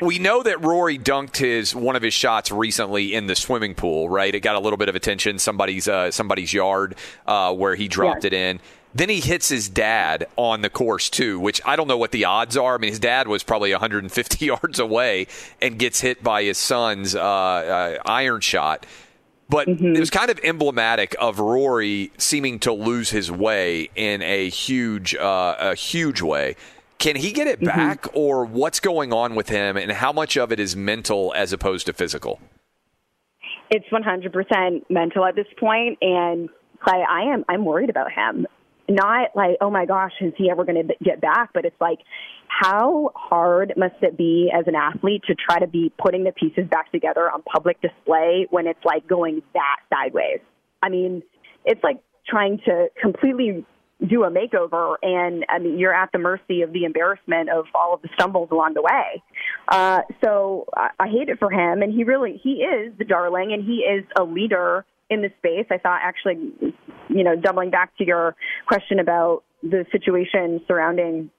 We 0.00 0.18
know 0.18 0.42
that 0.42 0.64
Rory 0.64 0.98
dunked 0.98 1.36
his 1.36 1.74
one 1.74 1.96
of 1.96 2.02
his 2.02 2.14
shots 2.14 2.50
recently 2.50 3.12
in 3.12 3.26
the 3.26 3.34
swimming 3.34 3.74
pool. 3.74 4.08
Right. 4.08 4.34
It 4.34 4.40
got 4.40 4.56
a 4.56 4.60
little 4.60 4.76
bit 4.76 4.88
of 4.88 4.94
attention. 4.94 5.38
Somebody's 5.38 5.88
uh, 5.88 6.10
somebody's 6.10 6.52
yard 6.52 6.94
uh, 7.26 7.52
where 7.54 7.74
he 7.74 7.88
dropped 7.88 8.24
Yes. 8.24 8.32
it 8.32 8.32
in. 8.32 8.60
Then 8.94 9.08
he 9.08 9.20
hits 9.20 9.48
his 9.48 9.68
dad 9.68 10.26
on 10.36 10.62
the 10.62 10.70
course 10.70 11.10
too, 11.10 11.38
which 11.38 11.60
I 11.64 11.76
don't 11.76 11.86
know 11.86 11.98
what 11.98 12.12
the 12.12 12.24
odds 12.24 12.56
are. 12.56 12.74
I 12.74 12.78
mean, 12.78 12.90
his 12.90 12.98
dad 12.98 13.28
was 13.28 13.42
probably 13.42 13.72
150 13.72 14.44
yards 14.46 14.78
away 14.78 15.26
and 15.60 15.78
gets 15.78 16.00
hit 16.00 16.22
by 16.22 16.44
his 16.44 16.58
son's 16.58 17.14
uh, 17.14 17.20
uh, 17.20 17.98
iron 18.04 18.40
shot. 18.40 18.86
But 19.48 19.66
mm-hmm. 19.66 19.96
it 19.96 20.00
was 20.00 20.10
kind 20.10 20.30
of 20.30 20.38
emblematic 20.44 21.16
of 21.18 21.40
Rory 21.40 22.12
seeming 22.18 22.60
to 22.60 22.72
lose 22.72 23.10
his 23.10 23.30
way 23.32 23.90
in 23.96 24.22
a 24.22 24.48
huge, 24.48 25.14
uh, 25.16 25.56
a 25.58 25.74
huge 25.74 26.22
way. 26.22 26.54
Can 27.00 27.16
he 27.16 27.32
get 27.32 27.46
it 27.46 27.60
mm-hmm. 27.60 27.66
back, 27.66 28.06
or 28.12 28.44
what's 28.44 28.78
going 28.78 29.12
on 29.12 29.34
with 29.34 29.48
him, 29.48 29.76
and 29.76 29.90
how 29.90 30.12
much 30.12 30.36
of 30.36 30.52
it 30.52 30.60
is 30.60 30.76
mental 30.76 31.32
as 31.34 31.52
opposed 31.52 31.86
to 31.86 31.92
physical? 31.94 32.40
It's 33.70 33.86
100% 33.90 34.82
mental 34.90 35.24
at 35.24 35.34
this 35.34 35.46
point, 35.58 35.98
and 36.02 36.50
Clay, 36.84 37.02
I 37.08 37.32
am 37.32 37.44
I'm 37.48 37.64
worried 37.64 37.88
about 37.88 38.12
him. 38.12 38.46
Not 38.88 39.30
like, 39.34 39.56
oh 39.60 39.70
my 39.70 39.86
gosh, 39.86 40.12
is 40.20 40.32
he 40.36 40.50
ever 40.50 40.64
going 40.64 40.88
to 40.88 40.94
get 41.02 41.20
back? 41.20 41.50
But 41.54 41.64
it's 41.64 41.80
like, 41.80 42.00
how 42.48 43.12
hard 43.14 43.72
must 43.76 43.94
it 44.02 44.18
be 44.18 44.50
as 44.52 44.64
an 44.66 44.74
athlete 44.74 45.22
to 45.28 45.34
try 45.34 45.58
to 45.58 45.68
be 45.68 45.92
putting 46.02 46.24
the 46.24 46.32
pieces 46.32 46.68
back 46.68 46.90
together 46.90 47.30
on 47.30 47.42
public 47.42 47.80
display 47.80 48.46
when 48.50 48.66
it's 48.66 48.84
like 48.84 49.06
going 49.06 49.42
that 49.54 49.76
sideways? 49.88 50.40
I 50.82 50.88
mean, 50.88 51.22
it's 51.64 51.82
like 51.84 52.02
trying 52.26 52.58
to 52.66 52.88
completely 53.00 53.64
do 54.06 54.24
a 54.24 54.30
makeover 54.30 54.96
and 55.02 55.44
I 55.48 55.58
mean 55.58 55.78
you're 55.78 55.94
at 55.94 56.10
the 56.12 56.18
mercy 56.18 56.62
of 56.62 56.72
the 56.72 56.84
embarrassment 56.84 57.50
of 57.50 57.66
all 57.74 57.94
of 57.94 58.02
the 58.02 58.08
stumbles 58.14 58.50
along 58.50 58.74
the 58.74 58.82
way. 58.82 59.22
Uh 59.68 60.00
so 60.24 60.66
I, 60.74 60.90
I 60.98 61.08
hate 61.08 61.28
it 61.28 61.38
for 61.38 61.50
him 61.50 61.82
and 61.82 61.92
he 61.92 62.04
really 62.04 62.40
he 62.42 62.62
is 62.62 62.92
the 62.98 63.04
darling 63.04 63.52
and 63.52 63.62
he 63.64 63.78
is 63.78 64.04
a 64.18 64.24
leader 64.24 64.84
in 65.10 65.22
the 65.22 65.30
space. 65.38 65.66
I 65.70 65.78
thought 65.78 66.00
actually 66.02 66.74
you 67.10 67.24
know, 67.24 67.36
doubling 67.36 67.70
back 67.70 67.96
to 67.98 68.06
your 68.06 68.36
question 68.66 68.98
about 68.98 69.42
the 69.62 69.84
situation 69.92 70.60
surrounding 70.66 71.30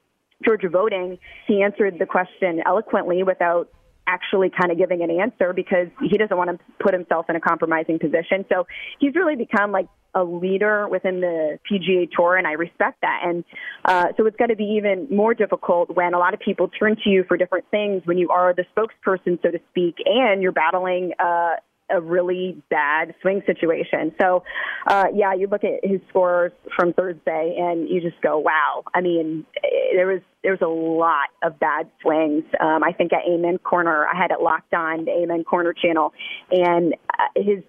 Georgia 0.44 0.70
voting, 0.70 1.18
he 1.48 1.64
answered 1.64 1.98
the 2.00 2.06
question 2.06 2.62
eloquently 2.66 3.24
without 3.24 3.70
actually 4.08 4.50
kind 4.50 4.72
of 4.72 4.78
giving 4.78 5.02
an 5.02 5.12
answer 5.12 5.54
because 5.54 5.88
he 6.02 6.18
doesn't 6.18 6.36
want 6.36 6.50
to 6.50 6.60
put 6.80 6.94
himself 6.94 7.28
in 7.30 7.36
a 7.36 7.40
compromising 7.40 8.00
position. 8.00 8.44
So 8.50 8.68
he's 9.00 9.16
really 9.16 9.36
become 9.36 9.72
like 9.72 9.88
a 10.14 10.24
leader 10.24 10.88
within 10.88 11.22
the 11.22 11.60
PGA 11.70 12.10
Tour, 12.12 12.38
and 12.38 12.48
I 12.48 12.54
respect 12.54 13.02
that. 13.02 13.22
And 13.24 13.44
uh, 13.86 14.08
so 14.18 14.26
it's 14.26 14.38
got 14.38 14.48
to 14.48 14.56
be 14.56 14.76
even 14.78 15.08
more 15.10 15.34
difficult 15.34 15.96
when 15.96 16.14
a 16.14 16.20
lot 16.20 16.34
of 16.34 16.40
people 16.40 16.68
turn 16.68 16.96
to 17.04 17.10
you 17.10 17.24
for 17.28 17.38
different 17.38 17.66
things 17.72 18.02
when 18.06 18.18
you 18.18 18.30
are 18.30 18.54
the 18.54 18.66
spokesperson, 18.76 19.42
so 19.42 19.52
to 19.52 19.60
speak, 19.72 19.96
and 20.06 20.42
you're 20.42 20.52
battling 20.52 21.14
uh, 21.20 21.56
a 21.92 22.02
really 22.02 22.62
bad 22.70 23.14
swing 23.22 23.42
situation. 23.46 24.14
So, 24.20 24.44
uh, 24.88 25.06
yeah, 25.14 25.34
you 25.34 25.48
look 25.48 25.64
at 25.64 25.84
his 25.84 26.00
scores 26.10 26.52
from 26.76 26.94
Thursday 26.94 27.58
and 27.60 27.90
you 27.90 28.02
just 28.02 28.22
go, 28.22 28.40
wow. 28.40 28.84
I 28.94 29.02
mean, 29.02 29.46
there 29.94 30.08
was 30.08 30.22
there 30.44 30.52
was 30.52 30.62
a 30.62 30.68
lot 30.68 31.30
of 31.44 31.60
bad 31.60 31.90
swings. 32.02 32.44
Um, 32.60 32.84
I 32.84 32.94
think 32.94 33.12
at 33.14 33.22
Amen 33.30 33.60
Corner, 33.60 34.08
I 34.08 34.18
had 34.18 34.32
it 34.32 34.42
locked 34.42 34.74
on 34.74 35.06
the 35.06 35.12
Amen 35.12 35.44
Corner 35.44 35.74
channel, 35.74 36.14
and 36.50 36.96
uh, 37.10 37.28
his 37.36 37.64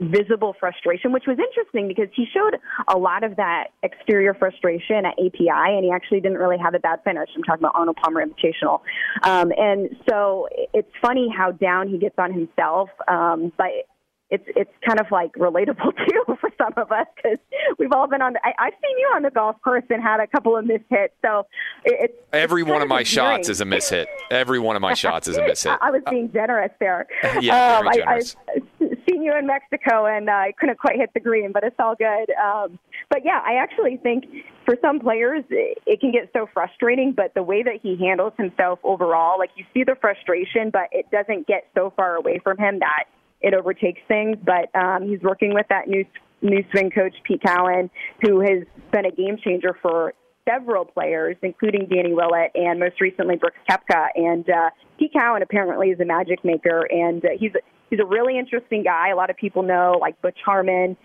visible 0.00 0.54
frustration, 0.58 1.12
which 1.12 1.24
was 1.26 1.38
interesting 1.38 1.88
because 1.88 2.08
he 2.14 2.26
showed 2.32 2.58
a 2.88 2.98
lot 2.98 3.22
of 3.22 3.36
that 3.36 3.68
exterior 3.82 4.34
frustration 4.34 5.04
at 5.04 5.12
API, 5.12 5.76
and 5.76 5.84
he 5.84 5.90
actually 5.90 6.20
didn't 6.20 6.38
really 6.38 6.58
have 6.58 6.74
a 6.74 6.78
bad 6.78 7.00
finish. 7.04 7.28
I'm 7.36 7.42
talking 7.42 7.62
about 7.62 7.74
Arnold 7.74 7.96
Palmer 8.02 8.24
Invitational. 8.24 8.80
Um, 9.22 9.52
and 9.56 9.90
so 10.08 10.48
it's 10.72 10.90
funny 11.02 11.28
how 11.34 11.52
down 11.52 11.88
he 11.88 11.98
gets 11.98 12.16
on 12.18 12.32
himself, 12.32 12.88
um, 13.08 13.52
but 13.56 13.68
it's 14.30 14.44
it's 14.48 14.70
kind 14.86 15.00
of 15.00 15.06
like 15.10 15.32
relatable 15.34 15.92
too 16.08 16.36
for 16.40 16.50
some 16.56 16.72
of 16.76 16.92
us 16.92 17.06
because 17.16 17.38
we've 17.78 17.92
all 17.92 18.06
been 18.06 18.22
on. 18.22 18.34
The, 18.34 18.40
I, 18.44 18.52
I've 18.58 18.74
seen 18.74 18.98
you 18.98 19.10
on 19.14 19.22
the 19.22 19.30
golf 19.30 19.56
course 19.62 19.84
and 19.90 20.02
had 20.02 20.20
a 20.20 20.26
couple 20.26 20.56
of 20.56 20.64
miss 20.64 20.80
hits. 20.88 21.14
So 21.22 21.46
it's 21.84 22.14
every 22.32 22.62
it's 22.62 22.70
one 22.70 22.82
of 22.82 22.88
my 22.88 23.02
shots 23.02 23.48
is 23.48 23.60
a 23.60 23.64
miss 23.64 23.88
hit. 23.90 24.08
Every 24.30 24.58
one 24.58 24.76
of 24.76 24.82
my 24.82 24.94
shots 24.94 25.28
is 25.28 25.36
a 25.36 25.42
miss 25.44 25.62
hit. 25.62 25.76
I 25.80 25.90
was 25.90 26.02
being 26.08 26.30
generous 26.32 26.72
there. 26.78 27.06
yeah, 27.40 27.78
um, 27.78 27.84
very 27.84 27.96
generous. 27.96 28.36
I, 28.48 28.52
I've 28.54 28.98
seen 29.08 29.22
you 29.22 29.36
in 29.36 29.46
Mexico 29.46 30.06
and 30.06 30.28
uh, 30.28 30.32
I 30.32 30.52
couldn't 30.58 30.78
quite 30.78 30.96
hit 30.96 31.10
the 31.14 31.20
green, 31.20 31.52
but 31.52 31.64
it's 31.64 31.76
all 31.78 31.96
good. 31.96 32.30
Um, 32.42 32.78
but 33.08 33.24
yeah, 33.24 33.40
I 33.44 33.54
actually 33.54 33.96
think 33.96 34.24
for 34.64 34.76
some 34.80 35.00
players 35.00 35.44
it, 35.50 35.78
it 35.86 36.00
can 36.00 36.12
get 36.12 36.30
so 36.32 36.48
frustrating. 36.52 37.12
But 37.12 37.34
the 37.34 37.42
way 37.42 37.62
that 37.62 37.80
he 37.82 37.96
handles 37.96 38.32
himself 38.36 38.78
overall, 38.84 39.38
like 39.38 39.50
you 39.56 39.64
see 39.74 39.82
the 39.82 39.96
frustration, 40.00 40.70
but 40.70 40.88
it 40.92 41.10
doesn't 41.10 41.46
get 41.48 41.66
so 41.74 41.92
far 41.96 42.14
away 42.14 42.38
from 42.42 42.58
him 42.58 42.78
that 42.78 43.04
it 43.40 43.54
overtakes 43.54 44.00
things. 44.08 44.36
But 44.44 44.74
um, 44.78 45.08
he's 45.08 45.20
working 45.20 45.54
with 45.54 45.66
that 45.68 45.88
new 45.88 46.04
new 46.42 46.64
swing 46.70 46.90
coach 46.90 47.14
Pete 47.24 47.42
Cowan, 47.44 47.90
who 48.22 48.40
has 48.40 48.64
been 48.92 49.04
a 49.04 49.10
game 49.10 49.36
changer 49.42 49.76
for 49.82 50.14
several 50.48 50.84
players, 50.84 51.36
including 51.42 51.86
Danny 51.86 52.14
Willett 52.14 52.50
and 52.54 52.80
most 52.80 53.00
recently 53.00 53.36
Brooks 53.36 53.58
Koepka. 53.68 54.06
And 54.14 54.48
uh, 54.48 54.70
Pete 54.98 55.12
Cowan 55.12 55.42
apparently 55.42 55.88
is 55.90 56.00
a 56.00 56.04
magic 56.04 56.44
maker, 56.44 56.86
and 56.90 57.24
uh, 57.24 57.28
he's 57.38 57.52
he's 57.90 58.00
a 58.00 58.06
really 58.06 58.38
interesting 58.38 58.82
guy. 58.82 59.10
A 59.10 59.16
lot 59.16 59.30
of 59.30 59.36
people 59.36 59.62
know 59.62 59.98
like 60.00 60.20
Butch 60.22 60.38
Harmon, 60.44 60.96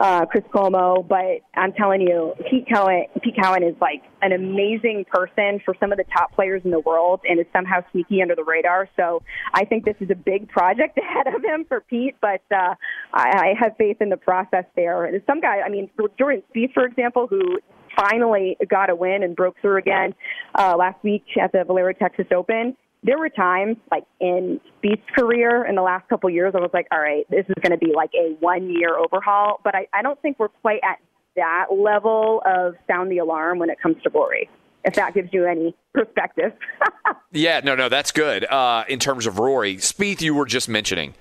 uh, 0.00 0.26
Chris 0.26 0.44
Como, 0.52 1.02
but 1.02 1.40
I'm 1.54 1.72
telling 1.72 2.00
you, 2.00 2.34
Pete 2.48 2.66
Cowan, 2.72 3.06
Pete 3.22 3.34
Cowan 3.40 3.62
is 3.62 3.74
like 3.80 4.02
an 4.22 4.32
amazing 4.32 5.04
person 5.10 5.60
for 5.64 5.74
some 5.80 5.90
of 5.90 5.98
the 5.98 6.04
top 6.04 6.32
players 6.34 6.62
in 6.64 6.70
the 6.70 6.80
world 6.80 7.20
and 7.28 7.40
is 7.40 7.46
somehow 7.52 7.80
sneaky 7.92 8.22
under 8.22 8.34
the 8.34 8.44
radar. 8.44 8.88
So 8.96 9.22
I 9.54 9.64
think 9.64 9.84
this 9.84 9.96
is 10.00 10.10
a 10.10 10.14
big 10.14 10.48
project 10.48 10.98
ahead 11.02 11.34
of 11.34 11.42
him 11.42 11.64
for 11.66 11.80
Pete, 11.80 12.16
but 12.20 12.42
uh, 12.50 12.74
I, 13.12 13.28
I 13.30 13.54
have 13.58 13.76
faith 13.76 13.96
in 14.00 14.08
the 14.08 14.16
process 14.16 14.64
there. 14.76 15.04
And 15.04 15.20
some 15.26 15.40
guy, 15.40 15.60
I 15.60 15.68
mean, 15.68 15.90
Jordan 16.18 16.42
Spieth, 16.54 16.72
for 16.74 16.84
example, 16.84 17.26
who 17.26 17.58
finally 17.96 18.56
got 18.68 18.90
a 18.90 18.94
win 18.94 19.22
and 19.24 19.34
broke 19.34 19.56
through 19.60 19.78
again 19.78 20.14
uh, 20.54 20.76
last 20.76 21.02
week 21.02 21.24
at 21.42 21.50
the 21.52 21.64
Valero 21.64 21.92
Texas 21.92 22.26
Open 22.34 22.76
there 23.02 23.18
were 23.18 23.28
times 23.28 23.76
like 23.90 24.04
in 24.20 24.60
Spieth's 24.82 25.08
career 25.16 25.64
in 25.64 25.74
the 25.74 25.82
last 25.82 26.08
couple 26.08 26.28
years, 26.30 26.54
I 26.56 26.60
was 26.60 26.70
like, 26.72 26.86
all 26.90 27.00
right, 27.00 27.24
this 27.30 27.44
is 27.48 27.54
going 27.62 27.72
to 27.72 27.78
be 27.78 27.92
like 27.94 28.10
a 28.14 28.34
one 28.40 28.70
year 28.70 28.96
overhaul. 28.96 29.60
But 29.62 29.74
I, 29.74 29.86
I 29.92 30.02
don't 30.02 30.20
think 30.20 30.38
we're 30.38 30.48
quite 30.48 30.80
at 30.82 30.98
that 31.36 31.66
level 31.70 32.42
of 32.44 32.74
sound 32.86 33.10
the 33.10 33.18
alarm 33.18 33.58
when 33.58 33.70
it 33.70 33.80
comes 33.80 33.96
to 34.02 34.10
Rory. 34.10 34.50
If 34.84 34.94
that 34.94 35.12
gives 35.12 35.32
you 35.32 35.44
any 35.44 35.74
perspective. 35.92 36.52
yeah, 37.32 37.60
no, 37.62 37.74
no, 37.74 37.88
that's 37.88 38.12
good. 38.12 38.44
Uh, 38.44 38.84
in 38.88 38.98
terms 38.98 39.26
of 39.26 39.38
Rory, 39.38 39.76
Spieth, 39.76 40.20
you 40.20 40.34
were 40.34 40.46
just 40.46 40.68
mentioning, 40.68 41.14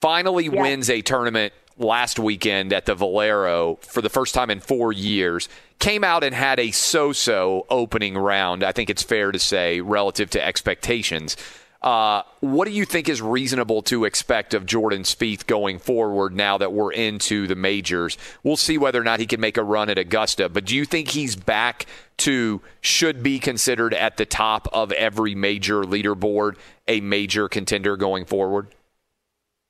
finally 0.00 0.44
yeah. 0.44 0.60
wins 0.60 0.90
a 0.90 1.02
tournament 1.02 1.52
last 1.78 2.18
weekend 2.18 2.72
at 2.72 2.86
the 2.86 2.94
Valero 2.94 3.78
for 3.82 4.02
the 4.02 4.10
first 4.10 4.34
time 4.34 4.50
in 4.50 4.60
four 4.60 4.92
years. 4.92 5.48
Came 5.78 6.04
out 6.04 6.22
and 6.22 6.34
had 6.34 6.60
a 6.60 6.70
so 6.72 7.12
so 7.12 7.66
opening 7.70 8.16
round, 8.16 8.62
I 8.62 8.72
think 8.72 8.90
it's 8.90 9.02
fair 9.02 9.32
to 9.32 9.38
say, 9.38 9.80
relative 9.80 10.30
to 10.30 10.44
expectations. 10.44 11.36
Uh, 11.82 12.22
what 12.40 12.68
do 12.68 12.72
you 12.74 12.84
think 12.84 13.08
is 13.08 13.22
reasonable 13.22 13.80
to 13.80 14.04
expect 14.04 14.52
of 14.52 14.66
Jordan 14.66 15.02
Spieth 15.02 15.46
going 15.46 15.78
forward 15.78 16.36
now 16.36 16.58
that 16.58 16.74
we're 16.74 16.92
into 16.92 17.46
the 17.46 17.54
majors? 17.54 18.18
We'll 18.42 18.58
see 18.58 18.76
whether 18.76 19.00
or 19.00 19.04
not 19.04 19.18
he 19.18 19.26
can 19.26 19.40
make 19.40 19.56
a 19.56 19.64
run 19.64 19.88
at 19.88 19.96
Augusta, 19.96 20.50
but 20.50 20.66
do 20.66 20.76
you 20.76 20.84
think 20.84 21.08
he's 21.08 21.36
back 21.36 21.86
to 22.18 22.60
should 22.82 23.22
be 23.22 23.38
considered 23.38 23.94
at 23.94 24.18
the 24.18 24.26
top 24.26 24.68
of 24.74 24.92
every 24.92 25.34
major 25.34 25.82
leaderboard, 25.82 26.56
a 26.86 27.00
major 27.00 27.48
contender 27.48 27.96
going 27.96 28.26
forward? 28.26 28.66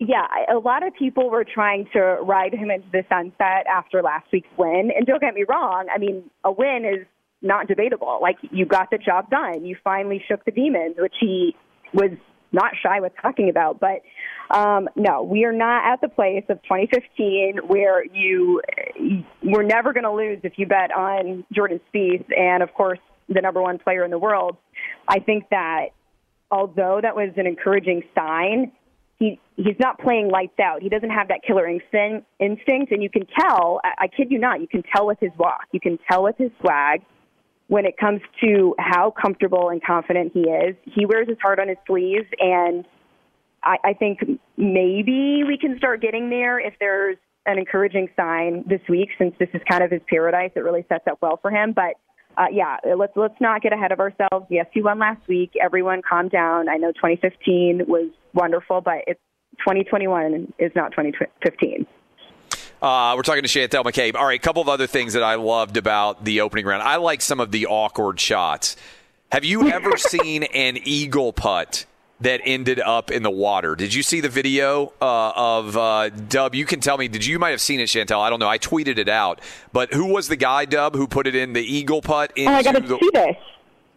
Yeah, 0.00 0.26
a 0.50 0.58
lot 0.58 0.84
of 0.84 0.94
people 0.94 1.28
were 1.28 1.44
trying 1.44 1.86
to 1.92 2.00
ride 2.22 2.54
him 2.54 2.70
into 2.70 2.88
the 2.90 3.04
sunset 3.10 3.66
after 3.70 4.02
last 4.02 4.26
week's 4.32 4.48
win. 4.56 4.90
And 4.96 5.06
don't 5.06 5.20
get 5.20 5.34
me 5.34 5.44
wrong, 5.46 5.88
I 5.94 5.98
mean, 5.98 6.30
a 6.42 6.50
win 6.50 6.86
is 6.86 7.06
not 7.42 7.68
debatable. 7.68 8.18
Like, 8.20 8.36
you 8.50 8.64
got 8.64 8.90
the 8.90 8.96
job 8.96 9.28
done. 9.28 9.66
You 9.66 9.76
finally 9.84 10.24
shook 10.26 10.42
the 10.46 10.52
demons, 10.52 10.96
which 10.98 11.14
he 11.20 11.54
was 11.92 12.12
not 12.50 12.72
shy 12.82 13.00
with 13.00 13.12
talking 13.20 13.50
about. 13.50 13.78
But 13.78 14.00
um, 14.56 14.88
no, 14.96 15.22
we 15.22 15.44
are 15.44 15.52
not 15.52 15.92
at 15.92 16.00
the 16.00 16.08
place 16.08 16.44
of 16.48 16.62
2015 16.62 17.58
where 17.66 18.02
you 18.04 18.62
we're 19.42 19.62
never 19.62 19.92
going 19.92 20.04
to 20.04 20.12
lose 20.12 20.38
if 20.44 20.54
you 20.56 20.66
bet 20.66 20.90
on 20.96 21.44
Jordan 21.52 21.78
Spieth 21.92 22.24
and, 22.36 22.62
of 22.62 22.72
course, 22.72 22.98
the 23.28 23.42
number 23.42 23.60
one 23.60 23.78
player 23.78 24.02
in 24.02 24.10
the 24.10 24.18
world. 24.18 24.56
I 25.06 25.20
think 25.20 25.50
that 25.50 25.88
although 26.50 27.00
that 27.02 27.14
was 27.14 27.30
an 27.36 27.46
encouraging 27.46 28.02
sign, 28.14 28.72
he 29.20 29.38
he's 29.56 29.76
not 29.78 30.00
playing 30.00 30.28
lights 30.30 30.58
out. 30.58 30.82
He 30.82 30.88
doesn't 30.88 31.10
have 31.10 31.28
that 31.28 31.42
killer 31.46 31.68
instinct, 31.68 32.26
instinct 32.40 32.90
and 32.90 33.02
you 33.02 33.10
can 33.10 33.26
tell. 33.38 33.80
I, 33.84 34.04
I 34.04 34.08
kid 34.08 34.32
you 34.32 34.38
not, 34.38 34.60
you 34.60 34.66
can 34.66 34.82
tell 34.82 35.06
with 35.06 35.20
his 35.20 35.30
walk. 35.38 35.66
You 35.70 35.78
can 35.78 35.98
tell 36.10 36.24
with 36.24 36.36
his 36.38 36.50
swag 36.60 37.02
when 37.68 37.84
it 37.84 37.96
comes 37.98 38.20
to 38.42 38.74
how 38.78 39.12
comfortable 39.12 39.68
and 39.68 39.80
confident 39.84 40.32
he 40.34 40.40
is. 40.40 40.74
He 40.84 41.06
wears 41.06 41.28
his 41.28 41.38
heart 41.40 41.60
on 41.60 41.68
his 41.68 41.76
sleeves, 41.86 42.26
and 42.40 42.84
I, 43.62 43.76
I 43.84 43.92
think 43.92 44.18
maybe 44.56 45.44
we 45.46 45.56
can 45.60 45.76
start 45.78 46.00
getting 46.00 46.30
there 46.30 46.58
if 46.58 46.74
there's 46.80 47.18
an 47.46 47.58
encouraging 47.58 48.08
sign 48.16 48.64
this 48.66 48.80
week, 48.88 49.10
since 49.18 49.34
this 49.38 49.48
is 49.54 49.60
kind 49.68 49.84
of 49.84 49.90
his 49.90 50.00
paradise. 50.08 50.50
It 50.56 50.60
really 50.60 50.84
sets 50.88 51.04
up 51.08 51.18
well 51.22 51.38
for 51.40 51.50
him, 51.50 51.72
but 51.72 51.94
uh, 52.40 52.46
yeah, 52.50 52.78
let's 52.96 53.12
let's 53.16 53.38
not 53.38 53.60
get 53.60 53.74
ahead 53.74 53.92
of 53.92 54.00
ourselves. 54.00 54.46
Yes, 54.48 54.66
he 54.72 54.80
won 54.80 54.98
last 54.98 55.20
week. 55.28 55.52
Everyone, 55.62 56.00
calm 56.08 56.28
down. 56.28 56.70
I 56.70 56.76
know 56.78 56.90
2015 56.92 57.84
was 57.86 58.08
wonderful, 58.32 58.80
but 58.80 59.04
it's 59.06 59.20
2021 59.58 60.54
is 60.58 60.72
not 60.74 60.92
2015. 60.92 61.86
Uh, 62.80 63.12
we're 63.14 63.22
talking 63.22 63.42
to 63.42 63.48
Chantel 63.48 63.84
McCabe. 63.84 64.14
All 64.14 64.24
right, 64.24 64.40
a 64.40 64.42
couple 64.42 64.62
of 64.62 64.70
other 64.70 64.86
things 64.86 65.12
that 65.12 65.22
I 65.22 65.34
loved 65.34 65.76
about 65.76 66.24
the 66.24 66.40
opening 66.40 66.64
round. 66.64 66.82
I 66.82 66.96
like 66.96 67.20
some 67.20 67.40
of 67.40 67.50
the 67.50 67.66
awkward 67.66 68.18
shots. 68.18 68.74
Have 69.30 69.44
you 69.44 69.68
ever 69.68 69.96
seen 69.98 70.44
an 70.44 70.78
eagle 70.82 71.34
putt 71.34 71.84
that 72.20 72.40
ended 72.44 72.80
up 72.80 73.10
in 73.10 73.22
the 73.22 73.30
water. 73.30 73.74
Did 73.74 73.94
you 73.94 74.02
see 74.02 74.20
the 74.20 74.28
video 74.28 74.92
uh, 75.00 75.32
of 75.36 75.76
uh, 75.76 76.08
Dub? 76.10 76.54
You 76.54 76.64
can 76.66 76.80
tell 76.80 76.98
me. 76.98 77.08
Did 77.08 77.24
you, 77.24 77.32
you 77.32 77.38
might 77.38 77.50
have 77.50 77.60
seen 77.60 77.80
it, 77.80 77.84
Chantel? 77.84 78.20
I 78.20 78.28
don't 78.30 78.38
know. 78.40 78.48
I 78.48 78.58
tweeted 78.58 78.98
it 78.98 79.08
out. 79.08 79.40
But 79.72 79.92
who 79.94 80.06
was 80.12 80.28
the 80.28 80.36
guy, 80.36 80.64
Dub, 80.64 80.94
who 80.94 81.06
put 81.06 81.26
it 81.26 81.34
in 81.34 81.52
the 81.54 81.62
eagle 81.62 82.02
putt? 82.02 82.32
Into 82.36 82.50
Oh, 82.50 82.54
I 82.54 82.62
got 82.62 82.72
to 82.72 82.80
the, 82.80 82.98
see 82.98 83.10
this. 83.12 83.36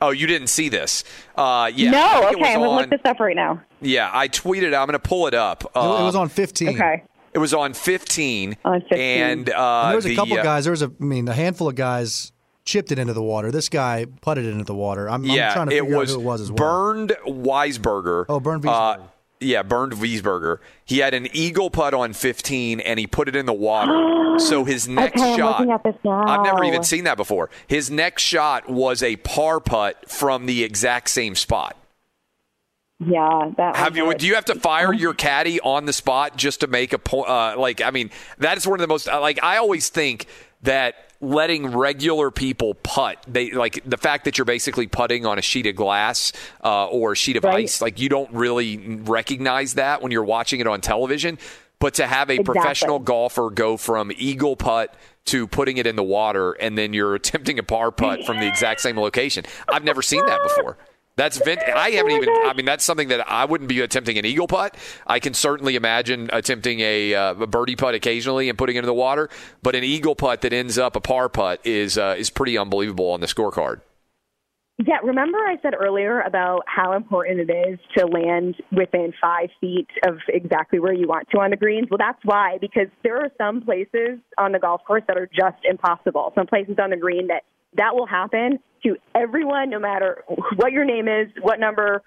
Oh, 0.01 0.09
you 0.11 0.27
didn't 0.27 0.47
see 0.47 0.69
this? 0.69 1.03
Uh, 1.35 1.71
yeah. 1.73 1.91
No, 1.91 2.17
okay, 2.29 2.51
I'm 2.53 2.59
gonna 2.59 2.69
on- 2.69 2.77
look 2.81 2.89
this 2.89 3.01
up 3.05 3.19
right 3.19 3.35
now. 3.35 3.61
Yeah, 3.81 4.09
I 4.13 4.27
tweeted. 4.27 4.63
it. 4.63 4.73
I'm 4.73 4.85
going 4.87 4.91
to 4.93 4.99
pull 4.99 5.27
it 5.27 5.33
up. 5.33 5.63
It- 5.63 5.71
Uh, 5.75 5.97
it 6.01 6.03
was 6.03 6.15
on 6.15 6.29
15. 6.29 6.69
Okay. 6.69 7.03
It 7.33 7.39
was 7.39 7.53
on 7.53 7.73
15. 7.73 8.57
On 8.63 8.79
15. 8.81 8.97
And, 8.99 9.49
uh, 9.49 9.53
And 9.53 9.89
there 9.89 9.95
was 9.95 10.05
a 10.05 10.09
the, 10.09 10.15
couple 10.15 10.37
uh, 10.37 10.43
guys. 10.43 10.65
There 10.65 10.71
was 10.71 10.81
a, 10.83 10.91
I 10.99 11.03
mean, 11.03 11.27
a 11.27 11.33
handful 11.33 11.67
of 11.67 11.75
guys 11.75 12.31
chipped 12.65 12.91
it 12.91 12.99
into 12.99 13.13
the 13.13 13.23
water. 13.23 13.51
This 13.51 13.69
guy 13.69 14.05
putted 14.21 14.45
it 14.45 14.51
into 14.51 14.63
the 14.63 14.75
water. 14.75 15.09
I'm, 15.09 15.23
yeah, 15.25 15.49
I'm 15.49 15.53
trying 15.53 15.69
to 15.69 15.79
figure 15.81 15.97
was, 15.97 16.11
out 16.11 16.15
who 16.15 16.21
it 16.21 16.25
was 16.25 16.41
as 16.41 16.51
well. 16.51 16.57
Bernd 16.57 17.09
Wiesberger. 17.25 18.25
Oh, 18.29 18.39
Bernd 18.39 18.65
Uh, 18.65 18.97
yeah, 19.39 19.61
Bernd 19.63 19.93
Wiesberger. 19.93 20.59
He 20.85 20.99
had 20.99 21.13
an 21.13 21.27
eagle 21.33 21.69
putt 21.69 21.93
on 21.93 22.13
15, 22.13 22.79
and 22.79 22.97
he 22.99 23.07
put 23.07 23.27
it 23.27 23.35
in 23.35 23.45
the 23.45 23.53
water. 23.53 24.39
so 24.39 24.63
his 24.63 24.87
next 24.87 25.21
Okay, 25.21 25.35
shot. 25.37 25.59
looking 25.59 25.73
at 25.73 25.83
this 25.83 25.95
now. 26.05 26.25
I've 26.25 26.45
never 26.45 26.63
even 26.63 26.83
seen 26.83 27.03
that 27.03 27.17
before. 27.17 27.49
His 27.67 27.91
next 27.91 28.23
shot 28.23 28.69
was 28.69 29.03
a 29.03 29.17
par 29.17 29.59
putt 29.59 30.09
from 30.09 30.45
the 30.45 30.63
exact 30.63 31.09
same 31.09 31.35
spot. 31.35 31.75
Yeah, 33.05 33.51
that. 33.57 33.75
Have 33.75 33.97
you? 33.97 34.09
it. 34.11 34.19
Do 34.19 34.27
you 34.27 34.35
have 34.35 34.45
to 34.45 34.55
fire 34.55 34.93
your 34.93 35.13
caddy 35.13 35.59
on 35.59 35.85
the 35.85 35.91
spot 35.91 36.37
just 36.37 36.61
to 36.61 36.67
make 36.67 36.93
a 36.93 36.97
point? 36.99 37.27
Uh, 37.27 37.55
like, 37.57 37.81
I 37.81 37.91
mean, 37.91 38.11
that 38.37 38.55
is 38.57 38.65
one 38.65 38.75
of 38.79 38.81
the 38.81 38.87
most. 38.87 39.09
uh, 39.09 39.19
Like, 39.19 39.43
I 39.43 39.57
always 39.57 39.89
think 39.89 40.25
that 40.63 40.95
letting 41.21 41.67
regular 41.67 42.31
people 42.31 42.73
putt, 42.75 43.23
they 43.27 43.51
like 43.51 43.81
the 43.85 43.97
fact 43.97 44.25
that 44.25 44.37
you're 44.37 44.43
basically 44.45 44.87
putting 44.87 45.25
on 45.25 45.39
a 45.39 45.41
sheet 45.41 45.65
of 45.67 45.75
glass 45.75 46.33
uh, 46.63 46.87
or 46.87 47.13
a 47.13 47.15
sheet 47.15 47.37
of 47.37 47.43
Right. 47.45 47.63
ice. 47.63 47.81
Like, 47.81 47.99
you 47.99 48.09
don't 48.09 48.31
really 48.33 48.77
recognize 48.77 49.75
that 49.75 50.01
when 50.01 50.11
you're 50.11 50.23
watching 50.23 50.59
it 50.59 50.67
on 50.67 50.81
television. 50.81 51.37
But 51.79 51.95
to 51.95 52.07
have 52.07 52.29
a 52.29 52.33
Exactly. 52.33 52.53
professional 52.53 52.99
golfer 52.99 53.49
go 53.49 53.75
from 53.75 54.11
eagle 54.15 54.55
putt 54.55 54.95
to 55.25 55.47
putting 55.47 55.77
it 55.77 55.85
in 55.87 55.95
the 55.97 56.03
water, 56.03 56.53
and 56.53 56.77
then 56.77 56.93
you're 56.93 57.15
attempting 57.21 57.59
a 57.59 57.63
par 57.63 57.91
putt 57.91 58.25
from 58.25 58.39
the 58.39 58.47
exact 58.47 58.79
same 58.81 58.97
location, 58.97 59.43
I've 59.67 59.83
never 59.83 60.01
seen 60.01 60.25
that 60.25 60.41
before. 60.43 60.77
That's 61.15 61.37
vin- 61.37 61.59
I 61.75 61.91
haven't 61.91 62.11
Oh 62.11 62.17
even. 62.17 62.29
I 62.45 62.53
mean, 62.53 62.65
that's 62.65 62.83
something 62.83 63.09
that 63.09 63.29
I 63.29 63.45
wouldn't 63.45 63.67
be 63.69 63.81
attempting 63.81 64.17
an 64.17 64.25
eagle 64.25 64.47
putt. 64.47 64.75
I 65.05 65.19
can 65.19 65.33
certainly 65.33 65.75
imagine 65.75 66.29
attempting 66.33 66.79
a, 66.79 67.13
uh, 67.13 67.33
a 67.35 67.47
birdie 67.47 67.75
putt 67.75 67.93
occasionally 67.93 68.49
and 68.49 68.57
putting 68.57 68.75
it 68.75 68.79
in 68.79 68.85
the 68.85 68.93
water, 68.93 69.29
but 69.61 69.75
an 69.75 69.83
eagle 69.83 70.15
putt 70.15 70.41
that 70.41 70.53
ends 70.53 70.77
up 70.77 70.95
a 70.95 71.01
par 71.01 71.29
putt 71.29 71.59
is 71.63 71.97
uh, 71.97 72.15
is 72.17 72.29
pretty 72.29 72.57
unbelievable 72.57 73.11
on 73.11 73.19
the 73.19 73.27
scorecard. 73.27 73.81
Yeah, 74.79 74.97
remember 75.03 75.37
I 75.37 75.57
said 75.61 75.75
earlier 75.79 76.21
about 76.21 76.63
how 76.65 76.93
important 76.93 77.47
it 77.47 77.53
is 77.69 77.79
to 77.95 78.07
land 78.07 78.55
within 78.71 79.13
five 79.21 79.49
feet 79.61 79.87
of 80.07 80.17
exactly 80.27 80.79
where 80.79 80.93
you 80.93 81.07
want 81.07 81.29
to 81.29 81.39
on 81.39 81.51
the 81.51 81.57
greens? 81.57 81.89
Well, 81.91 81.99
that's 81.99 82.19
why, 82.23 82.57
because 82.59 82.87
there 83.03 83.17
are 83.17 83.29
some 83.37 83.61
places 83.61 84.17
on 84.39 84.51
the 84.51 84.57
golf 84.57 84.81
course 84.83 85.03
that 85.07 85.15
are 85.15 85.27
just 85.27 85.63
impossible. 85.63 86.33
Some 86.33 86.47
places 86.47 86.77
on 86.81 86.89
the 86.89 86.97
green 86.97 87.27
that 87.27 87.43
that 87.77 87.95
will 87.95 88.05
happen 88.07 88.59
to 88.83 88.95
everyone, 89.15 89.69
no 89.69 89.79
matter 89.79 90.23
what 90.55 90.71
your 90.71 90.85
name 90.85 91.07
is, 91.07 91.27
what 91.41 91.59
number 91.59 92.01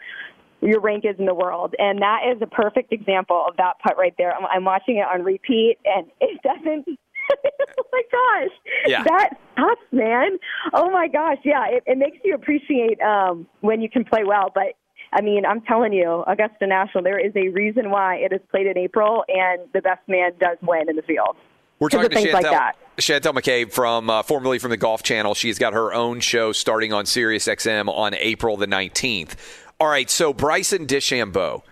your 0.61 0.81
rank 0.81 1.05
is 1.05 1.17
in 1.19 1.27
the 1.27 1.35
world. 1.35 1.75
And 1.79 2.01
that 2.03 2.21
is 2.35 2.41
a 2.43 2.47
perfect 2.47 2.93
example 2.93 3.45
of 3.49 3.57
that 3.57 3.75
putt 3.83 3.97
right 3.99 4.15
there. 4.19 4.35
I'm, 4.35 4.45
I'm 4.47 4.65
watching 4.65 4.97
it 4.97 5.07
on 5.07 5.23
repeat, 5.23 5.77
and 5.85 6.07
it 6.21 6.41
doesn't. 6.43 6.87
oh 7.79 7.85
my 7.93 8.03
gosh, 8.13 8.51
Yeah. 8.87 9.03
that 9.03 9.31
sucks, 9.57 9.81
man. 9.93 10.39
Oh 10.73 10.91
my 10.91 11.09
gosh, 11.09 11.39
yeah, 11.45 11.67
it, 11.69 11.83
it 11.87 11.99
makes 11.99 12.19
you 12.25 12.35
appreciate 12.35 13.01
um, 13.01 13.47
when 13.63 13.81
you 13.81 13.91
can 13.91 14.05
play 14.05 14.23
well. 14.25 14.53
But 14.55 14.75
I 15.13 15.23
mean, 15.23 15.45
I'm 15.45 15.61
telling 15.63 15.93
you, 15.93 16.23
Augusta 16.27 16.67
National, 16.67 17.03
there 17.03 17.19
is 17.19 17.33
a 17.35 17.49
reason 17.49 17.91
why 17.91 18.17
it 18.17 18.33
is 18.33 18.41
played 18.51 18.67
in 18.67 18.79
April, 18.79 19.25
and 19.29 19.63
the 19.75 19.81
best 19.81 20.03
man 20.07 20.33
does 20.39 20.59
win 20.63 20.89
in 20.89 20.95
the 20.97 21.03
field. 21.03 21.37
We're 21.79 21.89
talking 21.89 22.09
to 22.11 22.15
things 22.17 22.29
Chantel, 22.29 22.33
like 22.33 22.43
that. 22.45 22.77
Chantel 22.97 23.35
McCabe 23.35 23.73
from 23.73 24.09
uh, 24.09 24.23
formerly 24.23 24.59
from 24.59 24.71
the 24.71 24.77
Golf 24.77 25.03
Channel. 25.03 25.35
She's 25.35 25.59
got 25.59 25.75
her 25.75 25.93
own 25.93 26.21
show 26.21 26.53
starting 26.53 26.93
on 26.93 27.05
Sirius 27.07 27.47
XM 27.47 27.89
on 27.89 28.15
April 28.15 28.57
the 28.57 28.67
19th. 28.67 29.35
All 29.79 29.89
right, 29.89 30.09
so 30.09 30.33
Bryson 30.33 30.87
DeChambeau. 30.87 31.63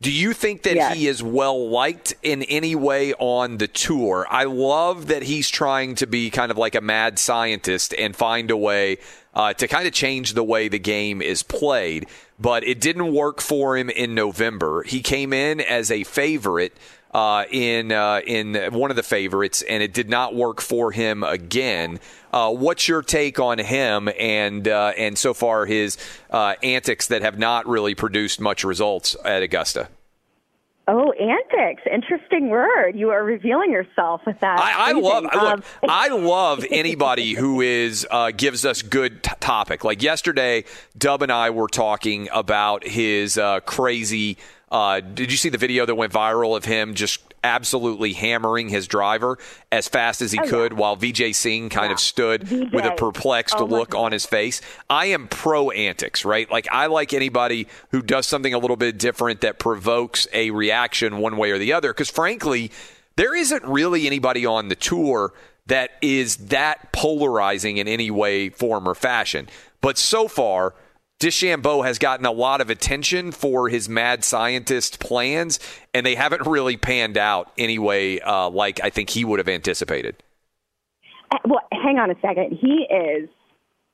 Do 0.00 0.10
you 0.10 0.32
think 0.32 0.62
that 0.62 0.74
Yes. 0.74 0.96
he 0.96 1.06
is 1.06 1.22
well 1.22 1.68
liked 1.68 2.14
in 2.24 2.42
any 2.44 2.74
way 2.74 3.14
on 3.14 3.58
the 3.58 3.68
tour? 3.68 4.26
I 4.28 4.44
love 4.44 5.06
that 5.08 5.22
he's 5.24 5.48
trying 5.48 5.94
to 5.96 6.06
be 6.08 6.28
kind 6.30 6.50
of 6.50 6.58
like 6.58 6.74
a 6.74 6.80
mad 6.80 7.20
scientist 7.20 7.94
and 7.96 8.14
find 8.14 8.50
a 8.50 8.56
way 8.56 8.98
uh, 9.34 9.52
to 9.54 9.68
kind 9.68 9.86
of 9.86 9.92
change 9.92 10.34
the 10.34 10.42
way 10.42 10.66
the 10.66 10.80
game 10.80 11.22
is 11.22 11.44
played. 11.44 12.06
But 12.38 12.64
it 12.64 12.80
didn't 12.80 13.12
work 13.14 13.40
for 13.40 13.76
him 13.76 13.90
in 13.90 14.12
November. 14.12 14.82
He 14.82 15.02
came 15.02 15.32
in 15.32 15.60
as 15.60 15.88
a 15.92 16.02
favorite 16.02 16.76
uh, 17.12 17.44
in 17.50 17.92
uh, 17.92 18.20
in 18.26 18.54
one 18.72 18.90
of 18.90 18.96
the 18.96 19.02
favorites, 19.02 19.62
and 19.62 19.82
it 19.82 19.92
did 19.92 20.08
not 20.08 20.34
work 20.34 20.60
for 20.60 20.92
him 20.92 21.22
again. 21.22 22.00
Uh, 22.32 22.50
what's 22.50 22.88
your 22.88 23.02
take 23.02 23.38
on 23.38 23.58
him 23.58 24.08
and 24.18 24.66
uh, 24.66 24.92
and 24.96 25.18
so 25.18 25.34
far 25.34 25.66
his 25.66 25.98
uh, 26.30 26.54
antics 26.62 27.08
that 27.08 27.22
have 27.22 27.38
not 27.38 27.66
really 27.66 27.94
produced 27.94 28.40
much 28.40 28.64
results 28.64 29.14
at 29.24 29.42
Augusta? 29.42 29.88
Oh, 30.88 31.12
antics! 31.12 31.82
Interesting 31.92 32.48
word. 32.48 32.96
You 32.96 33.10
are 33.10 33.22
revealing 33.22 33.70
yourself 33.70 34.22
with 34.26 34.40
that. 34.40 34.58
I, 34.58 34.90
I 34.90 34.92
love 34.92 35.22
look, 35.24 35.34
Um, 35.34 35.62
I 35.88 36.08
love 36.08 36.64
anybody 36.70 37.34
who 37.34 37.60
is 37.60 38.04
uh, 38.10 38.32
gives 38.32 38.64
us 38.64 38.82
good 38.82 39.22
t- 39.22 39.30
topic. 39.38 39.84
Like 39.84 40.02
yesterday, 40.02 40.64
Dub 40.98 41.22
and 41.22 41.30
I 41.30 41.50
were 41.50 41.68
talking 41.68 42.28
about 42.32 42.86
his 42.86 43.38
uh, 43.38 43.60
crazy. 43.60 44.38
Uh, 44.72 45.00
did 45.00 45.30
you 45.30 45.36
see 45.36 45.50
the 45.50 45.58
video 45.58 45.84
that 45.86 45.94
went 45.94 46.12
viral 46.12 46.56
of 46.56 46.64
him 46.64 46.94
just 46.94 47.20
absolutely 47.44 48.14
hammering 48.14 48.68
his 48.70 48.86
driver 48.86 49.36
as 49.70 49.86
fast 49.86 50.22
as 50.22 50.32
he 50.32 50.38
Oh, 50.40 50.44
yeah. 50.44 50.50
could 50.50 50.72
while 50.72 50.96
Vijay 50.96 51.34
Singh 51.34 51.68
kind 51.68 51.88
Yeah. 51.90 51.92
of 51.94 52.00
stood 52.00 52.44
VJ. 52.44 52.72
with 52.72 52.84
a 52.86 52.92
perplexed 52.92 53.56
Oh, 53.58 53.64
look 53.66 53.94
on 53.94 54.12
his 54.12 54.24
face? 54.24 54.62
I 54.88 55.06
am 55.06 55.28
pro 55.28 55.70
antics, 55.70 56.24
right? 56.24 56.50
Like 56.50 56.66
I 56.72 56.86
like 56.86 57.12
anybody 57.12 57.66
who 57.90 58.00
does 58.00 58.26
something 58.26 58.54
a 58.54 58.58
little 58.58 58.76
bit 58.76 58.96
different 58.96 59.42
that 59.42 59.58
provokes 59.58 60.26
a 60.32 60.50
reaction 60.52 61.18
one 61.18 61.36
way 61.36 61.50
or 61.50 61.58
the 61.58 61.72
other. 61.74 61.92
Because 61.92 62.08
frankly, 62.10 62.70
there 63.16 63.34
isn't 63.34 63.64
really 63.64 64.06
anybody 64.06 64.46
on 64.46 64.68
the 64.68 64.76
tour 64.76 65.34
that 65.66 65.90
is 66.00 66.36
that 66.48 66.92
polarizing 66.92 67.76
in 67.76 67.86
any 67.88 68.10
way, 68.10 68.48
form, 68.48 68.88
or 68.88 68.94
fashion. 68.94 69.48
But 69.82 69.98
so 69.98 70.28
far, 70.28 70.74
DeChambeau 71.22 71.84
has 71.84 71.98
gotten 72.00 72.26
a 72.26 72.32
lot 72.32 72.60
of 72.60 72.68
attention 72.68 73.30
for 73.30 73.68
his 73.68 73.88
mad 73.88 74.24
scientist 74.24 74.98
plans, 74.98 75.60
and 75.94 76.04
they 76.04 76.16
haven't 76.16 76.44
really 76.46 76.76
panned 76.76 77.16
out 77.16 77.52
anyway, 77.56 78.18
uh, 78.18 78.50
like 78.50 78.80
I 78.82 78.90
think 78.90 79.10
he 79.10 79.24
would 79.24 79.38
have 79.38 79.48
anticipated. 79.48 80.20
Uh, 81.30 81.38
Well, 81.46 81.60
hang 81.70 81.98
on 81.98 82.10
a 82.10 82.16
second. 82.20 82.58
He 82.60 82.88
is 82.92 83.28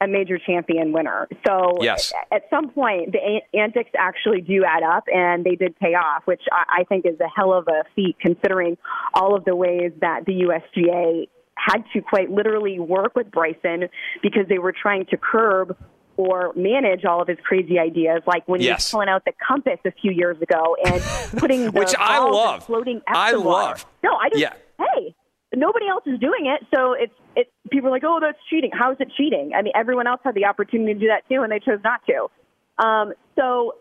a 0.00 0.08
major 0.08 0.38
champion 0.38 0.92
winner. 0.92 1.28
So 1.46 1.82
Yes. 1.82 2.14
at 2.32 2.48
some 2.48 2.70
point, 2.70 3.12
the 3.12 3.42
antics 3.52 3.90
actually 3.98 4.40
do 4.40 4.64
add 4.64 4.82
up, 4.82 5.04
and 5.12 5.44
they 5.44 5.54
did 5.54 5.78
pay 5.78 5.94
off, 5.94 6.22
which 6.24 6.42
I, 6.50 6.80
I 6.80 6.84
think 6.84 7.04
is 7.04 7.20
a 7.20 7.28
hell 7.28 7.52
of 7.52 7.68
a 7.68 7.84
feat 7.94 8.16
considering 8.20 8.78
all 9.12 9.36
of 9.36 9.44
the 9.44 9.54
ways 9.54 9.92
that 10.00 10.24
the 10.24 10.44
USGA 10.44 11.28
had 11.56 11.84
to 11.92 12.00
quite 12.00 12.30
literally 12.30 12.78
work 12.78 13.14
with 13.16 13.30
Bryson 13.30 13.88
because 14.22 14.46
they 14.48 14.58
were 14.58 14.72
trying 14.72 15.04
to 15.06 15.18
curb 15.18 15.76
or 16.18 16.52
manage 16.56 17.04
all 17.04 17.22
of 17.22 17.28
his 17.28 17.38
crazy 17.44 17.78
ideas, 17.78 18.20
like 18.26 18.46
when 18.48 18.58
he 18.60 18.66
Yes. 18.66 18.78
was 18.86 18.90
pulling 18.90 19.08
out 19.08 19.24
the 19.24 19.32
compass 19.46 19.78
a 19.86 19.92
few 19.92 20.10
years 20.10 20.36
ago 20.42 20.76
and 20.84 21.00
putting 21.38 21.64
the 21.66 21.70
Which 21.70 21.94
I 21.96 22.18
love. 22.18 22.66
floating 22.66 23.00
at 23.06 23.16
I 23.16 23.30
love. 23.32 23.86
No, 24.02 24.10
I 24.16 24.28
just 24.28 24.40
Yeah. 24.42 24.52
hey, 24.80 25.14
nobody 25.54 25.86
else 25.88 26.02
is 26.06 26.18
doing 26.18 26.46
it, 26.46 26.66
so 26.74 26.92
it's 26.92 27.14
it's 27.36 27.50
people 27.70 27.88
are 27.88 27.92
like, 27.92 28.02
oh, 28.04 28.18
that's 28.20 28.36
cheating. 28.50 28.70
How 28.74 28.90
is 28.90 28.96
it 28.98 29.12
cheating? 29.16 29.52
I 29.56 29.62
mean, 29.62 29.72
everyone 29.76 30.08
else 30.08 30.20
had 30.24 30.34
the 30.34 30.44
opportunity 30.44 30.92
to 30.92 30.98
do 30.98 31.06
that 31.06 31.22
too, 31.32 31.42
and 31.42 31.52
they 31.52 31.60
chose 31.60 31.78
not 31.84 32.00
to. 32.06 32.84
Um, 32.84 33.12
so 33.38 33.76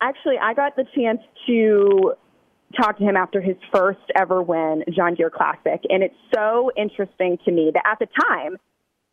actually, 0.00 0.38
I 0.38 0.54
got 0.54 0.76
the 0.76 0.86
chance 0.96 1.20
to 1.46 2.14
talk 2.80 2.96
to 2.96 3.04
him 3.04 3.16
after 3.16 3.42
his 3.42 3.56
first 3.70 3.98
ever 4.16 4.40
win, 4.42 4.82
John 4.90 5.14
Deere 5.14 5.28
Classic, 5.28 5.82
and 5.90 6.02
it's 6.02 6.14
so 6.34 6.70
interesting 6.74 7.36
to 7.44 7.52
me 7.52 7.70
that 7.74 7.82
at 7.86 7.98
the 7.98 8.06
time. 8.18 8.56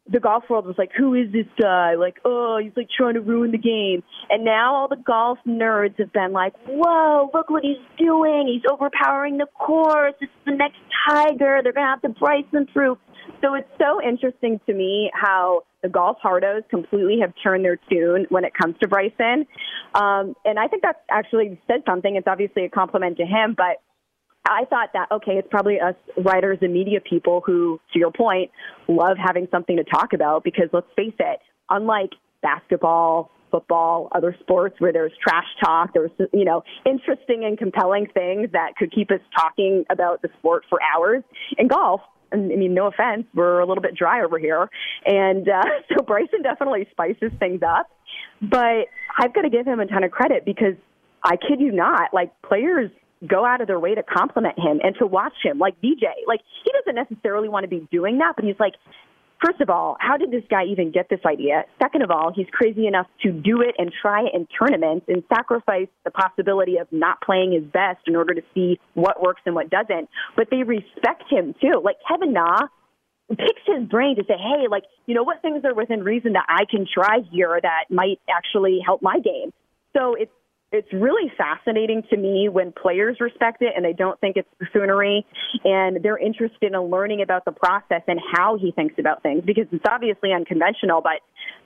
The 0.09 0.19
golf 0.19 0.45
world 0.49 0.65
was 0.65 0.75
like, 0.77 0.91
who 0.97 1.13
is 1.13 1.31
this 1.31 1.47
guy? 1.61 1.95
Like, 1.95 2.17
oh, 2.23 2.59
he's 2.61 2.71
like 2.75 2.87
trying 2.95 3.15
to 3.15 3.21
ruin 3.21 3.51
the 3.51 3.57
game. 3.57 4.03
And 4.29 4.45
now 4.45 4.73
all 4.73 4.87
the 4.87 4.95
golf 4.95 5.37
nerds 5.45 5.99
have 5.99 6.13
been 6.13 6.31
like, 6.31 6.53
whoa, 6.65 7.29
look 7.33 7.49
what 7.49 7.63
he's 7.63 7.77
doing. 7.97 8.47
He's 8.47 8.69
overpowering 8.71 9.37
the 9.37 9.47
course. 9.59 10.13
It's 10.21 10.31
the 10.45 10.53
next 10.53 10.77
Tiger. 11.07 11.61
They're 11.63 11.73
going 11.73 11.85
to 11.85 11.89
have 11.89 12.01
to 12.01 12.09
Bryson 12.09 12.67
through. 12.71 12.97
So 13.41 13.53
it's 13.53 13.69
so 13.77 14.01
interesting 14.01 14.59
to 14.65 14.73
me 14.73 15.11
how 15.13 15.63
the 15.83 15.89
golf 15.89 16.17
hardos 16.23 16.67
completely 16.69 17.19
have 17.21 17.33
turned 17.43 17.63
their 17.63 17.79
tune 17.89 18.25
when 18.29 18.45
it 18.45 18.53
comes 18.53 18.75
to 18.81 18.87
Bryson. 18.87 19.45
Um, 19.93 20.35
and 20.43 20.57
I 20.57 20.67
think 20.67 20.83
that 20.83 21.03
actually 21.09 21.59
says 21.67 21.81
something. 21.85 22.15
It's 22.15 22.27
obviously 22.27 22.65
a 22.65 22.69
compliment 22.69 23.17
to 23.17 23.25
him, 23.25 23.53
but 23.55 23.81
I 24.49 24.65
thought 24.65 24.89
that, 24.93 25.11
okay, 25.11 25.33
it's 25.33 25.47
probably 25.49 25.79
us 25.79 25.95
writers 26.17 26.59
and 26.61 26.73
media 26.73 26.99
people 27.01 27.41
who, 27.45 27.79
to 27.93 27.99
your 27.99 28.11
point, 28.11 28.51
love 28.87 29.17
having 29.17 29.47
something 29.51 29.77
to 29.77 29.83
talk 29.83 30.13
about 30.13 30.43
because 30.43 30.69
let's 30.73 30.87
face 30.95 31.15
it, 31.19 31.39
unlike 31.69 32.11
basketball 32.41 33.31
football, 33.51 34.09
other 34.13 34.35
sports 34.41 34.75
where 34.79 34.91
there's 34.91 35.13
trash 35.25 35.45
talk, 35.63 35.93
there's, 35.93 36.11
you 36.33 36.45
know, 36.45 36.63
interesting 36.85 37.45
and 37.45 37.57
compelling 37.57 38.07
things 38.13 38.49
that 38.51 38.75
could 38.77 38.91
keep 38.91 39.09
us 39.11 39.21
talking 39.37 39.85
about 39.89 40.21
the 40.21 40.29
sport 40.39 40.63
for 40.69 40.79
hours. 40.81 41.23
In 41.57 41.67
golf, 41.67 42.01
I 42.31 42.35
mean, 42.35 42.73
no 42.73 42.87
offense, 42.87 43.25
we're 43.33 43.59
a 43.59 43.65
little 43.65 43.81
bit 43.81 43.95
dry 43.95 44.21
over 44.23 44.37
here. 44.37 44.69
And 45.05 45.47
uh, 45.47 45.63
so 45.95 46.03
Bryson 46.03 46.41
definitely 46.43 46.87
spices 46.91 47.31
things 47.39 47.61
up. 47.63 47.89
But 48.41 48.87
I've 49.17 49.33
got 49.33 49.41
to 49.41 49.49
give 49.49 49.65
him 49.65 49.79
a 49.79 49.85
ton 49.85 50.03
of 50.03 50.11
credit 50.11 50.45
because 50.45 50.75
I 51.23 51.35
kid 51.35 51.59
you 51.59 51.71
not, 51.71 52.13
like 52.13 52.31
players 52.41 52.91
go 53.25 53.45
out 53.45 53.61
of 53.61 53.67
their 53.67 53.79
way 53.79 53.95
to 53.95 54.03
compliment 54.03 54.59
him 54.59 54.79
and 54.83 54.95
to 54.99 55.07
watch 55.07 55.33
him, 55.43 55.57
like 55.57 55.79
DJ. 55.81 56.05
Like 56.27 56.41
he 56.63 56.71
doesn't 56.71 56.95
necessarily 56.95 57.49
want 57.49 57.63
to 57.63 57.69
be 57.69 57.87
doing 57.91 58.19
that, 58.19 58.33
but 58.35 58.45
he's 58.45 58.59
like, 58.59 58.73
First 59.45 59.61
of 59.61 59.69
all, 59.69 59.97
how 59.99 60.17
did 60.17 60.31
this 60.31 60.43
guy 60.49 60.63
even 60.65 60.91
get 60.91 61.09
this 61.09 61.19
idea? 61.25 61.65
Second 61.79 62.01
of 62.01 62.09
all, 62.09 62.31
he's 62.35 62.47
crazy 62.51 62.87
enough 62.87 63.05
to 63.21 63.31
do 63.31 63.61
it 63.61 63.75
and 63.77 63.91
try 64.01 64.23
it 64.23 64.31
in 64.33 64.47
tournaments 64.47 65.05
and 65.07 65.23
sacrifice 65.29 65.87
the 66.05 66.11
possibility 66.11 66.77
of 66.77 66.87
not 66.91 67.21
playing 67.21 67.51
his 67.51 67.63
best 67.63 67.99
in 68.07 68.15
order 68.15 68.33
to 68.33 68.41
see 68.55 68.79
what 68.95 69.21
works 69.21 69.41
and 69.45 69.53
what 69.53 69.69
doesn't. 69.69 70.09
But 70.35 70.47
they 70.49 70.63
respect 70.63 71.23
him 71.29 71.53
too. 71.61 71.81
Like 71.83 71.97
Kevin 72.09 72.33
Na 72.33 72.67
picks 73.29 73.61
his 73.67 73.87
brain 73.87 74.15
to 74.15 74.23
say, 74.23 74.37
hey, 74.37 74.67
like, 74.71 74.83
you 75.05 75.13
know, 75.13 75.23
what 75.23 75.41
things 75.43 75.63
are 75.65 75.73
within 75.73 76.03
reason 76.03 76.33
that 76.33 76.45
I 76.49 76.65
can 76.69 76.87
try 76.91 77.19
here 77.31 77.59
that 77.61 77.85
might 77.91 78.19
actually 78.29 78.79
help 78.83 79.03
my 79.03 79.19
game? 79.19 79.53
So 79.95 80.15
it's 80.15 80.31
it's 80.71 80.91
really 80.91 81.31
fascinating 81.37 82.03
to 82.09 82.17
me 82.17 82.49
when 82.49 82.73
players 82.73 83.17
respect 83.21 83.61
it 83.61 83.73
and 83.75 83.85
they 83.85 83.93
don't 83.93 84.19
think 84.19 84.35
it's 84.35 84.49
buffoonery 84.59 85.25
and 85.63 86.03
they're 86.03 86.17
interested 86.17 86.73
in 86.73 86.79
learning 86.79 87.21
about 87.21 87.45
the 87.45 87.51
process 87.51 88.01
and 88.07 88.19
how 88.33 88.57
he 88.57 88.71
thinks 88.71 88.95
about 88.99 89.23
things 89.23 89.43
because 89.45 89.65
it's 89.71 89.85
obviously 89.89 90.33
unconventional 90.33 91.01
but 91.01 91.21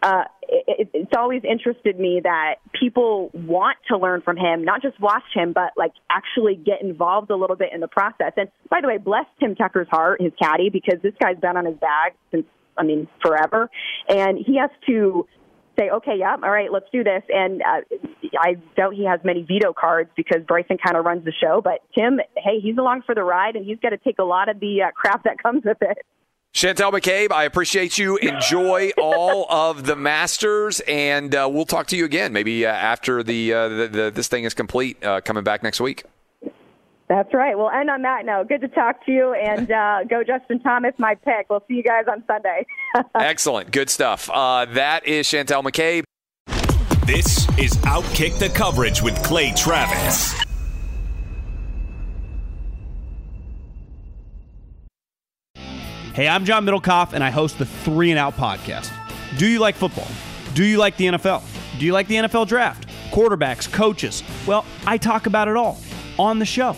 uh, 0.08 0.24
it, 0.48 0.90
it's 0.94 1.12
always 1.18 1.42
interested 1.44 2.00
me 2.00 2.22
that 2.24 2.56
people 2.80 3.32
want 3.34 3.78
to 3.88 3.98
learn 3.98 4.22
from 4.22 4.38
him 4.38 4.64
not 4.64 4.82
just 4.84 5.00
watch 5.00 5.24
him 5.34 5.52
but 5.52 5.72
like 5.76 5.94
actually 6.12 6.56
get 6.56 6.82
involved 6.82 7.32
a 7.32 7.36
little 7.36 7.56
bit 7.56 7.70
in 7.74 7.80
the 7.80 7.88
process 7.88 8.34
and 8.38 8.50
by 8.70 8.82
the 8.82 8.88
way 8.88 8.98
bless 8.98 9.26
tim 9.40 9.56
tucker's 9.56 9.88
heart 9.90 10.22
his 10.22 10.32
caddy 10.40 10.70
because 10.70 11.02
this 11.02 11.14
guy's 11.20 11.38
been 11.38 11.58
on 11.58 11.66
his 11.66 11.78
bag 11.78 12.14
since 12.30 12.46
I 12.78 12.84
mean, 12.84 13.08
forever. 13.22 13.70
And 14.08 14.38
he 14.38 14.58
has 14.58 14.70
to 14.88 15.28
say, 15.78 15.90
okay, 15.90 16.16
yeah, 16.18 16.36
all 16.42 16.52
right, 16.52 16.72
let's 16.72 16.88
do 16.92 17.04
this. 17.04 17.24
And 17.30 17.62
uh, 17.62 17.82
I 18.40 18.56
doubt 18.76 18.94
he 18.94 19.06
has 19.06 19.20
many 19.24 19.44
veto 19.44 19.74
cards 19.74 20.10
because 20.16 20.42
Bryson 20.48 20.78
kind 20.84 20.98
of 20.98 21.06
runs 21.06 21.26
the 21.26 21.32
show. 21.32 21.62
But 21.64 21.82
Tim, 21.98 22.20
hey, 22.38 22.60
he's 22.62 22.78
along 22.78 23.04
for 23.06 23.16
the 23.16 23.24
ride, 23.24 23.56
and 23.56 23.66
he's 23.66 23.80
got 23.80 23.90
to 23.90 23.98
take 23.98 24.20
a 24.20 24.24
lot 24.24 24.50
of 24.50 24.60
the 24.60 24.84
uh, 24.84 24.92
crap 24.92 25.24
that 25.24 25.42
comes 25.42 25.64
with 25.66 25.78
it. 25.82 26.00
Chantel 26.54 26.92
McCabe, 26.92 27.32
I 27.32 27.46
appreciate 27.46 27.98
you. 27.98 28.18
Enjoy 28.18 28.92
all 28.98 29.46
of 29.50 29.86
the 29.86 29.96
Masters, 29.96 30.82
and 30.82 31.34
uh, 31.34 31.50
we'll 31.52 31.66
talk 31.66 31.88
to 31.88 31.98
you 31.98 32.04
again 32.04 32.34
maybe 32.34 32.66
uh, 32.66 32.72
after 32.72 33.24
the, 33.24 33.54
uh, 33.54 33.68
the, 33.70 33.88
the, 33.88 34.12
this 34.14 34.28
thing 34.28 34.44
is 34.44 34.54
complete, 34.54 35.02
uh, 35.04 35.22
coming 35.22 35.44
back 35.44 35.64
next 35.64 35.80
week. 35.80 36.04
That's 37.12 37.34
right. 37.34 37.58
We'll 37.58 37.70
end 37.70 37.90
on 37.90 38.04
that 38.04 38.26
note. 38.26 38.48
Good 38.48 38.62
to 38.62 38.70
talk 38.70 39.06
to 39.06 39.12
you, 39.12 39.34
and 39.34 39.70
uh, 39.70 40.06
go 40.10 40.24
Justin 40.24 40.62
Thomas, 40.62 40.94
my 40.98 41.16
pick. 41.16 41.48
We'll 41.50 41.62
see 41.68 41.74
you 41.74 41.84
guys 41.84 42.06
on 42.10 42.24
Sunday. 42.26 42.66
Excellent. 43.16 43.70
Good 43.74 43.90
stuff. 43.90 44.30
Uh, 44.30 44.64
that 44.64 45.06
is 45.06 45.28
Chantel 45.28 45.62
McCabe. 45.62 46.04
This 47.06 47.50
is 47.60 47.76
Outkick 47.84 48.40
the 48.40 48.48
Coverage 48.48 49.02
with 49.02 49.22
Clay 49.24 49.52
Travis. 49.58 50.32
Hey, 56.14 56.30
I'm 56.30 56.46
John 56.46 56.66
Middlekauff, 56.66 57.12
and 57.12 57.22
I 57.22 57.30
host 57.30 57.60
the 57.60 57.66
Three 57.66 58.12
and 58.12 58.20
Out 58.20 58.38
podcast. 58.38 58.90
Do 59.38 59.48
you 59.50 59.60
like 59.60 59.76
football? 59.76 60.08
Do 60.54 60.64
you 60.64 60.78
like 60.78 60.96
the 60.96 61.08
NFL? 61.08 61.44
Do 61.78 61.86
you 61.86 61.92
like 61.92 62.08
the 62.08 62.16
NFL 62.16 62.48
draft? 62.48 62.88
Quarterbacks, 63.12 63.70
coaches? 63.70 64.24
Well, 64.48 64.66
I 64.88 64.98
talk 64.98 65.26
about 65.26 65.50
it 65.50 65.58
all 65.58 65.78
on 66.18 66.40
the 66.40 66.46
show. 66.46 66.78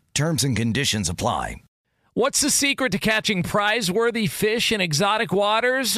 Terms 0.21 0.43
and 0.43 0.55
conditions 0.55 1.09
apply. 1.09 1.55
What's 2.13 2.41
the 2.41 2.51
secret 2.51 2.91
to 2.91 2.99
catching 2.99 3.41
prize 3.41 3.91
worthy 3.91 4.27
fish 4.27 4.71
in 4.71 4.79
exotic 4.79 5.31
waters? 5.31 5.97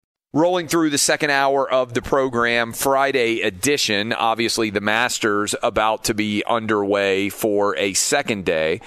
Rolling 0.33 0.69
through 0.69 0.91
the 0.91 0.97
second 0.97 1.29
hour 1.29 1.69
of 1.69 1.93
the 1.93 2.01
program, 2.01 2.71
Friday 2.71 3.41
edition. 3.41 4.13
Obviously, 4.13 4.69
the 4.69 4.79
Masters 4.79 5.55
about 5.61 6.05
to 6.05 6.13
be 6.13 6.41
underway 6.47 7.27
for 7.27 7.75
a 7.75 7.91
second 7.95 8.45
day. 8.45 8.79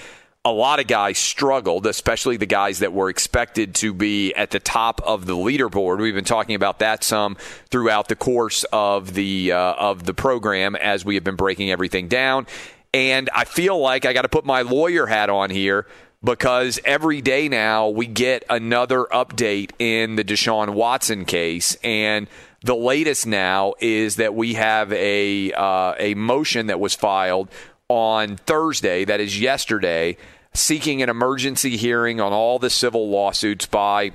A 0.43 0.51
lot 0.51 0.79
of 0.79 0.87
guys 0.87 1.19
struggled, 1.19 1.85
especially 1.85 2.37
the 2.37 2.47
guys 2.47 2.79
that 2.79 2.93
were 2.93 3.11
expected 3.11 3.75
to 3.75 3.93
be 3.93 4.33
at 4.33 4.49
the 4.49 4.59
top 4.59 5.01
of 5.03 5.27
the 5.27 5.35
leaderboard. 5.35 5.99
We've 5.99 6.15
been 6.15 6.25
talking 6.25 6.55
about 6.55 6.79
that 6.79 7.03
some 7.03 7.37
throughout 7.69 8.07
the 8.07 8.15
course 8.15 8.63
of 8.73 9.13
the 9.13 9.51
uh, 9.51 9.73
of 9.73 10.03
the 10.03 10.15
program 10.15 10.75
as 10.75 11.05
we 11.05 11.13
have 11.13 11.23
been 11.23 11.35
breaking 11.35 11.69
everything 11.69 12.07
down. 12.07 12.47
And 12.91 13.29
I 13.35 13.45
feel 13.45 13.77
like 13.77 14.05
I 14.05 14.13
got 14.13 14.23
to 14.23 14.29
put 14.29 14.45
my 14.45 14.63
lawyer 14.63 15.05
hat 15.05 15.29
on 15.29 15.51
here 15.51 15.85
because 16.25 16.79
every 16.83 17.21
day 17.21 17.47
now 17.47 17.87
we 17.87 18.07
get 18.07 18.43
another 18.49 19.05
update 19.11 19.71
in 19.77 20.15
the 20.15 20.23
Deshaun 20.23 20.73
Watson 20.73 21.23
case. 21.23 21.77
And 21.83 22.27
the 22.61 22.75
latest 22.75 23.27
now 23.27 23.75
is 23.79 24.15
that 24.15 24.33
we 24.33 24.55
have 24.55 24.91
a, 24.91 25.53
uh, 25.53 25.93
a 25.99 26.15
motion 26.15 26.67
that 26.67 26.79
was 26.79 26.95
filed 26.95 27.49
on 27.87 28.37
Thursday, 28.37 29.05
that 29.05 29.19
is 29.19 29.39
yesterday, 29.39 30.17
seeking 30.53 31.03
an 31.03 31.09
emergency 31.09 31.77
hearing 31.77 32.19
on 32.19 32.33
all 32.33 32.57
the 32.57 32.71
civil 32.71 33.09
lawsuits 33.09 33.67
by 33.67 34.11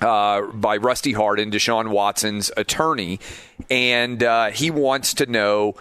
uh, 0.00 0.46
by 0.52 0.78
Rusty 0.78 1.12
Hardin, 1.12 1.50
Deshaun 1.50 1.88
Watson's 1.88 2.50
attorney, 2.56 3.20
and 3.70 4.22
uh, 4.22 4.50
he 4.50 4.70
wants 4.70 5.12
to 5.12 5.26
know 5.26 5.74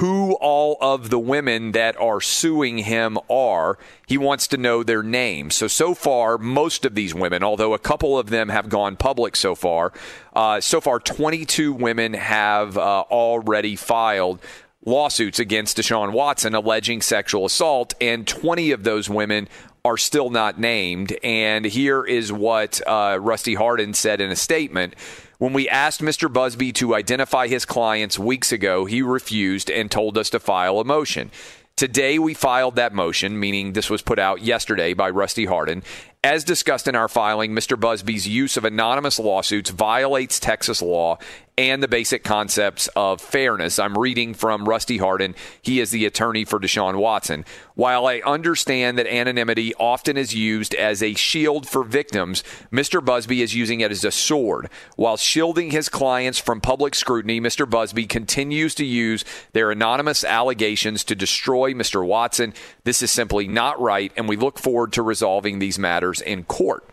who 0.00 0.32
all 0.40 0.78
of 0.80 1.10
the 1.10 1.18
women 1.18 1.72
that 1.72 1.94
are 2.00 2.22
suing 2.22 2.78
him 2.78 3.18
are. 3.28 3.76
He 4.06 4.16
wants 4.16 4.46
to 4.46 4.56
know 4.56 4.82
their 4.82 5.02
names. 5.02 5.54
So, 5.56 5.68
so 5.68 5.94
far, 5.94 6.38
most 6.38 6.86
of 6.86 6.94
these 6.94 7.14
women, 7.14 7.44
although 7.44 7.74
a 7.74 7.78
couple 7.78 8.18
of 8.18 8.30
them 8.30 8.48
have 8.48 8.70
gone 8.70 8.96
public 8.96 9.36
so 9.36 9.54
far, 9.54 9.92
uh, 10.34 10.58
so 10.62 10.80
far 10.80 11.00
22 11.00 11.74
women 11.74 12.14
have 12.14 12.78
uh, 12.78 13.02
already 13.10 13.76
filed 13.76 14.40
lawsuits 14.86 15.38
against 15.38 15.76
Deshaun 15.76 16.12
Watson 16.12 16.54
alleging 16.54 17.02
sexual 17.02 17.44
assault, 17.44 17.92
and 18.00 18.26
20 18.26 18.70
of 18.70 18.84
those 18.84 19.10
women 19.10 19.50
are 19.84 19.98
still 19.98 20.30
not 20.30 20.58
named. 20.58 21.14
And 21.22 21.66
here 21.66 22.02
is 22.04 22.32
what 22.32 22.80
uh, 22.86 23.18
Rusty 23.20 23.52
Hardin 23.52 23.92
said 23.92 24.22
in 24.22 24.30
a 24.30 24.36
statement. 24.36 24.94
When 25.40 25.54
we 25.54 25.70
asked 25.70 26.02
Mr. 26.02 26.30
Buzbee 26.30 26.74
to 26.74 26.94
identify 26.94 27.48
his 27.48 27.64
clients 27.64 28.18
weeks 28.18 28.52
ago, 28.52 28.84
he 28.84 29.00
refused 29.00 29.70
and 29.70 29.90
told 29.90 30.18
us 30.18 30.28
to 30.30 30.38
file 30.38 30.78
a 30.78 30.84
motion. 30.84 31.30
Today, 31.76 32.18
we 32.18 32.34
filed 32.34 32.76
that 32.76 32.92
motion, 32.92 33.40
meaning 33.40 33.72
this 33.72 33.88
was 33.88 34.02
put 34.02 34.18
out 34.18 34.42
yesterday 34.42 34.92
by 34.92 35.08
Rusty 35.08 35.46
Hardin. 35.46 35.82
As 36.22 36.44
discussed 36.44 36.86
in 36.86 36.94
our 36.94 37.08
filing, 37.08 37.52
Mr. 37.52 37.80
Buzbee's 37.80 38.28
use 38.28 38.58
of 38.58 38.66
anonymous 38.66 39.18
lawsuits 39.18 39.70
violates 39.70 40.38
Texas 40.38 40.82
law 40.82 41.16
and 41.60 41.82
the 41.82 41.88
basic 41.88 42.24
concepts 42.24 42.88
of 42.96 43.20
fairness. 43.20 43.78
I'm 43.78 43.98
reading 43.98 44.32
from 44.32 44.66
Rusty 44.66 44.96
Hardin. 44.96 45.34
He 45.60 45.78
is 45.78 45.90
the 45.90 46.06
attorney 46.06 46.46
for 46.46 46.58
Deshaun 46.58 46.96
Watson. 46.96 47.44
While 47.74 48.06
I 48.06 48.22
understand 48.24 48.96
that 48.96 49.06
anonymity 49.06 49.74
often 49.74 50.16
is 50.16 50.34
used 50.34 50.74
as 50.74 51.02
a 51.02 51.12
shield 51.12 51.68
for 51.68 51.84
victims, 51.84 52.42
Mr. 52.72 53.04
Buzbee 53.04 53.42
is 53.42 53.54
using 53.54 53.80
it 53.80 53.90
as 53.90 54.04
a 54.04 54.10
sword. 54.10 54.70
While 54.96 55.18
shielding 55.18 55.70
his 55.70 55.90
clients 55.90 56.38
from 56.38 56.62
public 56.62 56.94
scrutiny, 56.94 57.42
Mr. 57.42 57.68
Buzbee 57.68 58.08
continues 58.08 58.74
to 58.76 58.86
use 58.86 59.22
their 59.52 59.70
anonymous 59.70 60.24
allegations 60.24 61.04
to 61.04 61.14
destroy 61.14 61.74
Mr. 61.74 62.06
Watson. 62.06 62.54
This 62.84 63.02
is 63.02 63.10
simply 63.10 63.46
not 63.46 63.78
right, 63.78 64.12
and 64.16 64.26
we 64.26 64.36
look 64.36 64.58
forward 64.58 64.94
to 64.94 65.02
resolving 65.02 65.58
these 65.58 65.78
matters 65.78 66.22
in 66.22 66.44
court. 66.44 66.88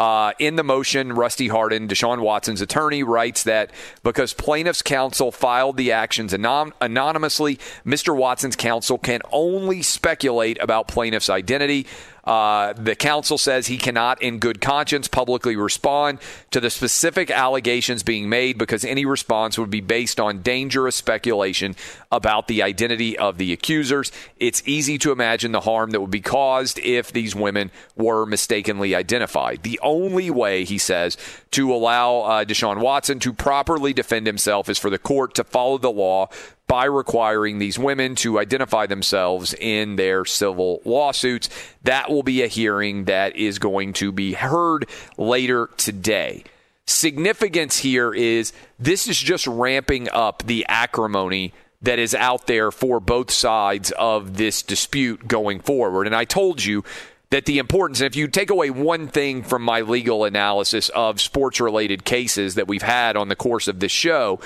Uh, 0.00 0.32
in 0.38 0.56
the 0.56 0.64
motion, 0.64 1.12
Rusty 1.12 1.48
Hardin, 1.48 1.86
Deshaun 1.86 2.20
Watson's 2.20 2.62
attorney, 2.62 3.02
writes 3.02 3.42
that 3.42 3.70
because 4.02 4.32
plaintiff's 4.32 4.80
counsel 4.80 5.30
filed 5.30 5.76
the 5.76 5.92
actions 5.92 6.32
anon- 6.32 6.72
anonymously, 6.80 7.58
Mr. 7.84 8.16
Watson's 8.16 8.56
counsel 8.56 8.96
can 8.96 9.20
only 9.30 9.82
speculate 9.82 10.56
about 10.62 10.88
plaintiff's 10.88 11.28
identity. 11.28 11.86
Uh, 12.24 12.72
the 12.74 12.94
counsel 12.94 13.38
says 13.38 13.66
he 13.66 13.78
cannot, 13.78 14.22
in 14.22 14.38
good 14.38 14.60
conscience, 14.60 15.08
publicly 15.08 15.56
respond 15.56 16.18
to 16.50 16.60
the 16.60 16.70
specific 16.70 17.30
allegations 17.30 18.02
being 18.02 18.28
made 18.28 18.58
because 18.58 18.84
any 18.84 19.04
response 19.04 19.58
would 19.58 19.70
be 19.70 19.80
based 19.80 20.20
on 20.20 20.42
dangerous 20.42 20.96
speculation 20.96 21.74
about 22.12 22.48
the 22.48 22.62
identity 22.62 23.16
of 23.18 23.38
the 23.38 23.52
accusers. 23.52 24.12
It's 24.38 24.62
easy 24.66 24.98
to 24.98 25.12
imagine 25.12 25.52
the 25.52 25.60
harm 25.60 25.90
that 25.90 26.00
would 26.00 26.10
be 26.10 26.20
caused 26.20 26.78
if 26.80 27.12
these 27.12 27.34
women 27.34 27.70
were 27.96 28.26
mistakenly 28.26 28.94
identified. 28.94 29.62
The 29.62 29.80
only 29.82 30.30
way, 30.30 30.64
he 30.64 30.78
says, 30.78 31.16
to 31.52 31.72
allow 31.72 32.20
uh, 32.20 32.44
Deshaun 32.44 32.80
Watson 32.80 33.18
to 33.20 33.32
properly 33.32 33.92
defend 33.92 34.26
himself 34.26 34.68
is 34.68 34.78
for 34.78 34.90
the 34.90 34.98
court 34.98 35.34
to 35.34 35.44
follow 35.44 35.78
the 35.78 35.90
law 35.90 36.28
by 36.70 36.84
requiring 36.84 37.58
these 37.58 37.80
women 37.80 38.14
to 38.14 38.38
identify 38.38 38.86
themselves 38.86 39.54
in 39.54 39.96
their 39.96 40.24
civil 40.24 40.80
lawsuits. 40.84 41.48
That 41.82 42.08
will 42.08 42.22
be 42.22 42.42
a 42.42 42.46
hearing 42.46 43.06
that 43.06 43.34
is 43.34 43.58
going 43.58 43.94
to 43.94 44.12
be 44.12 44.34
heard 44.34 44.88
later 45.18 45.68
today. 45.76 46.44
Significance 46.86 47.78
here 47.78 48.14
is 48.14 48.52
this 48.78 49.08
is 49.08 49.18
just 49.18 49.48
ramping 49.48 50.08
up 50.10 50.44
the 50.46 50.64
acrimony 50.68 51.52
that 51.82 51.98
is 51.98 52.14
out 52.14 52.46
there 52.46 52.70
for 52.70 53.00
both 53.00 53.32
sides 53.32 53.90
of 53.98 54.36
this 54.36 54.62
dispute 54.62 55.26
going 55.26 55.58
forward. 55.58 56.06
And 56.06 56.14
I 56.14 56.24
told 56.24 56.64
you 56.64 56.84
that 57.30 57.46
the 57.46 57.58
importance, 57.58 58.00
if 58.00 58.14
you 58.14 58.28
take 58.28 58.50
away 58.50 58.70
one 58.70 59.08
thing 59.08 59.42
from 59.42 59.62
my 59.62 59.80
legal 59.80 60.24
analysis 60.24 60.88
of 60.90 61.20
sports 61.20 61.60
related 61.60 62.04
cases 62.04 62.54
that 62.56 62.68
we've 62.68 62.82
had 62.82 63.16
on 63.16 63.26
the 63.26 63.36
course 63.36 63.66
of 63.66 63.80
this 63.80 63.92
show, 63.92 64.38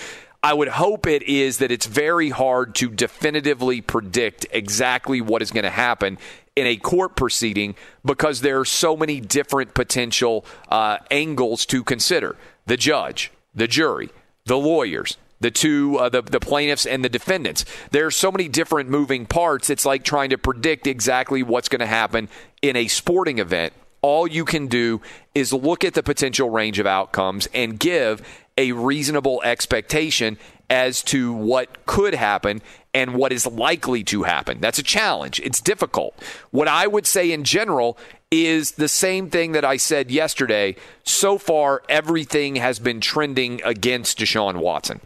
I 0.45 0.53
would 0.53 0.69
hope 0.69 1.07
it 1.07 1.23
is 1.23 1.57
that 1.59 1.73
it's 1.73 1.87
very 1.87 2.29
hard 2.29 2.75
to 2.75 2.91
definitively 2.91 3.81
predict 3.81 4.45
exactly 4.51 5.23
what 5.23 5.41
is 5.41 5.51
going 5.51 5.65
to 5.65 5.71
happen 5.71 6.19
in 6.55 6.67
a 6.67 6.77
court 6.77 7.17
proceeding 7.17 7.77
because 8.05 8.43
there 8.43 8.61
are 8.61 8.67
so 8.67 8.95
many 8.95 9.21
different 9.21 9.73
potential 9.73 10.45
uh, 10.69 10.99
angles 11.11 11.65
to 11.65 11.83
consider. 11.83 12.37
The 12.67 12.77
judge, 12.77 13.33
the 13.55 13.67
jury, 13.67 14.11
the 14.45 14.59
lawyers, 14.59 15.17
the 15.41 15.51
two 15.51 15.97
uh, 15.97 16.11
the, 16.11 16.21
the 16.21 16.41
plaintiffs 16.41 16.85
and 16.85 17.03
the 17.03 17.09
defendants. 17.09 17.65
There 17.91 18.05
are 18.05 18.11
so 18.11 18.31
many 18.31 18.47
different 18.47 18.91
moving 18.91 19.25
parts 19.25 19.71
it's 19.71 19.87
like 19.87 20.05
trying 20.05 20.29
to 20.29 20.37
predict 20.37 20.87
exactly 20.87 21.43
what's 21.43 21.71
going 21.71 21.81
to 21.81 21.87
happen 21.87 22.29
in 22.61 22.77
a 22.77 22.89
sporting 22.89 23.39
event 23.39 23.73
all 24.05 24.27
you 24.27 24.45
can 24.45 24.67
do 24.67 25.01
is 25.35 25.51
look 25.51 25.83
at 25.83 25.95
the 25.95 26.03
potential 26.03 26.51
range 26.51 26.79
of 26.79 26.87
outcomes 26.87 27.49
and 27.55 27.81
give 27.81 28.21
a 28.59 28.71
reasonable 28.73 29.41
expectation 29.43 30.37
as 30.69 31.03
to 31.03 31.33
what 31.33 31.87
could 31.87 32.13
happen 32.13 32.61
and 32.93 33.15
what 33.15 33.33
is 33.33 33.47
likely 33.47 34.05
to 34.05 34.25
happen. 34.25 34.61
That's 34.61 34.79
a 34.79 34.83
challenge. 34.83 35.41
It's 35.41 35.59
difficult. 35.59 36.15
What 36.51 36.69
I 36.69 36.87
would 36.87 37.07
say 37.07 37.33
in 37.33 37.45
general 37.45 37.97
is 38.31 38.73
the 38.73 38.89
same 38.89 39.31
thing 39.31 39.53
that 39.53 39.65
I 39.65 39.79
said 39.79 40.11
yesterday. 40.11 40.77
So 41.05 41.39
far, 41.39 41.83
everything 41.89 42.57
has 42.57 42.79
been 42.79 43.01
trending 43.01 43.63
against 43.65 44.19
Deshaun 44.19 44.57
Watson. 44.57 45.01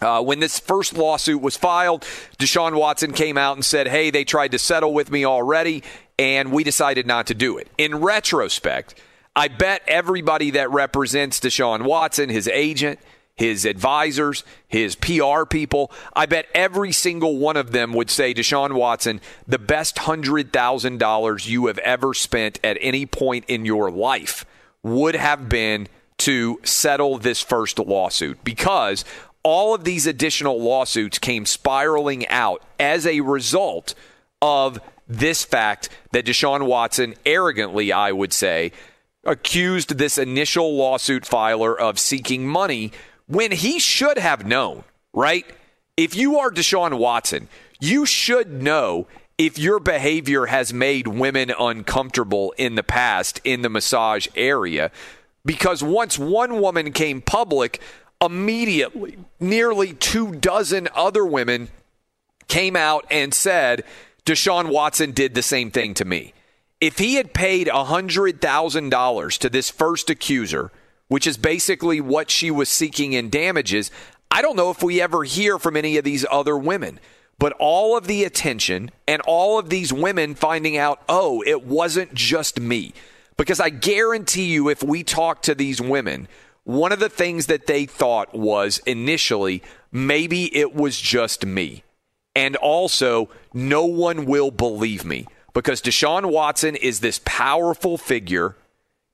Uh, 0.00 0.22
when 0.22 0.40
this 0.40 0.58
first 0.58 0.96
lawsuit 0.96 1.40
was 1.40 1.56
filed, 1.56 2.02
Deshaun 2.38 2.78
Watson 2.78 3.12
came 3.12 3.38
out 3.38 3.56
and 3.56 3.64
said, 3.64 3.88
Hey, 3.88 4.10
they 4.10 4.24
tried 4.24 4.52
to 4.52 4.58
settle 4.58 4.92
with 4.92 5.10
me 5.10 5.24
already, 5.24 5.82
and 6.18 6.52
we 6.52 6.64
decided 6.64 7.06
not 7.06 7.26
to 7.28 7.34
do 7.34 7.56
it. 7.58 7.68
In 7.78 7.96
retrospect, 7.96 9.00
I 9.34 9.48
bet 9.48 9.82
everybody 9.86 10.50
that 10.52 10.70
represents 10.70 11.40
Deshaun 11.40 11.84
Watson, 11.84 12.28
his 12.28 12.48
agent, 12.48 12.98
his 13.36 13.66
advisors, 13.66 14.44
his 14.66 14.96
PR 14.96 15.44
people, 15.44 15.92
I 16.14 16.24
bet 16.24 16.46
every 16.54 16.90
single 16.90 17.36
one 17.36 17.56
of 17.58 17.70
them 17.70 17.92
would 17.92 18.08
say, 18.08 18.32
Deshaun 18.32 18.72
Watson, 18.72 19.20
the 19.46 19.58
best 19.58 19.96
$100,000 19.96 21.46
you 21.46 21.66
have 21.66 21.78
ever 21.78 22.14
spent 22.14 22.58
at 22.64 22.78
any 22.80 23.04
point 23.04 23.44
in 23.46 23.66
your 23.66 23.90
life 23.90 24.46
would 24.82 25.14
have 25.14 25.50
been 25.50 25.86
to 26.18 26.58
settle 26.62 27.18
this 27.18 27.42
first 27.42 27.78
lawsuit 27.78 28.42
because 28.42 29.04
all 29.46 29.76
of 29.76 29.84
these 29.84 30.08
additional 30.08 30.60
lawsuits 30.60 31.20
came 31.20 31.46
spiraling 31.46 32.26
out 32.26 32.64
as 32.80 33.06
a 33.06 33.20
result 33.20 33.94
of 34.42 34.80
this 35.06 35.44
fact 35.44 35.88
that 36.10 36.26
Deshaun 36.26 36.66
Watson 36.66 37.14
arrogantly, 37.24 37.92
I 37.92 38.10
would 38.10 38.32
say, 38.32 38.72
accused 39.22 39.98
this 39.98 40.18
initial 40.18 40.74
lawsuit 40.76 41.24
filer 41.24 41.78
of 41.78 42.00
seeking 42.00 42.48
money 42.48 42.90
when 43.28 43.52
he 43.52 43.78
should 43.78 44.18
have 44.18 44.44
known, 44.44 44.82
right? 45.14 45.46
If 45.96 46.16
you 46.16 46.40
are 46.40 46.50
Deshaun 46.50 46.98
Watson, 46.98 47.46
you 47.78 48.04
should 48.04 48.50
know 48.50 49.06
if 49.38 49.60
your 49.60 49.78
behavior 49.78 50.46
has 50.46 50.72
made 50.72 51.06
women 51.06 51.52
uncomfortable 51.56 52.52
in 52.58 52.74
the 52.74 52.82
past 52.82 53.40
in 53.44 53.62
the 53.62 53.70
massage 53.70 54.26
area. 54.34 54.90
Because 55.44 55.84
once 55.84 56.18
one 56.18 56.60
woman 56.60 56.90
came 56.90 57.22
public, 57.22 57.80
immediately 58.20 59.18
nearly 59.38 59.92
two 59.92 60.32
dozen 60.36 60.88
other 60.94 61.24
women 61.24 61.68
came 62.48 62.76
out 62.76 63.06
and 63.10 63.34
said, 63.34 63.84
Deshaun 64.24 64.70
Watson 64.70 65.12
did 65.12 65.34
the 65.34 65.42
same 65.42 65.70
thing 65.70 65.94
to 65.94 66.04
me. 66.04 66.32
If 66.80 66.98
he 66.98 67.14
had 67.14 67.32
paid 67.32 67.68
$100,000 67.68 69.38
to 69.38 69.48
this 69.48 69.70
first 69.70 70.10
accuser, 70.10 70.70
which 71.08 71.26
is 71.26 71.36
basically 71.36 72.00
what 72.00 72.30
she 72.30 72.50
was 72.50 72.68
seeking 72.68 73.12
in 73.12 73.30
damages, 73.30 73.90
I 74.30 74.42
don't 74.42 74.56
know 74.56 74.70
if 74.70 74.82
we 74.82 75.00
ever 75.00 75.24
hear 75.24 75.58
from 75.58 75.76
any 75.76 75.96
of 75.96 76.04
these 76.04 76.26
other 76.30 76.56
women. 76.56 77.00
But 77.38 77.52
all 77.58 77.96
of 77.96 78.06
the 78.06 78.24
attention 78.24 78.90
and 79.06 79.22
all 79.22 79.58
of 79.58 79.68
these 79.68 79.92
women 79.92 80.34
finding 80.34 80.76
out, 80.76 81.02
oh, 81.08 81.42
it 81.46 81.64
wasn't 81.64 82.14
just 82.14 82.58
me. 82.58 82.94
Because 83.36 83.60
I 83.60 83.68
guarantee 83.68 84.46
you, 84.46 84.70
if 84.70 84.82
we 84.82 85.02
talk 85.02 85.42
to 85.42 85.54
these 85.54 85.80
women, 85.80 86.28
one 86.66 86.90
of 86.90 86.98
the 86.98 87.08
things 87.08 87.46
that 87.46 87.68
they 87.68 87.86
thought 87.86 88.34
was 88.34 88.78
initially, 88.78 89.62
maybe 89.92 90.54
it 90.54 90.74
was 90.74 91.00
just 91.00 91.46
me. 91.46 91.84
And 92.34 92.56
also, 92.56 93.30
no 93.54 93.86
one 93.86 94.26
will 94.26 94.50
believe 94.50 95.04
me 95.04 95.28
because 95.54 95.80
Deshaun 95.80 96.32
Watson 96.32 96.74
is 96.74 96.98
this 96.98 97.20
powerful 97.24 97.96
figure. 97.96 98.56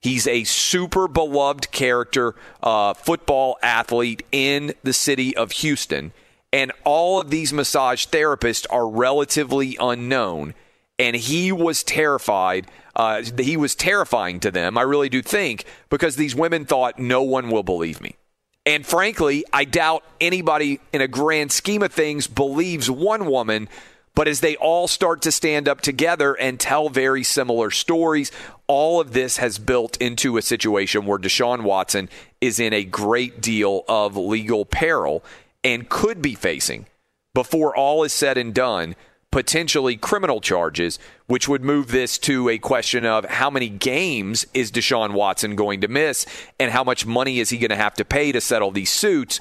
He's 0.01 0.27
a 0.27 0.45
super 0.45 1.07
beloved 1.07 1.71
character, 1.73 2.35
uh, 2.63 2.95
football 2.95 3.59
athlete 3.63 4.25
in 4.33 4.73
the 4.83 4.95
city 4.95 5.37
of 5.37 5.53
Houston. 5.53 6.13
And 6.55 6.73
all 6.85 7.21
of 7.21 7.29
these 7.29 7.53
massage 7.53 8.07
therapists 8.07 8.67
are 8.71 8.89
relatively 8.89 9.77
unknown. 9.79 10.55
And 11.03 11.17
he 11.17 11.53
was 11.53 11.83
terrified. 11.83 12.67
Uh, 12.95 13.23
he 13.39 13.57
was 13.57 13.75
terrifying 13.75 14.41
to 14.41 14.51
them, 14.51 14.79
I 14.79 14.83
really 14.83 15.09
do 15.09 15.23
think, 15.23 15.65
because 15.91 16.17
these 16.17 16.35
women 16.35 16.65
thought 16.65 16.99
no 16.99 17.23
one 17.23 17.51
will 17.51 17.63
believe 17.63 18.01
me. 18.01 18.17
And 18.65 18.87
frankly, 18.87 19.45
I 19.53 19.65
doubt 19.65 20.05
anybody 20.21 20.79
in 20.93 21.01
a 21.01 21.09
grand 21.09 21.51
scheme 21.51 21.83
of 21.83 21.93
things 21.93 22.27
believes 22.27 22.91
one 22.91 23.27
woman 23.27 23.69
but 24.15 24.29
as 24.29 24.41
they 24.41 24.57
all 24.57 24.89
start 24.89 25.23
to 25.23 25.33
stand 25.33 25.69
up 25.69 25.81
together 25.81 26.35
and 26.35 26.61
tell 26.61 26.89
very 26.89 27.23
similar 27.23 27.71
stories, 27.71 28.31
all 28.67 29.01
of 29.01 29.13
this 29.13 29.39
has 29.39 29.59
built 29.59 29.97
into 29.99 30.37
a 30.37 30.43
situation 30.43 31.07
where 31.07 31.19
Deshaun 31.19 31.63
Watson 31.63 32.11
is 32.41 32.61
in 32.61 32.73
a 32.73 32.85
great 32.85 33.41
deal 33.41 33.85
of 33.89 34.17
legal 34.17 34.67
peril 34.67 35.25
and 35.65 35.89
could 35.89 36.21
be 36.21 36.35
facing, 36.35 36.87
before 37.33 37.75
all 37.75 38.05
is 38.05 38.13
said 38.13 38.37
and 38.37 38.53
done, 38.53 38.97
potentially 39.33 39.97
criminal 39.97 40.41
charges, 40.41 41.01
which 41.27 41.49
would 41.49 41.65
move 41.65 41.89
this 41.89 42.19
to 42.19 42.49
a 42.49 42.59
question 42.59 43.05
of 43.05 43.25
how 43.25 43.51
many 43.51 43.69
games 43.69 44.47
is 44.55 44.71
Deshaun 44.71 45.15
Watson 45.15 45.57
going 45.57 45.81
to 45.81 45.89
miss 45.89 46.25
and 46.61 46.71
how 46.71 46.85
much 46.85 47.05
money 47.05 47.41
is 47.41 47.51
he 47.51 47.59
going 47.59 47.71
to 47.71 47.77
have 47.77 47.95
to 47.95 48.05
pay 48.05 48.31
to 48.31 48.41
settle 48.41 48.71
these 48.71 48.91
suits 48.91 49.41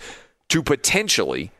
to 0.49 0.63
potentially 0.63 1.51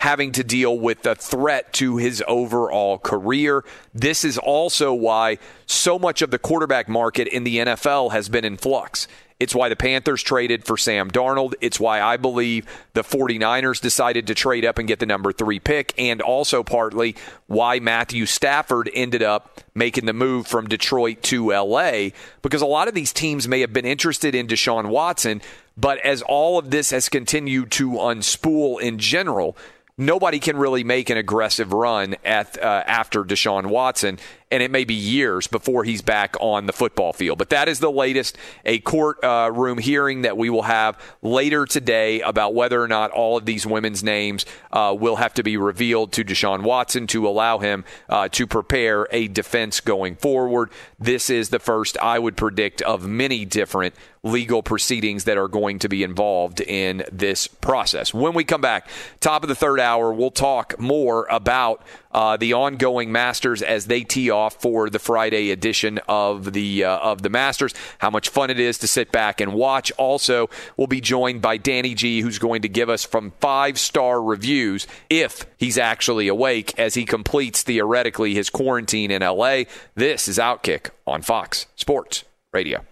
having 0.00 0.30
to 0.32 0.44
deal 0.44 0.78
with 0.78 1.02
the 1.02 1.16
threat 1.16 1.72
to 1.72 1.96
his 1.96 2.22
overall 2.28 2.98
career. 2.98 3.64
This 3.92 4.24
is 4.24 4.38
also 4.38 4.94
why 4.94 5.38
so 5.66 5.98
much 5.98 6.22
of 6.22 6.30
the 6.30 6.38
quarterback 6.38 6.88
market 6.88 7.26
in 7.26 7.42
the 7.42 7.56
NFL 7.56 8.12
has 8.12 8.28
been 8.28 8.44
in 8.44 8.56
flux. 8.56 9.08
It's 9.40 9.54
why 9.54 9.68
the 9.68 9.76
Panthers 9.76 10.22
traded 10.22 10.64
for 10.64 10.76
Sam 10.76 11.10
Darnold. 11.10 11.54
It's 11.60 11.78
why 11.78 12.00
I 12.00 12.16
believe 12.16 12.66
the 12.94 13.04
49ers 13.04 13.80
decided 13.80 14.26
to 14.26 14.34
trade 14.34 14.64
up 14.64 14.78
and 14.78 14.88
get 14.88 14.98
the 14.98 15.06
number 15.06 15.32
three 15.32 15.60
pick, 15.60 15.94
and 15.96 16.20
also 16.20 16.64
partly 16.64 17.14
why 17.46 17.78
Matthew 17.78 18.26
Stafford 18.26 18.90
ended 18.92 19.22
up 19.22 19.60
making 19.74 20.06
the 20.06 20.12
move 20.12 20.48
from 20.48 20.68
Detroit 20.68 21.22
to 21.24 21.52
LA, 21.52 22.08
because 22.42 22.62
a 22.62 22.66
lot 22.66 22.88
of 22.88 22.94
these 22.94 23.12
teams 23.12 23.46
may 23.46 23.60
have 23.60 23.72
been 23.72 23.86
interested 23.86 24.34
in 24.34 24.48
Deshaun 24.48 24.88
Watson, 24.88 25.40
but 25.76 25.98
as 25.98 26.22
all 26.22 26.58
of 26.58 26.70
this 26.70 26.90
has 26.90 27.08
continued 27.08 27.70
to 27.72 27.92
unspool 27.92 28.80
in 28.80 28.98
general, 28.98 29.56
nobody 29.98 30.38
can 30.38 30.56
really 30.56 30.84
make 30.84 31.10
an 31.10 31.18
aggressive 31.18 31.72
run 31.72 32.16
at 32.24 32.56
uh, 32.62 32.84
after 32.86 33.24
Deshaun 33.24 33.66
Watson, 33.66 34.18
and 34.50 34.62
it 34.62 34.70
may 34.70 34.84
be 34.84 34.94
years 34.94 35.46
before 35.46 35.84
he's 35.84 36.00
back 36.00 36.36
on 36.40 36.66
the 36.66 36.72
football 36.72 37.12
field. 37.12 37.36
But 37.36 37.50
that 37.50 37.68
is 37.68 37.80
the 37.80 37.90
latest 37.90 38.38
a 38.64 38.78
court 38.78 39.22
uh, 39.22 39.52
hearing 39.74 40.22
that 40.22 40.36
we 40.36 40.48
will 40.48 40.62
have 40.62 40.98
later 41.20 41.66
today 41.66 42.20
about 42.20 42.54
whether 42.54 42.80
or 42.80 42.88
not 42.88 43.10
all 43.10 43.36
of 43.36 43.44
these 43.44 43.66
women's 43.66 44.02
names 44.02 44.46
uh, 44.72 44.96
will 44.98 45.16
have 45.16 45.34
to 45.34 45.42
be 45.42 45.56
revealed 45.56 46.12
to 46.12 46.24
Deshaun 46.24 46.62
Watson 46.62 47.06
to 47.08 47.28
allow 47.28 47.58
him 47.58 47.84
uh, 48.08 48.28
to 48.28 48.46
prepare 48.46 49.08
a 49.10 49.28
defense 49.28 49.80
going 49.80 50.16
forward. 50.16 50.70
This 50.98 51.28
is 51.28 51.50
the 51.50 51.58
first, 51.58 51.98
I 51.98 52.18
would 52.18 52.36
predict, 52.36 52.80
of 52.82 53.06
many 53.06 53.44
different 53.44 53.94
legal 54.22 54.62
proceedings 54.62 55.24
that 55.24 55.38
are 55.38 55.48
going 55.48 55.78
to 55.80 55.88
be 55.88 56.02
involved 56.02 56.60
in 56.60 57.04
this 57.12 57.46
process. 57.46 58.12
When 58.12 58.34
we 58.34 58.44
come 58.44 58.60
back, 58.60 58.88
top 59.20 59.42
of 59.42 59.48
the 59.48 59.54
third 59.54 59.80
hour, 59.80 60.12
we'll 60.12 60.30
talk 60.30 60.78
more 60.78 61.26
about 61.30 61.82
uh, 62.12 62.36
the 62.36 62.54
ongoing 62.54 63.12
Masters 63.12 63.62
as 63.62 63.86
they 63.86 64.02
tee 64.02 64.30
off 64.30 64.60
for 64.60 64.88
the 64.90 64.98
Friday 64.98 65.50
edition 65.50 66.00
of 66.08 66.52
the 66.52 66.84
uh, 66.84 66.98
of 66.98 67.22
the 67.22 67.28
Masters. 67.28 67.74
How 67.98 68.10
much 68.10 68.28
fun 68.28 68.50
it 68.50 68.58
is 68.58 68.78
to 68.78 68.88
sit 68.88 69.12
back 69.12 69.40
and 69.40 69.52
watch. 69.52 69.92
Also, 69.92 70.48
we'll 70.76 70.86
be 70.86 71.00
joined 71.00 71.42
by 71.42 71.56
Danny 71.58 71.94
G, 71.94 72.20
who's 72.20 72.38
going 72.38 72.62
to 72.62 72.68
give 72.68 72.88
us 72.88 73.04
from 73.04 73.32
five 73.40 73.78
star 73.78 74.22
reviews 74.22 74.86
if 75.10 75.46
he's 75.58 75.78
actually 75.78 76.28
awake 76.28 76.78
as 76.78 76.94
he 76.94 77.04
completes 77.04 77.62
theoretically 77.62 78.34
his 78.34 78.50
quarantine 78.50 79.10
in 79.10 79.22
LA. 79.22 79.64
This 79.94 80.28
is 80.28 80.38
Outkick 80.38 80.90
on 81.06 81.22
Fox 81.22 81.66
Sports 81.76 82.24
Radio. 82.52 82.84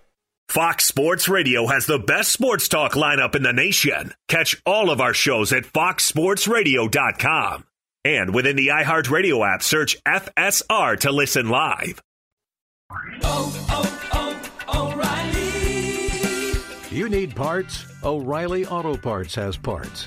Fox 0.49 0.86
Sports 0.86 1.28
Radio 1.28 1.66
has 1.66 1.86
the 1.86 1.99
best 1.99 2.30
sports 2.32 2.68
talk 2.68 2.92
lineup 2.92 3.34
in 3.34 3.42
the 3.42 3.53
nation. 3.53 4.14
Catch 4.28 4.62
all 4.64 4.90
of 4.90 5.01
our 5.01 5.12
shows 5.12 5.53
at 5.53 5.64
foxsportsradio.com. 5.64 7.64
And 8.05 8.32
within 8.34 8.55
the 8.57 8.68
iHeartRadio 8.68 9.55
app, 9.55 9.62
search 9.62 10.01
FSR 10.05 11.01
to 11.01 11.11
listen 11.11 11.49
live. 11.49 12.01
Oh, 13.22 13.66
oh, 13.68 14.51
oh, 14.68 14.92
O'Reilly. 14.92 16.97
You 16.97 17.09
need 17.09 17.34
parts? 17.34 17.84
O'Reilly 18.05 18.64
Auto 18.66 18.97
Parts 18.97 19.34
has 19.34 19.57
parts. 19.57 20.07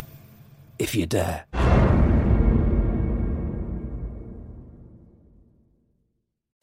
if 0.81 0.95
you 0.95 1.05
dare. 1.05 1.80